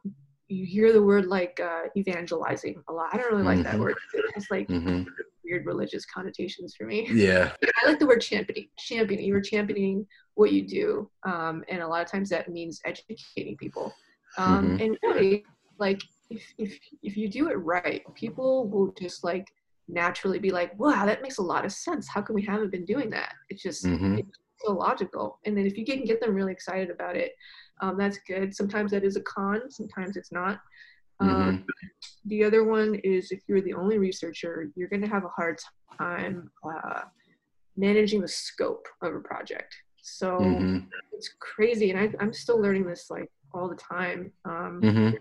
you 0.48 0.66
hear 0.66 0.92
the 0.94 1.02
word 1.02 1.26
like 1.28 1.60
uh, 1.60 1.84
evangelizing 1.96 2.82
a 2.88 2.94
lot. 2.94 3.10
I 3.14 3.18
don't 3.18 3.32
really 3.32 3.44
like 3.44 3.64
that 3.66 3.76
Mhm. 3.76 3.80
word. 3.80 3.96
It's 4.14 4.34
has 4.34 4.48
like 4.50 4.68
hmm 4.68 5.04
weird 5.44 5.68
religious 5.68 6.06
connotations 6.08 6.74
for 6.76 6.86
me. 6.88 7.08
Yeah. 7.12 7.52
I 7.84 7.88
like 7.88 8.00
the 8.00 8.08
word 8.08 8.22
championing. 8.22 8.70
Championing. 8.80 9.28
You're 9.28 9.42
championing 9.42 10.08
what 10.34 10.52
you 10.52 10.68
do, 10.68 11.10
um, 11.24 11.64
and 11.70 11.82
a 11.84 11.88
lot 11.88 12.02
of 12.04 12.10
times 12.12 12.30
that 12.30 12.50
means 12.50 12.82
educating 12.84 13.58
people. 13.58 13.94
Um, 14.40 14.72
Mhm. 14.72 14.82
And 14.84 14.98
really, 15.04 15.46
like 15.78 16.02
if 16.32 16.44
if 16.58 16.72
if 17.04 17.16
you 17.16 17.28
do 17.30 17.50
it 17.50 17.58
right, 17.76 18.02
people 18.16 18.68
will 18.68 18.92
just 19.00 19.24
like 19.24 19.48
naturally 19.88 20.40
be 20.40 20.52
like, 20.52 20.78
"Wow, 20.80 21.06
that 21.06 21.22
makes 21.22 21.38
a 21.38 21.44
lot 21.44 21.66
of 21.66 21.72
sense. 21.72 22.08
How 22.08 22.22
come 22.22 22.36
we 22.36 22.44
haven't 22.46 22.72
been 22.72 22.86
doing 22.86 23.10
that?" 23.12 23.34
It's 23.50 23.62
just 23.64 23.86
Mhm. 23.86 24.20
it's 24.20 24.40
so 24.60 24.72
logical. 24.74 25.40
And 25.46 25.58
then 25.58 25.66
if 25.66 25.78
you 25.78 25.86
can 25.86 26.06
get 26.06 26.20
them 26.22 26.34
really 26.34 26.52
excited 26.54 26.90
about 26.90 27.16
it, 27.16 27.34
um, 27.82 27.98
that's 27.98 28.20
good. 28.28 28.56
Sometimes 28.56 28.92
that 28.92 29.04
is 29.04 29.16
a 29.16 29.22
con. 29.22 29.70
Sometimes 29.70 30.18
it's 30.18 30.32
not. 30.32 30.60
Um, 31.20 31.30
Mhm. 31.30 31.64
the 32.26 32.44
other 32.44 32.64
one 32.64 32.96
is 33.04 33.32
if 33.32 33.42
you're 33.48 33.62
the 33.62 33.74
only 33.74 33.98
researcher, 33.98 34.72
you're 34.76 34.90
going 34.90 35.02
to 35.02 35.08
have 35.08 35.24
a 35.26 35.30
hard 35.30 35.60
time 35.98 36.52
uh, 36.64 37.02
managing 37.78 38.22
the 38.22 38.28
scope 38.28 38.88
of 39.02 39.14
a 39.16 39.20
project. 39.20 39.76
So 40.02 40.40
Mhm. 40.40 40.90
it's 41.12 41.30
crazy, 41.40 41.92
and 41.92 42.00
I, 42.00 42.14
I'm 42.20 42.34
still 42.34 42.60
learning 42.60 42.86
this 42.86 43.10
like 43.10 43.30
all 43.54 43.70
the 43.70 43.76
time. 43.76 44.32
Um, 44.46 44.82
Mhm. 44.84 45.18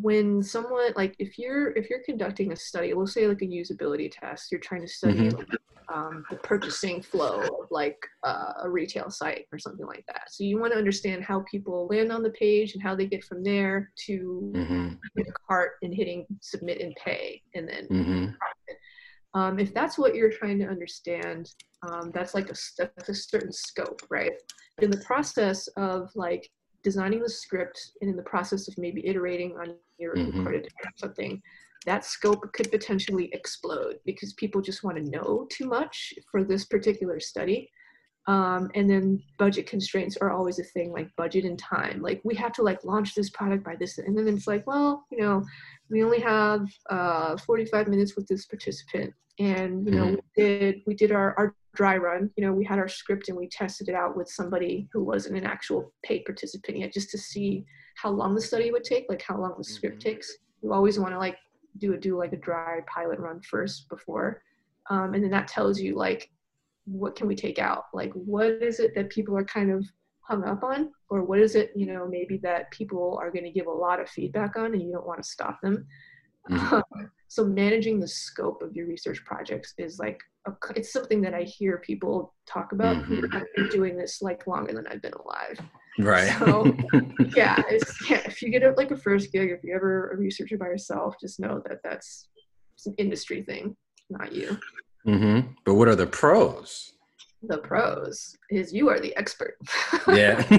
When 0.00 0.42
someone 0.42 0.92
like 0.96 1.14
if 1.18 1.38
you're 1.38 1.72
if 1.72 1.88
you're 1.88 2.02
conducting 2.04 2.52
a 2.52 2.56
study, 2.56 2.92
we'll 2.92 3.06
say 3.06 3.26
like 3.26 3.42
a 3.42 3.46
usability 3.46 4.10
test, 4.12 4.50
you're 4.50 4.60
trying 4.60 4.82
to 4.82 4.88
study 4.88 5.30
um, 5.92 6.24
the 6.30 6.36
purchasing 6.36 7.00
flow 7.00 7.58
of 7.62 7.68
like 7.70 7.96
uh, 8.24 8.52
a 8.64 8.68
retail 8.70 9.08
site 9.08 9.46
or 9.52 9.58
something 9.58 9.86
like 9.86 10.04
that. 10.08 10.22
So 10.28 10.44
you 10.44 10.58
want 10.58 10.72
to 10.72 10.78
understand 10.78 11.22
how 11.22 11.44
people 11.50 11.86
land 11.88 12.10
on 12.12 12.22
the 12.22 12.30
page 12.30 12.74
and 12.74 12.82
how 12.82 12.94
they 12.96 13.06
get 13.06 13.24
from 13.24 13.42
there 13.44 13.92
to 14.06 14.52
Mhm. 14.54 14.98
the 15.14 15.32
cart 15.48 15.72
and 15.82 15.94
hitting 15.94 16.26
submit 16.40 16.80
and 16.80 16.94
pay 16.96 17.40
and 17.54 17.68
then 17.68 17.86
Mhm. 17.88 18.34
um, 19.34 19.58
if 19.58 19.72
that's 19.72 19.96
what 19.98 20.14
you're 20.14 20.30
trying 20.30 20.58
to 20.58 20.66
understand 20.66 21.50
um, 21.82 22.10
that's 22.12 22.34
like 22.34 22.50
a, 22.50 22.54
that's 22.78 23.08
a 23.08 23.14
certain 23.14 23.52
scope 23.52 24.02
right 24.10 24.32
in 24.80 24.90
the 24.90 24.98
process 24.98 25.68
of 25.76 26.10
like 26.14 26.50
designing 26.86 27.20
the 27.20 27.28
script 27.28 27.78
and 28.00 28.08
in 28.08 28.16
the 28.16 28.22
process 28.22 28.68
of 28.68 28.78
maybe 28.78 29.04
iterating 29.10 29.50
on 29.60 29.74
your 29.98 30.14
Mhm. 30.14 30.36
recorded 30.36 30.68
something 30.94 31.42
that 31.84 32.04
scope 32.04 32.42
could 32.52 32.70
potentially 32.70 33.28
explode 33.38 33.98
because 34.04 34.32
people 34.34 34.60
just 34.60 34.84
want 34.84 34.96
to 34.96 35.10
know 35.14 35.48
too 35.50 35.66
much 35.66 36.14
for 36.30 36.44
this 36.44 36.64
particular 36.64 37.18
study. 37.18 37.68
Um, 38.28 38.70
and 38.76 38.88
then 38.88 39.20
budget 39.36 39.66
constraints 39.68 40.16
are 40.16 40.30
always 40.30 40.60
a 40.60 40.68
thing 40.74 40.92
like 40.92 41.08
budget 41.16 41.44
and 41.44 41.58
time. 41.58 42.00
Like 42.08 42.20
we 42.22 42.36
have 42.36 42.52
to 42.54 42.62
like 42.62 42.84
launch 42.84 43.16
this 43.16 43.30
product 43.30 43.64
by 43.64 43.74
this 43.74 43.98
and 43.98 44.16
then 44.16 44.28
it's 44.28 44.46
like 44.46 44.64
well 44.72 45.06
you 45.10 45.18
know 45.22 45.44
we 45.90 46.04
only 46.06 46.20
have 46.20 46.62
uh, 46.96 47.36
45 47.36 47.88
minutes 47.88 48.14
with 48.14 48.26
this 48.28 48.44
participant. 48.46 49.12
And 49.40 49.84
you 49.86 49.92
know 49.96 50.06
we 50.16 50.42
did 50.42 50.74
we 50.86 50.94
did 51.02 51.10
our, 51.18 51.28
our 51.38 51.48
dry 51.76 51.96
run. 51.96 52.30
You 52.36 52.44
know 52.46 52.52
we 52.52 52.64
had 52.64 52.78
our 52.78 52.88
script 52.88 53.28
and 53.28 53.36
we 53.38 53.48
tested 53.48 53.88
it 53.88 53.94
out 53.94 54.16
with 54.16 54.28
somebody 54.28 54.88
who 54.92 55.04
wasn't 55.04 55.36
an 55.36 55.44
actual 55.44 55.92
paid 56.02 56.24
participant 56.24 56.78
yet 56.78 56.92
just 56.92 57.10
to 57.10 57.18
see 57.18 57.64
how 57.96 58.10
long 58.10 58.34
the 58.34 58.40
study 58.40 58.70
would 58.70 58.84
take 58.84 59.06
like 59.08 59.22
how 59.22 59.38
long 59.40 59.54
the 59.56 59.64
script 59.64 59.98
Mhm. 59.98 60.04
takes. 60.08 60.36
You 60.62 60.72
always 60.72 60.98
want 60.98 61.12
to 61.14 61.18
like 61.18 61.38
do 61.78 61.92
a 61.94 61.98
do 61.98 62.16
like 62.18 62.32
a 62.32 62.36
dry 62.38 62.80
pilot 62.92 63.18
run 63.20 63.40
first 63.42 63.88
before. 63.88 64.42
Um, 64.90 65.14
and 65.14 65.22
then 65.22 65.30
that 65.30 65.48
tells 65.48 65.78
you 65.80 65.94
like 65.96 66.30
what 66.86 67.16
can 67.16 67.26
we 67.26 67.34
take 67.34 67.58
out? 67.58 67.84
Like 67.92 68.12
what 68.12 68.46
is 68.62 68.80
it 68.80 68.94
that 68.94 69.10
people 69.10 69.36
are 69.36 69.44
kind 69.44 69.70
of 69.70 69.84
hung 70.20 70.44
up 70.44 70.62
on? 70.64 70.90
Or 71.10 71.22
what 71.24 71.38
is 71.40 71.54
it 71.54 71.70
you 71.76 71.86
know 71.86 72.06
maybe 72.08 72.38
that 72.38 72.70
people 72.70 73.18
are 73.20 73.30
going 73.30 73.44
to 73.44 73.50
give 73.50 73.66
a 73.66 73.70
lot 73.86 74.00
of 74.00 74.08
feedback 74.08 74.56
on 74.56 74.72
and 74.72 74.82
you 74.82 74.92
don't 74.92 75.06
want 75.06 75.22
to 75.22 75.28
stop 75.28 75.60
them? 75.62 75.86
Mhm. 76.50 76.82
So 77.28 77.44
managing 77.44 78.00
the 78.00 78.08
scope 78.08 78.62
of 78.62 78.74
your 78.74 78.86
research 78.86 79.24
projects 79.24 79.74
is 79.78 79.98
like 79.98 80.20
a, 80.46 80.52
it's 80.74 80.92
something 80.92 81.20
that 81.22 81.34
i 81.34 81.42
hear 81.42 81.78
people 81.78 82.34
talk 82.46 82.72
about 82.72 82.96
who 83.04 83.16
Mhm. 83.22 83.32
have 83.32 83.44
been 83.56 83.68
doing 83.68 83.96
this 83.96 84.22
like 84.22 84.46
longer 84.46 84.72
than 84.72 84.86
i've 84.86 85.02
been 85.02 85.14
alive 85.14 85.58
Right. 85.98 86.28
So- 86.38 86.76
yeah, 87.34 87.62
it's, 87.70 88.10
yeah 88.10 88.20
if 88.26 88.42
you 88.42 88.50
get 88.50 88.62
a, 88.62 88.72
like 88.76 88.90
a 88.90 88.96
first 88.96 89.32
gig 89.32 89.50
if 89.50 89.64
you're 89.64 89.76
ever 89.76 90.10
a 90.12 90.16
researcher 90.16 90.58
by 90.58 90.66
yourself 90.66 91.14
just 91.20 91.40
know 91.40 91.62
that 91.68 91.78
that's 91.82 92.28
it's 92.74 92.86
an 92.86 92.94
industry 92.98 93.42
thing 93.42 93.76
not 94.10 94.32
you 94.32 94.58
hmm 95.04 95.40
But 95.64 95.74
what 95.74 95.88
are 95.88 95.96
the 95.96 96.06
pros? 96.06 96.92
the 97.42 97.58
pros 97.58 98.36
is 98.50 98.72
you 98.72 98.88
are 98.88 99.00
the 99.00 99.16
expert 99.16 99.56
Yeah. 100.08 100.42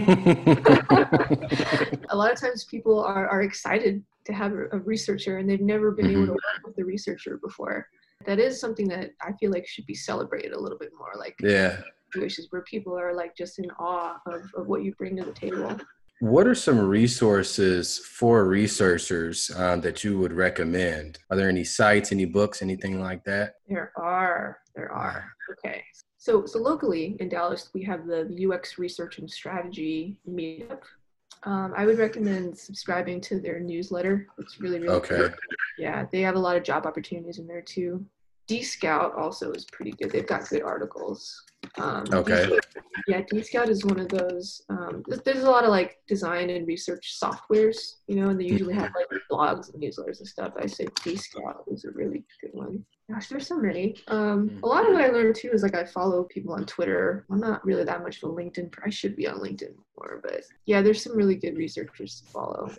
a 2.09 2.15
lot 2.15 2.31
of 2.31 2.39
times 2.39 2.63
people 2.65 3.03
are, 3.03 3.27
are 3.27 3.41
excited 3.43 4.03
to 4.27 4.33
have 4.33 4.53
a, 4.53 4.65
a 4.71 4.79
researcher 4.79 5.37
and 5.37 5.49
they've 5.49 5.61
never 5.61 5.91
been 5.91 6.11
able 6.11 6.25
to 6.25 6.31
work 6.31 6.61
with 6.65 6.75
the 6.75 6.83
researcher 6.83 7.39
before 7.41 7.87
that 8.25 8.39
is 8.39 8.59
something 8.59 8.87
that 8.87 9.11
i 9.21 9.31
feel 9.39 9.51
like 9.51 9.67
should 9.67 9.85
be 9.85 9.95
celebrated 9.95 10.53
a 10.53 10.59
little 10.59 10.77
bit 10.77 10.91
more 10.97 11.13
like 11.17 11.35
yeah. 11.41 11.77
situations 12.11 12.47
where 12.51 12.61
people 12.63 12.97
are 12.97 13.13
like 13.13 13.35
just 13.35 13.57
in 13.59 13.69
awe 13.79 14.17
of, 14.27 14.41
of 14.55 14.67
what 14.67 14.83
you 14.83 14.93
bring 14.95 15.17
to 15.17 15.23
the 15.23 15.33
table 15.33 15.75
What 16.19 16.47
are 16.47 16.55
some 16.55 16.79
resources 16.79 17.99
for 17.99 18.45
researchers 18.45 19.51
um, 19.55 19.81
that 19.81 20.03
you 20.03 20.17
would 20.17 20.33
recommend? 20.33 21.19
Are 21.29 21.37
there 21.37 21.47
any 21.47 21.63
sites, 21.63 22.11
any 22.11 22.25
books, 22.25 22.63
anything 22.63 22.99
like 22.99 23.23
that? 23.25 23.57
there 23.69 23.91
are 23.95 24.59
there 24.75 24.91
are 24.91 25.25
okay 25.51 25.83
so 26.17 26.45
so 26.45 26.59
locally 26.59 27.15
in 27.19 27.29
dallas 27.29 27.69
we 27.73 27.83
have 27.83 28.05
the 28.07 28.49
ux 28.51 28.77
research 28.77 29.19
and 29.19 29.29
strategy 29.29 30.17
meetup 30.29 30.81
um, 31.43 31.73
i 31.77 31.85
would 31.85 31.97
recommend 31.97 32.57
subscribing 32.57 33.19
to 33.21 33.39
their 33.39 33.59
newsletter 33.59 34.27
it's 34.37 34.59
really 34.59 34.79
really 34.79 34.95
Okay. 34.95 35.17
good. 35.17 35.35
yeah 35.77 36.05
they 36.11 36.21
have 36.21 36.35
a 36.35 36.39
lot 36.39 36.57
of 36.57 36.63
job 36.63 36.85
opportunities 36.85 37.39
in 37.39 37.47
there 37.47 37.61
too 37.61 38.05
DScout 38.49 39.17
also 39.17 39.51
is 39.51 39.65
pretty 39.65 39.91
good 39.91 40.09
they've 40.11 40.25
got 40.25 40.47
good 40.49 40.63
articles 40.63 41.43
Um, 41.77 42.05
Okay. 42.13 42.49
D- 43.05 43.13
yeah, 43.13 43.21
DScout 43.21 43.69
is 43.69 43.85
one 43.85 43.99
of 43.99 44.09
those. 44.09 44.61
Um, 44.69 45.03
there's, 45.07 45.21
there's 45.21 45.43
a 45.43 45.49
lot 45.49 45.63
of 45.63 45.69
like 45.69 45.97
design 46.07 46.49
and 46.49 46.67
research 46.67 47.17
softwares, 47.21 47.77
you 48.07 48.15
know, 48.15 48.29
and 48.29 48.39
they 48.39 48.45
usually 48.45 48.73
have 48.73 48.91
like 48.95 49.21
blogs 49.31 49.73
and 49.73 49.81
newsletters 49.81 50.19
and 50.19 50.27
stuff. 50.27 50.53
I 50.59 50.65
say 50.65 50.85
DScout 50.85 51.71
is 51.71 51.85
a 51.85 51.91
really 51.91 52.23
good 52.41 52.51
one. 52.53 52.85
Gosh, 53.09 53.29
there's 53.29 53.47
so 53.47 53.57
many. 53.57 53.95
Um, 54.09 54.59
a 54.63 54.67
lot 54.67 54.85
of 54.85 54.93
what 54.93 55.03
I 55.03 55.07
learned 55.07 55.35
too 55.35 55.51
is 55.53 55.63
like 55.63 55.75
I 55.75 55.85
follow 55.85 56.23
people 56.23 56.53
on 56.53 56.65
Twitter. 56.65 57.25
I'm 57.31 57.39
not 57.39 57.65
really 57.65 57.85
that 57.85 58.03
much 58.03 58.21
of 58.21 58.29
a 58.29 58.33
LinkedIn. 58.33 58.73
I 58.83 58.89
should 58.89 59.15
be 59.15 59.27
on 59.27 59.39
LinkedIn 59.39 59.75
more, 59.97 60.19
but 60.21 60.41
yeah, 60.65 60.81
there's 60.81 61.01
some 61.01 61.15
really 61.15 61.35
good 61.35 61.57
researchers 61.57 62.21
to 62.21 62.31
follow. 62.31 62.71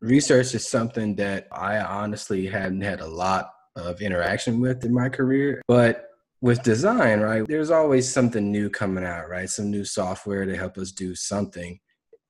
research 0.00 0.54
is 0.54 0.68
something 0.68 1.14
that 1.16 1.48
I 1.50 1.78
honestly 1.78 2.46
hadn't 2.46 2.82
had 2.82 3.00
a 3.00 3.06
lot 3.06 3.52
of 3.76 4.02
interaction 4.02 4.60
with 4.60 4.84
in 4.84 4.92
my 4.92 5.08
career. 5.08 5.62
But 5.66 6.09
with 6.40 6.62
design, 6.62 7.20
right, 7.20 7.46
there's 7.46 7.70
always 7.70 8.10
something 8.10 8.50
new 8.50 8.70
coming 8.70 9.04
out, 9.04 9.28
right? 9.28 9.48
Some 9.48 9.70
new 9.70 9.84
software 9.84 10.46
to 10.46 10.56
help 10.56 10.78
us 10.78 10.92
do 10.92 11.14
something. 11.14 11.78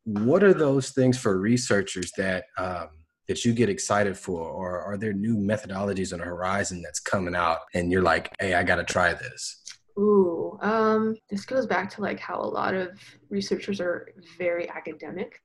What 0.05 0.43
are 0.43 0.55
those 0.55 0.91
things 0.91 1.19
for 1.19 1.39
researchers 1.39 2.11
that 2.17 2.45
um, 2.59 2.89
that 3.29 3.45
you 3.45 3.53
get 3.53 3.69
excited 3.69 4.17
for, 4.19 4.41
or 4.41 4.81
are 4.81 4.97
there 4.97 5.13
new 5.13 5.37
methodologies 5.37 6.13
on 6.13 6.19
the 6.19 6.25
horizon 6.25 6.83
that's 6.83 6.99
coming 6.99 7.37
out, 7.37 7.59
and 7.75 7.93
you're 7.93 8.03
like, 8.03 8.35
"Hey, 8.41 8.55
I 8.55 8.65
got 8.65 8.77
to 8.77 8.85
try 8.85 9.15
this." 9.15 9.63
Ooh, 9.99 10.59
um, 10.63 11.15
this 11.29 11.45
goes 11.45 11.67
back 11.67 11.91
to 11.91 12.01
like 12.01 12.19
how 12.19 12.41
a 12.41 12.43
lot 12.43 12.75
of 12.75 12.99
researchers 13.29 13.81
are 13.81 14.09
very 14.39 14.69
academic. 14.69 15.41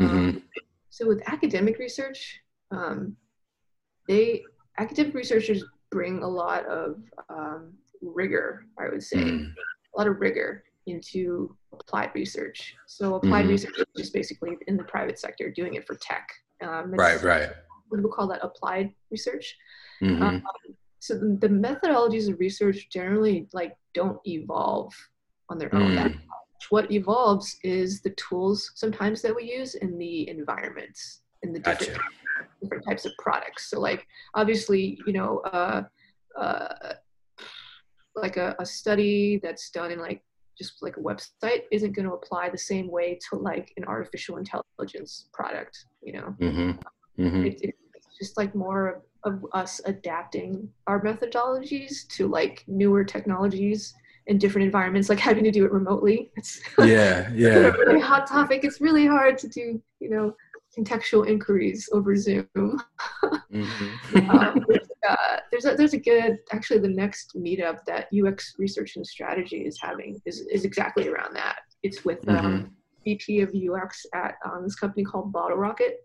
Um, 0.00 0.42
So 0.90 1.06
with 1.06 1.22
academic 1.28 1.78
research, 1.78 2.40
um, 2.72 3.16
they 4.08 4.42
academic 4.78 5.14
researchers 5.14 5.62
bring 5.90 6.22
a 6.22 6.28
lot 6.28 6.66
of 6.66 6.96
um, 7.28 7.74
rigor. 8.02 8.66
I 8.78 8.88
would 8.88 9.02
say 9.02 9.18
Mm. 9.18 9.54
a 9.94 9.98
lot 9.98 10.06
of 10.06 10.20
rigor 10.20 10.64
into 10.86 11.56
applied 11.72 12.10
research. 12.14 12.74
So 12.86 13.16
applied 13.16 13.44
Mhm. 13.46 13.50
research 13.50 13.74
is 13.78 13.86
just 13.96 14.12
basically 14.14 14.56
in 14.66 14.76
the 14.76 14.84
private 14.84 15.18
sector 15.18 15.50
doing 15.50 15.74
it 15.74 15.86
for 15.86 15.96
tech. 15.96 16.28
Um, 16.62 16.92
Right, 16.92 17.22
right. 17.22 17.50
People 17.94 18.10
call 18.10 18.26
that 18.28 18.42
applied 18.42 18.94
research. 19.10 19.56
Mhm. 20.02 20.22
Um, 20.22 20.42
so 20.98 21.18
the, 21.18 21.36
the 21.40 21.48
methodologies 21.48 22.30
of 22.32 22.38
research 22.40 22.88
generally 22.90 23.48
like 23.52 23.76
don't 23.94 24.20
evolve 24.26 24.92
on 25.48 25.58
their 25.58 25.74
own. 25.74 25.94
That 25.94 26.10
Mm. 26.12 26.20
what 26.70 26.90
evolves 26.90 27.56
is 27.62 28.02
the 28.02 28.10
tools 28.10 28.72
sometimes 28.74 29.22
that 29.22 29.34
we 29.34 29.44
use 29.44 29.74
in 29.76 29.96
the 29.96 30.28
environments 30.28 31.22
in 31.42 31.52
the 31.52 31.60
different, 31.60 31.92
Gotcha. 31.94 32.48
different 32.60 32.84
types 32.84 33.04
of 33.06 33.16
products 33.18 33.70
so 33.70 33.78
like 33.78 34.04
obviously 34.34 35.00
you 35.06 35.12
know 35.12 35.38
uh, 35.52 35.84
uh, 36.36 36.94
like 38.20 38.36
a, 38.36 38.54
a 38.58 38.66
study 38.66 39.40
that's 39.42 39.70
done 39.70 39.90
in 39.90 39.98
like 39.98 40.22
just 40.56 40.82
like 40.82 40.96
a 40.96 41.00
website 41.00 41.62
isn't 41.70 41.92
going 41.92 42.06
to 42.06 42.14
apply 42.14 42.50
the 42.50 42.58
same 42.58 42.90
way 42.90 43.18
to 43.30 43.36
like 43.36 43.72
an 43.76 43.84
artificial 43.84 44.36
intelligence 44.38 45.28
product 45.32 45.86
you 46.02 46.12
know 46.12 46.34
Mhm. 46.40 46.78
Mhm. 47.18 47.46
it, 47.46 47.74
it's 47.94 48.18
just 48.18 48.36
like 48.36 48.54
more 48.54 49.02
of, 49.24 49.34
of 49.34 49.46
us 49.52 49.80
adapting 49.84 50.68
our 50.86 51.00
methodologies 51.02 52.06
to 52.08 52.26
like 52.28 52.64
newer 52.66 53.04
technologies 53.04 53.94
in 54.26 54.36
different 54.38 54.66
environments 54.66 55.08
like 55.08 55.18
having 55.18 55.44
to 55.44 55.50
do 55.50 55.64
it 55.64 55.72
remotely 55.72 56.30
it's 56.36 56.60
Yeah, 56.78 57.30
yeah. 57.34 57.58
a 57.68 57.72
really 57.72 58.00
hot 58.00 58.26
topic 58.26 58.64
it's 58.64 58.80
really 58.80 59.06
hard 59.06 59.38
to 59.38 59.48
do 59.48 59.80
you 60.00 60.10
know 60.10 60.34
contextual 60.78 61.26
inquiries 61.26 61.88
over 61.92 62.14
zoom 62.16 62.48
Mhm. 63.52 64.30
um, 64.30 64.64
uh, 65.08 65.36
there's 65.50 65.64
a 65.64 65.74
there's 65.76 65.94
a 65.94 65.98
good 65.98 66.38
actually 66.52 66.78
the 66.78 66.88
next 66.88 67.32
meetup 67.36 67.78
that 67.86 68.08
ux 68.26 68.54
research 68.58 68.96
and 68.96 69.06
strategy 69.06 69.58
is 69.58 69.78
having 69.80 70.20
is, 70.26 70.40
is 70.52 70.64
exactly 70.64 71.08
around 71.08 71.34
that 71.34 71.60
it's 71.82 72.04
with 72.04 72.26
um, 72.28 72.70
vp 73.04 73.40
of 73.40 73.50
ux 73.54 74.06
at 74.14 74.34
um, 74.44 74.62
this 74.64 74.76
company 74.76 75.04
called 75.04 75.32
bottle 75.32 75.56
rocket 75.56 76.00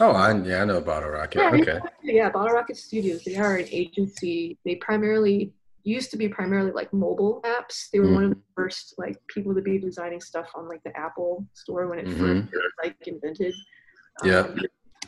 Oh, 0.00 0.10
I, 0.10 0.36
yeah, 0.42 0.62
I 0.62 0.64
know 0.64 0.80
Bottle 0.80 1.10
Rocket. 1.10 1.38
Yeah, 1.38 1.52
Okay. 1.54 1.78
Yeah, 2.02 2.28
Bottle 2.28 2.52
Rocket 2.52 2.76
Studios. 2.76 3.22
They 3.22 3.36
are 3.36 3.54
an 3.58 3.68
agency. 3.70 4.58
They 4.64 4.74
primarily 4.74 5.52
used 5.84 6.10
to 6.10 6.16
be 6.16 6.28
primarily 6.28 6.72
like 6.72 6.92
mobile 6.92 7.40
apps. 7.44 7.90
They 7.92 8.00
were 8.00 8.12
one 8.12 8.24
of 8.24 8.30
the 8.30 8.40
first 8.56 8.94
like 8.98 9.16
people 9.28 9.54
to 9.54 9.62
be 9.62 9.78
designing 9.78 10.20
stuff 10.20 10.48
on 10.56 10.68
like 10.68 10.82
the 10.82 10.90
Apple 10.98 11.46
store 11.52 11.86
when 11.86 12.00
it 12.00 12.06
Mhm. 12.08 12.50
first 12.50 12.74
like 12.82 12.96
invented. 13.06 13.54
Yeah. 14.22 14.40
Um, 14.40 14.60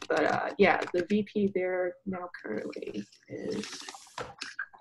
but 0.08 0.24
uh, 0.24 0.50
yeah, 0.58 0.80
the 0.94 1.04
VP 1.08 1.52
there 1.54 1.94
now 2.06 2.28
currently 2.42 3.04
is 3.28 3.78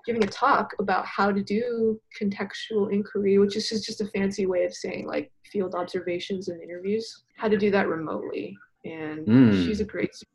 giving 0.05 0.23
a 0.23 0.27
talk 0.27 0.71
about 0.79 1.05
how 1.05 1.31
to 1.31 1.41
do 1.41 1.99
contextual 2.19 2.91
inquiry, 2.91 3.39
which 3.39 3.55
is 3.55 3.67
just, 3.69 3.85
just 3.85 4.01
a 4.01 4.07
fancy 4.07 4.45
way 4.45 4.63
of 4.65 4.73
saying 4.73 5.07
like 5.07 5.31
field 5.51 5.73
observations 5.73 6.47
and 6.47 6.61
interviews. 6.61 7.23
How 7.37 7.47
to 7.47 7.57
do 7.57 7.71
that 7.71 7.87
remotely, 7.87 8.55
and 8.83 9.25
Mm. 9.27 9.65
she's 9.65 9.79
a 9.81 9.85
great 9.85 10.13
speaker, 10.13 10.31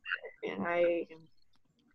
and 0.57 0.67
I 0.67 1.07
am 1.13 1.19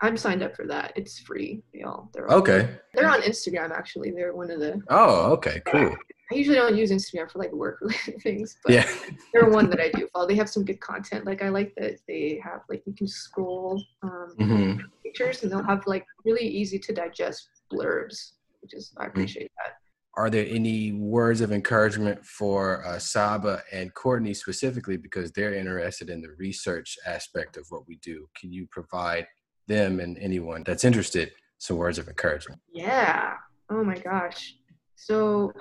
I'm 0.01 0.17
signed 0.17 0.43
up 0.43 0.55
for 0.55 0.67
that. 0.67 0.91
It's 0.97 1.19
free. 1.19 1.63
They 1.73 1.81
all 1.83 2.09
they're 2.13 2.29
all, 2.29 2.37
Okay. 2.39 2.69
they're 2.93 3.09
on 3.09 3.21
Instagram 3.21 3.71
actually. 3.71 4.11
They're 4.11 4.33
one 4.35 4.51
of 4.51 4.59
the 4.59 4.81
Oh, 4.89 5.31
okay. 5.33 5.61
Cool. 5.65 5.95
I 6.31 6.35
usually 6.35 6.55
don't 6.57 6.75
use 6.75 6.91
Instagram 6.91 7.29
for 7.29 7.39
like 7.39 7.51
work 7.51 7.79
related 7.81 8.21
things, 8.21 8.57
but 8.63 8.73
Yeah. 8.73 8.87
they're 9.33 9.49
one 9.49 9.69
that 9.69 9.79
I 9.79 9.89
do 9.89 10.07
follow. 10.11 10.27
They 10.27 10.35
have 10.35 10.49
some 10.49 10.65
good 10.65 10.79
content. 10.79 11.25
Like 11.25 11.41
I 11.41 11.49
like 11.49 11.73
that 11.77 11.99
they 12.07 12.41
have 12.43 12.61
like 12.69 12.83
you 12.85 12.93
can 12.93 13.07
scroll 13.07 13.81
um, 14.03 14.33
hmm 14.37 14.73
pictures 15.03 15.43
and 15.43 15.51
they'll 15.51 15.63
have 15.63 15.85
like 15.85 16.05
really 16.25 16.45
easy 16.45 16.79
to 16.79 16.93
digest 16.93 17.47
blurbs, 17.71 18.33
which 18.61 18.73
is 18.73 18.91
Mm. 18.97 19.03
I 19.03 19.07
appreciate 19.07 19.51
that. 19.63 19.75
Are 20.17 20.29
there 20.29 20.45
any 20.49 20.93
words 20.93 21.41
of 21.41 21.51
encouragement 21.51 22.25
for 22.25 22.85
uh, 22.85 22.97
Saba 22.99 23.61
and 23.71 23.93
Courtney 23.93 24.33
specifically 24.33 24.95
because 24.95 25.31
they're 25.31 25.53
interested 25.53 26.09
in 26.09 26.21
the 26.21 26.31
research 26.37 26.97
aspect 27.05 27.57
of 27.57 27.65
what 27.69 27.85
we 27.87 27.97
do? 27.97 28.27
Can 28.39 28.53
you 28.53 28.65
provide 28.71 29.27
them 29.67 29.99
and 29.99 30.17
anyone 30.19 30.63
that's 30.65 30.85
interested 30.85 31.31
some 31.57 31.77
words 31.77 31.97
of 31.97 32.07
encouragement? 32.07 32.61
Yeah. 32.73 33.33
Oh 33.69 33.83
my 33.83 33.97
gosh. 33.97 34.55
So 34.95 35.51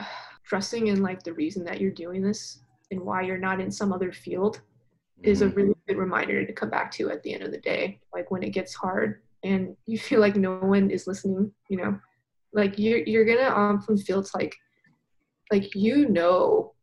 trusting 0.44 0.88
in 0.88 1.02
like 1.02 1.22
the 1.22 1.32
reason 1.32 1.64
that 1.64 1.80
you're 1.80 1.90
doing 1.90 2.22
this 2.22 2.60
and 2.90 3.00
why 3.00 3.22
you're 3.22 3.38
not 3.38 3.60
in 3.60 3.70
some 3.70 3.92
other 3.92 4.12
field 4.12 4.60
is 5.22 5.40
a 5.42 5.46
Mhm. 5.48 5.56
really 5.56 5.74
good 5.88 5.96
reminder 5.96 6.44
to 6.44 6.52
come 6.52 6.68
back 6.70 6.90
to 6.92 7.10
at 7.10 7.22
the 7.22 7.32
end 7.32 7.42
of 7.42 7.50
the 7.50 7.58
day. 7.60 8.00
Like 8.12 8.30
when 8.30 8.42
it 8.42 8.50
gets 8.50 8.74
hard 8.74 9.22
and 9.42 9.76
you 9.86 9.98
feel 9.98 10.20
like 10.20 10.36
no 10.36 10.58
one 10.58 10.90
is 10.90 11.06
listening, 11.06 11.52
you 11.68 11.78
know, 11.78 11.98
like 12.52 12.78
you're 12.78 12.98
you're 12.98 13.24
gonna 13.24 13.48
often 13.48 13.96
feel 13.96 14.20
it's 14.20 14.34
like 14.34 14.54
like 15.50 15.74
you 15.74 16.08
know 16.08 16.74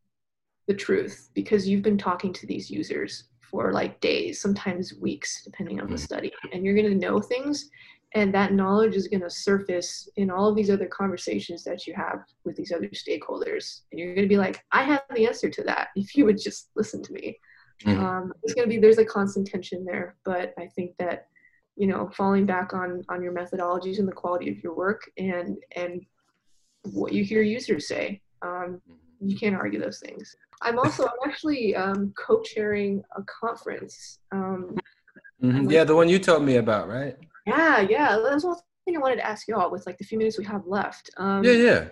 the 0.66 0.74
truth 0.74 1.30
because 1.34 1.68
you've 1.68 1.82
been 1.82 1.98
talking 1.98 2.32
to 2.32 2.46
these 2.46 2.70
users 2.70 3.28
for 3.50 3.72
like 3.72 4.00
days, 4.00 4.40
sometimes 4.40 4.94
weeks, 4.94 5.42
depending 5.44 5.80
on 5.80 5.88
the 5.88 5.94
Mhm. 5.96 5.98
study, 6.00 6.32
and 6.52 6.64
you're 6.64 6.74
gonna 6.74 6.94
know 6.94 7.20
things 7.20 7.70
and 8.14 8.32
that 8.34 8.52
knowledge 8.52 8.94
is 8.94 9.08
going 9.08 9.22
to 9.22 9.30
surface 9.30 10.08
in 10.16 10.30
all 10.30 10.48
of 10.48 10.56
these 10.56 10.70
other 10.70 10.86
conversations 10.86 11.64
that 11.64 11.86
you 11.86 11.94
have 11.94 12.20
with 12.44 12.56
these 12.56 12.72
other 12.72 12.88
stakeholders 12.88 13.82
and 13.90 13.98
you're 13.98 14.14
going 14.14 14.28
to 14.28 14.32
be 14.32 14.36
like 14.38 14.64
i 14.72 14.82
have 14.82 15.02
the 15.14 15.26
answer 15.26 15.48
to 15.48 15.62
that 15.62 15.88
if 15.96 16.16
you 16.16 16.24
would 16.24 16.40
just 16.40 16.70
listen 16.76 17.02
to 17.02 17.12
me 17.12 17.38
Mhm. 17.84 17.98
um, 17.98 18.32
it's 18.44 18.54
going 18.54 18.68
to 18.68 18.72
be 18.72 18.78
there's 18.78 18.98
a 18.98 19.04
constant 19.04 19.46
tension 19.46 19.84
there 19.84 20.14
but 20.24 20.54
i 20.56 20.66
think 20.76 20.96
that 20.98 21.26
you 21.74 21.88
know 21.88 22.08
falling 22.16 22.46
back 22.46 22.74
on 22.74 23.02
on 23.08 23.22
your 23.22 23.32
methodologies 23.32 23.98
and 23.98 24.06
the 24.06 24.12
quality 24.12 24.48
of 24.50 24.62
your 24.62 24.74
work 24.74 25.02
and 25.18 25.56
and 25.74 26.06
what 26.92 27.12
you 27.12 27.24
hear 27.24 27.42
users 27.42 27.88
say 27.88 28.20
um, 28.42 28.80
you 29.20 29.36
can't 29.36 29.56
argue 29.56 29.80
those 29.80 29.98
things 29.98 30.36
i'm 30.60 30.78
also 30.78 31.04
i'm 31.06 31.28
actually 31.28 31.74
um, 31.74 32.12
co-chairing 32.16 33.02
a 33.16 33.22
conference 33.22 34.20
um, 34.30 34.76
Mhm. 35.42 35.72
Yeah, 35.72 35.82
the 35.84 35.96
one 35.96 36.08
you 36.08 36.20
told 36.20 36.44
me 36.44 36.56
about, 36.56 36.88
right? 36.88 37.16
Yeah, 37.46 37.80
yeah. 37.80 38.18
That's 38.22 38.44
one 38.44 38.56
thing 38.84 38.96
I 38.96 39.00
wanted 39.00 39.16
to 39.16 39.26
ask 39.26 39.48
y'all 39.48 39.70
with 39.70 39.86
like 39.86 39.98
the 39.98 40.04
few 40.04 40.18
minutes 40.18 40.38
we 40.38 40.44
have 40.44 40.66
left. 40.66 41.10
Um, 41.16 41.44
Yeah, 41.44 41.52
yeah. 41.52 41.88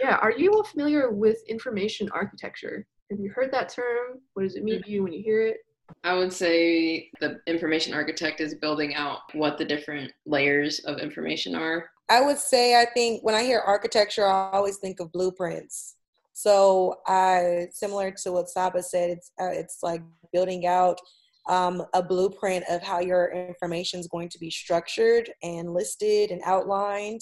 yeah. 0.00 0.16
Are 0.16 0.32
you 0.32 0.52
all 0.52 0.64
familiar 0.64 1.10
with 1.10 1.38
information 1.48 2.08
architecture? 2.12 2.86
Have 3.10 3.20
you 3.20 3.30
heard 3.30 3.52
that 3.52 3.68
term? 3.68 4.20
What 4.34 4.42
does 4.42 4.56
it 4.56 4.64
mean 4.64 4.82
to 4.82 4.90
you 4.90 5.02
when 5.02 5.12
you 5.12 5.22
hear 5.22 5.46
it? 5.46 5.58
I 6.02 6.14
would 6.14 6.32
say 6.32 7.10
the 7.20 7.40
information 7.46 7.94
architect 7.94 8.40
is 8.40 8.54
building 8.54 8.94
out 8.94 9.20
what 9.34 9.58
the 9.58 9.64
different 9.64 10.12
layers 10.24 10.80
of 10.80 10.98
information 10.98 11.54
are. 11.54 11.88
I 12.08 12.20
would 12.20 12.38
say 12.38 12.80
I 12.80 12.86
think 12.86 13.22
when 13.24 13.34
I 13.34 13.42
hear 13.42 13.60
architecture, 13.60 14.26
I 14.26 14.50
always 14.52 14.78
think 14.78 15.00
of 15.00 15.12
blueprints. 15.12 15.96
So 16.32 16.96
I 17.06 17.68
similar 17.72 18.10
to 18.10 18.32
what 18.32 18.50
Saba 18.50 18.82
said, 18.82 19.10
it's 19.10 19.32
uh, 19.40 19.50
it's 19.50 19.78
like 19.82 20.02
building 20.32 20.66
out 20.66 21.00
um, 21.48 21.82
a 21.94 22.02
blueprint 22.02 22.64
of 22.68 22.82
how 22.82 23.00
your 23.00 23.30
information 23.32 24.00
is 24.00 24.08
going 24.08 24.28
to 24.30 24.38
be 24.38 24.50
structured 24.50 25.30
and 25.42 25.72
listed 25.72 26.30
and 26.30 26.40
outlined 26.44 27.20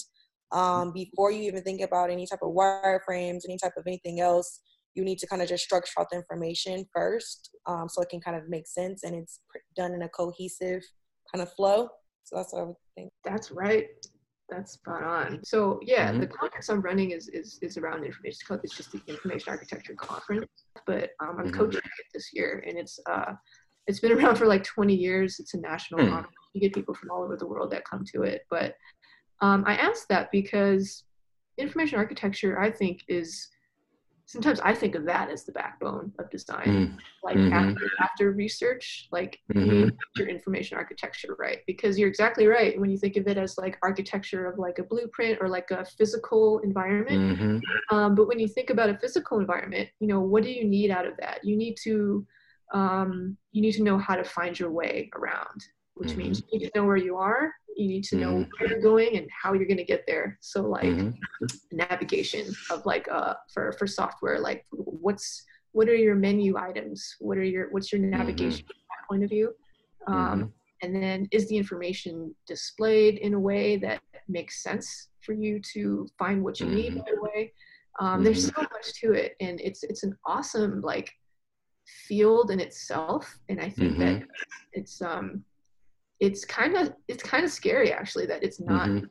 um, 0.51 0.91
before 0.93 1.31
you 1.31 1.41
even 1.43 1.61
think 1.63 1.81
about 1.81 2.09
any 2.09 2.25
type 2.25 2.39
of 2.41 2.53
wireframes, 2.53 3.41
any 3.47 3.57
type 3.57 3.73
of 3.77 3.83
anything 3.87 4.19
else. 4.19 4.61
You 4.95 5.03
need 5.03 5.19
to 5.19 5.27
kind 5.27 5.41
of 5.41 5.49
just 5.49 5.63
structure 5.65 5.99
out 5.99 6.07
the 6.09 6.17
information 6.17 6.85
first, 6.93 7.49
um, 7.65 7.89
so 7.89 8.01
it 8.01 8.09
can 8.09 8.21
kind 8.21 8.37
of 8.37 8.47
make 8.47 8.65
sense 8.67 9.03
and 9.03 9.13
it's 9.13 9.41
done 9.75 9.93
in 9.93 10.03
a 10.03 10.09
cohesive 10.09 10.81
kind 11.33 11.41
of 11.41 11.51
flow. 11.53 11.89
So 12.23 12.37
that's 12.37 12.53
what 12.53 12.61
I 12.61 12.63
would 12.65 12.75
think. 12.95 13.11
That's 13.23 13.51
right. 13.51 13.87
that's 14.47 14.73
spot 14.73 15.03
on. 15.03 15.43
So 15.43 15.79
yeah, 15.81 16.11
Mhm. 16.11 16.19
the 16.19 16.27
conference 16.27 16.69
I'm 16.69 16.79
running 16.81 17.09
is 17.11 17.29
is 17.29 17.57
is 17.63 17.77
around 17.77 18.03
information. 18.03 18.21
It's 18.25 18.43
called 18.43 18.59
it's 18.63 18.77
just 18.77 18.91
the 18.91 19.01
Information 19.07 19.49
Architecture 19.49 19.95
Conference, 19.95 20.45
but 20.85 21.09
um, 21.19 21.39
I'm 21.39 21.47
Mhm. 21.47 21.53
coaching 21.57 21.79
it 21.83 22.05
this 22.13 22.29
year, 22.31 22.63
and 22.67 22.77
it's 22.77 22.99
uh 23.07 23.33
it's 23.87 23.99
been 23.99 24.11
around 24.17 24.35
for 24.35 24.45
like 24.47 24.63
20 24.63 24.93
years. 24.95 25.39
It's 25.39 25.53
a 25.53 25.59
national 25.59 26.01
Hmm. 26.01 26.09
conference. 26.09 26.35
You 26.53 26.61
get 26.61 26.73
people 26.73 26.93
from 26.93 27.11
all 27.11 27.23
over 27.23 27.35
the 27.37 27.47
world 27.47 27.71
that 27.71 27.85
come 27.85 28.03
to 28.13 28.23
it. 28.23 28.41
But 28.49 28.75
um, 29.41 29.63
I 29.67 29.75
asked 29.75 30.07
that 30.09 30.31
because 30.31 31.03
information 31.57 31.99
architecture, 31.99 32.59
I 32.59 32.71
think, 32.71 33.01
is 33.07 33.49
sometimes 34.25 34.59
I 34.61 34.73
think 34.73 34.95
of 34.95 35.05
that 35.05 35.29
as 35.29 35.43
the 35.45 35.51
backbone 35.51 36.11
of 36.19 36.29
design. 36.29 36.67
Mm, 36.67 36.97
Like 37.23 37.37
Mhm. 37.37 37.51
after, 37.53 37.91
after 37.99 38.31
research, 38.31 39.07
like 39.11 39.39
Mhm. 39.53 39.65
need 39.67 39.97
your 40.15 40.27
information 40.27 40.77
architecture 40.77 41.35
right 41.37 41.59
because 41.67 41.97
you're 41.99 42.07
exactly 42.07 42.47
right 42.47 42.79
when 42.79 42.89
you 42.89 42.97
think 42.97 43.17
of 43.17 43.27
it 43.27 43.37
as 43.37 43.57
like 43.57 43.77
architecture 43.83 44.45
of 44.45 44.57
like 44.59 44.79
a 44.79 44.83
blueprint 44.83 45.39
or 45.41 45.49
like 45.49 45.69
a 45.71 45.83
physical 45.85 46.59
environment. 46.59 47.19
mhm, 47.19 47.61
Um, 47.91 48.15
but 48.15 48.27
when 48.27 48.39
you 48.39 48.47
think 48.47 48.69
about 48.69 48.89
a 48.89 48.97
physical 48.97 49.39
environment, 49.39 49.89
you 49.99 50.07
know, 50.07 50.21
what 50.21 50.43
do 50.43 50.49
you 50.51 50.63
need 50.65 50.91
out 50.91 51.05
of 51.07 51.17
that? 51.17 51.43
You 51.43 51.55
need 51.57 51.75
to 51.83 52.25
um, 52.73 53.37
you 53.51 53.61
need 53.61 53.73
to 53.73 53.83
know 53.83 53.97
how 53.97 54.15
to 54.15 54.23
find 54.23 54.59
your 54.59 54.71
way 54.71 55.09
around, 55.15 55.63
which 55.95 56.15
means 56.17 56.41
you 56.51 56.59
need 56.59 56.65
to 56.69 56.71
know 56.79 56.85
where 56.85 56.97
you 56.97 57.15
are. 57.17 57.53
You 57.75 57.87
need 57.87 58.03
to 58.05 58.15
know 58.17 58.31
Mhm. 58.33 58.49
where 58.59 58.69
you're 58.69 58.81
going 58.81 59.17
and 59.17 59.29
how 59.31 59.53
you're 59.53 59.67
going 59.67 59.77
to 59.77 59.83
get 59.83 60.05
there. 60.07 60.37
So 60.41 60.61
like 60.61 60.85
mhm, 60.85 61.13
navigation 61.71 62.53
of 62.71 62.85
like 62.85 63.07
uh 63.09 63.35
for 63.53 63.71
for 63.73 63.87
software, 63.87 64.39
like 64.39 64.65
what's 64.71 65.43
what 65.73 65.89
are 65.89 65.95
your 65.95 66.15
menu 66.15 66.57
items? 66.57 67.15
What 67.19 67.37
are 67.37 67.43
your 67.43 67.69
what's 67.71 67.91
your 67.91 68.01
navigation 68.01 68.65
from 68.65 68.75
that 68.89 69.07
point 69.09 69.23
of 69.23 69.29
view? 69.29 69.53
Um, 70.07 70.53
and 70.81 70.95
then 70.95 71.27
is 71.31 71.47
the 71.49 71.57
information 71.57 72.35
displayed 72.47 73.17
in 73.17 73.33
a 73.33 73.39
way 73.39 73.77
that 73.77 74.01
makes 74.27 74.61
sense 74.63 75.09
for 75.21 75.33
you 75.33 75.59
to 75.73 76.07
find 76.19 76.43
what 76.43 76.59
you 76.59 76.67
need 76.67 76.93
Mhm. 76.93 77.01
right 77.05 77.17
away 77.17 77.53
um, 77.99 78.23
there's 78.23 78.43
so 78.45 78.61
much 78.61 78.93
to 79.01 79.13
it 79.13 79.35
and 79.39 79.59
it's 79.61 79.83
it's 79.83 80.03
an 80.03 80.15
awesome 80.25 80.81
like 80.81 81.11
field 81.85 82.51
in 82.51 82.59
itself 82.59 83.39
and 83.49 83.59
i 83.59 83.69
think 83.69 83.97
that 83.99 84.23
it's 84.73 85.01
um 85.01 85.43
it's 86.19 86.45
kind 86.45 86.75
of 86.75 86.93
it's 87.07 87.23
kind 87.23 87.43
of 87.43 87.51
scary 87.51 87.91
actually 87.91 88.25
that 88.25 88.43
it's 88.43 88.59
not 88.59 88.89
Mhm. 88.89 89.09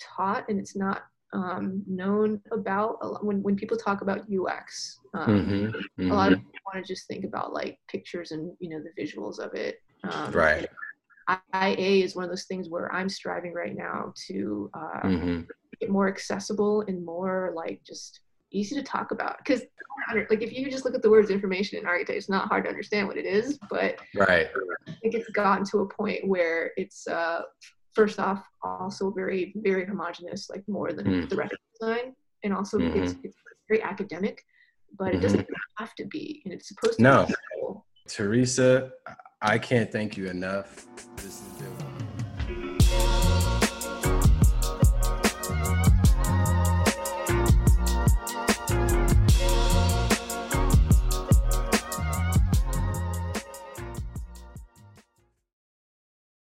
taught 0.00 0.48
and 0.48 0.58
it's 0.58 0.76
not 0.76 1.04
um, 1.34 1.82
known 1.86 2.42
about 2.52 2.98
a 3.00 3.06
lot, 3.08 3.24
when 3.24 3.42
when 3.42 3.56
people 3.56 3.76
talk 3.76 4.02
about 4.02 4.26
ux 4.30 4.98
um, 5.14 5.30
Mhm. 5.30 5.84
a 6.10 6.14
lot 6.14 6.30
of 6.32 6.38
Mhm. 6.38 6.44
people 6.44 6.60
want 6.74 6.84
to 6.84 6.92
just 6.92 7.06
think 7.08 7.24
about 7.24 7.52
like 7.54 7.78
pictures 7.88 8.32
and 8.32 8.52
you 8.60 8.68
know 8.68 8.82
the 8.82 9.02
visuals 9.02 9.38
of 9.38 9.54
it 9.54 9.76
um, 10.04 10.32
Right. 10.32 10.68
IA 11.54 12.04
is 12.04 12.14
one 12.14 12.24
of 12.24 12.30
those 12.30 12.44
things 12.44 12.68
where 12.68 12.92
I'm 12.92 13.08
striving 13.08 13.54
right 13.54 13.74
now 13.76 14.12
to 14.26 14.70
uh, 14.74 15.08
get 15.80 15.88
more 15.88 16.08
accessible 16.08 16.82
and 16.82 17.04
more 17.04 17.52
like 17.54 17.80
just 17.86 18.20
easy 18.52 18.74
to 18.76 18.82
talk 18.82 19.10
about. 19.10 19.38
Because 19.38 19.62
like 20.30 20.42
if 20.42 20.52
you 20.52 20.70
just 20.70 20.84
look 20.84 20.94
at 20.94 21.02
the 21.02 21.10
words 21.10 21.30
information 21.30 21.78
and 21.78 21.86
architect, 21.86 22.16
it's 22.16 22.28
not 22.28 22.48
hard 22.48 22.64
to 22.64 22.70
understand 22.70 23.08
what 23.08 23.16
it 23.16 23.26
is. 23.26 23.58
But 23.70 23.98
Right. 24.14 24.48
I 24.88 24.92
think 25.02 25.14
it's 25.14 25.28
gotten 25.30 25.64
to 25.66 25.78
a 25.80 25.88
point 25.88 26.26
where 26.26 26.72
it's 26.76 27.06
uh, 27.06 27.42
first 27.94 28.18
off 28.18 28.44
also 28.62 29.10
very 29.10 29.52
very 29.56 29.84
homogenous, 29.86 30.48
like 30.50 30.62
more 30.68 30.92
than 30.92 31.06
Mm. 31.06 31.28
the 31.28 31.36
rest 31.36 31.52
of 31.52 31.58
design, 31.80 32.14
and 32.44 32.54
also 32.54 32.78
Mhm. 32.78 32.96
it's, 32.96 33.16
it's 33.24 33.36
very 33.68 33.82
academic. 33.82 34.42
But 34.98 35.14
it 35.14 35.20
doesn't 35.22 35.46
have 35.78 35.94
to 35.94 36.04
be, 36.04 36.42
and 36.44 36.52
it's 36.52 36.68
supposed 36.68 36.98
to. 36.98 37.02
No. 37.02 37.24
Be 37.26 37.34
simple. 37.54 37.86
Teresa, 38.08 38.92
I 39.40 39.58
can't 39.58 39.90
thank 39.90 40.16
you 40.18 40.26
enough. 40.26 40.86
This 41.16 41.40
has 41.40 41.52
been 41.58 41.91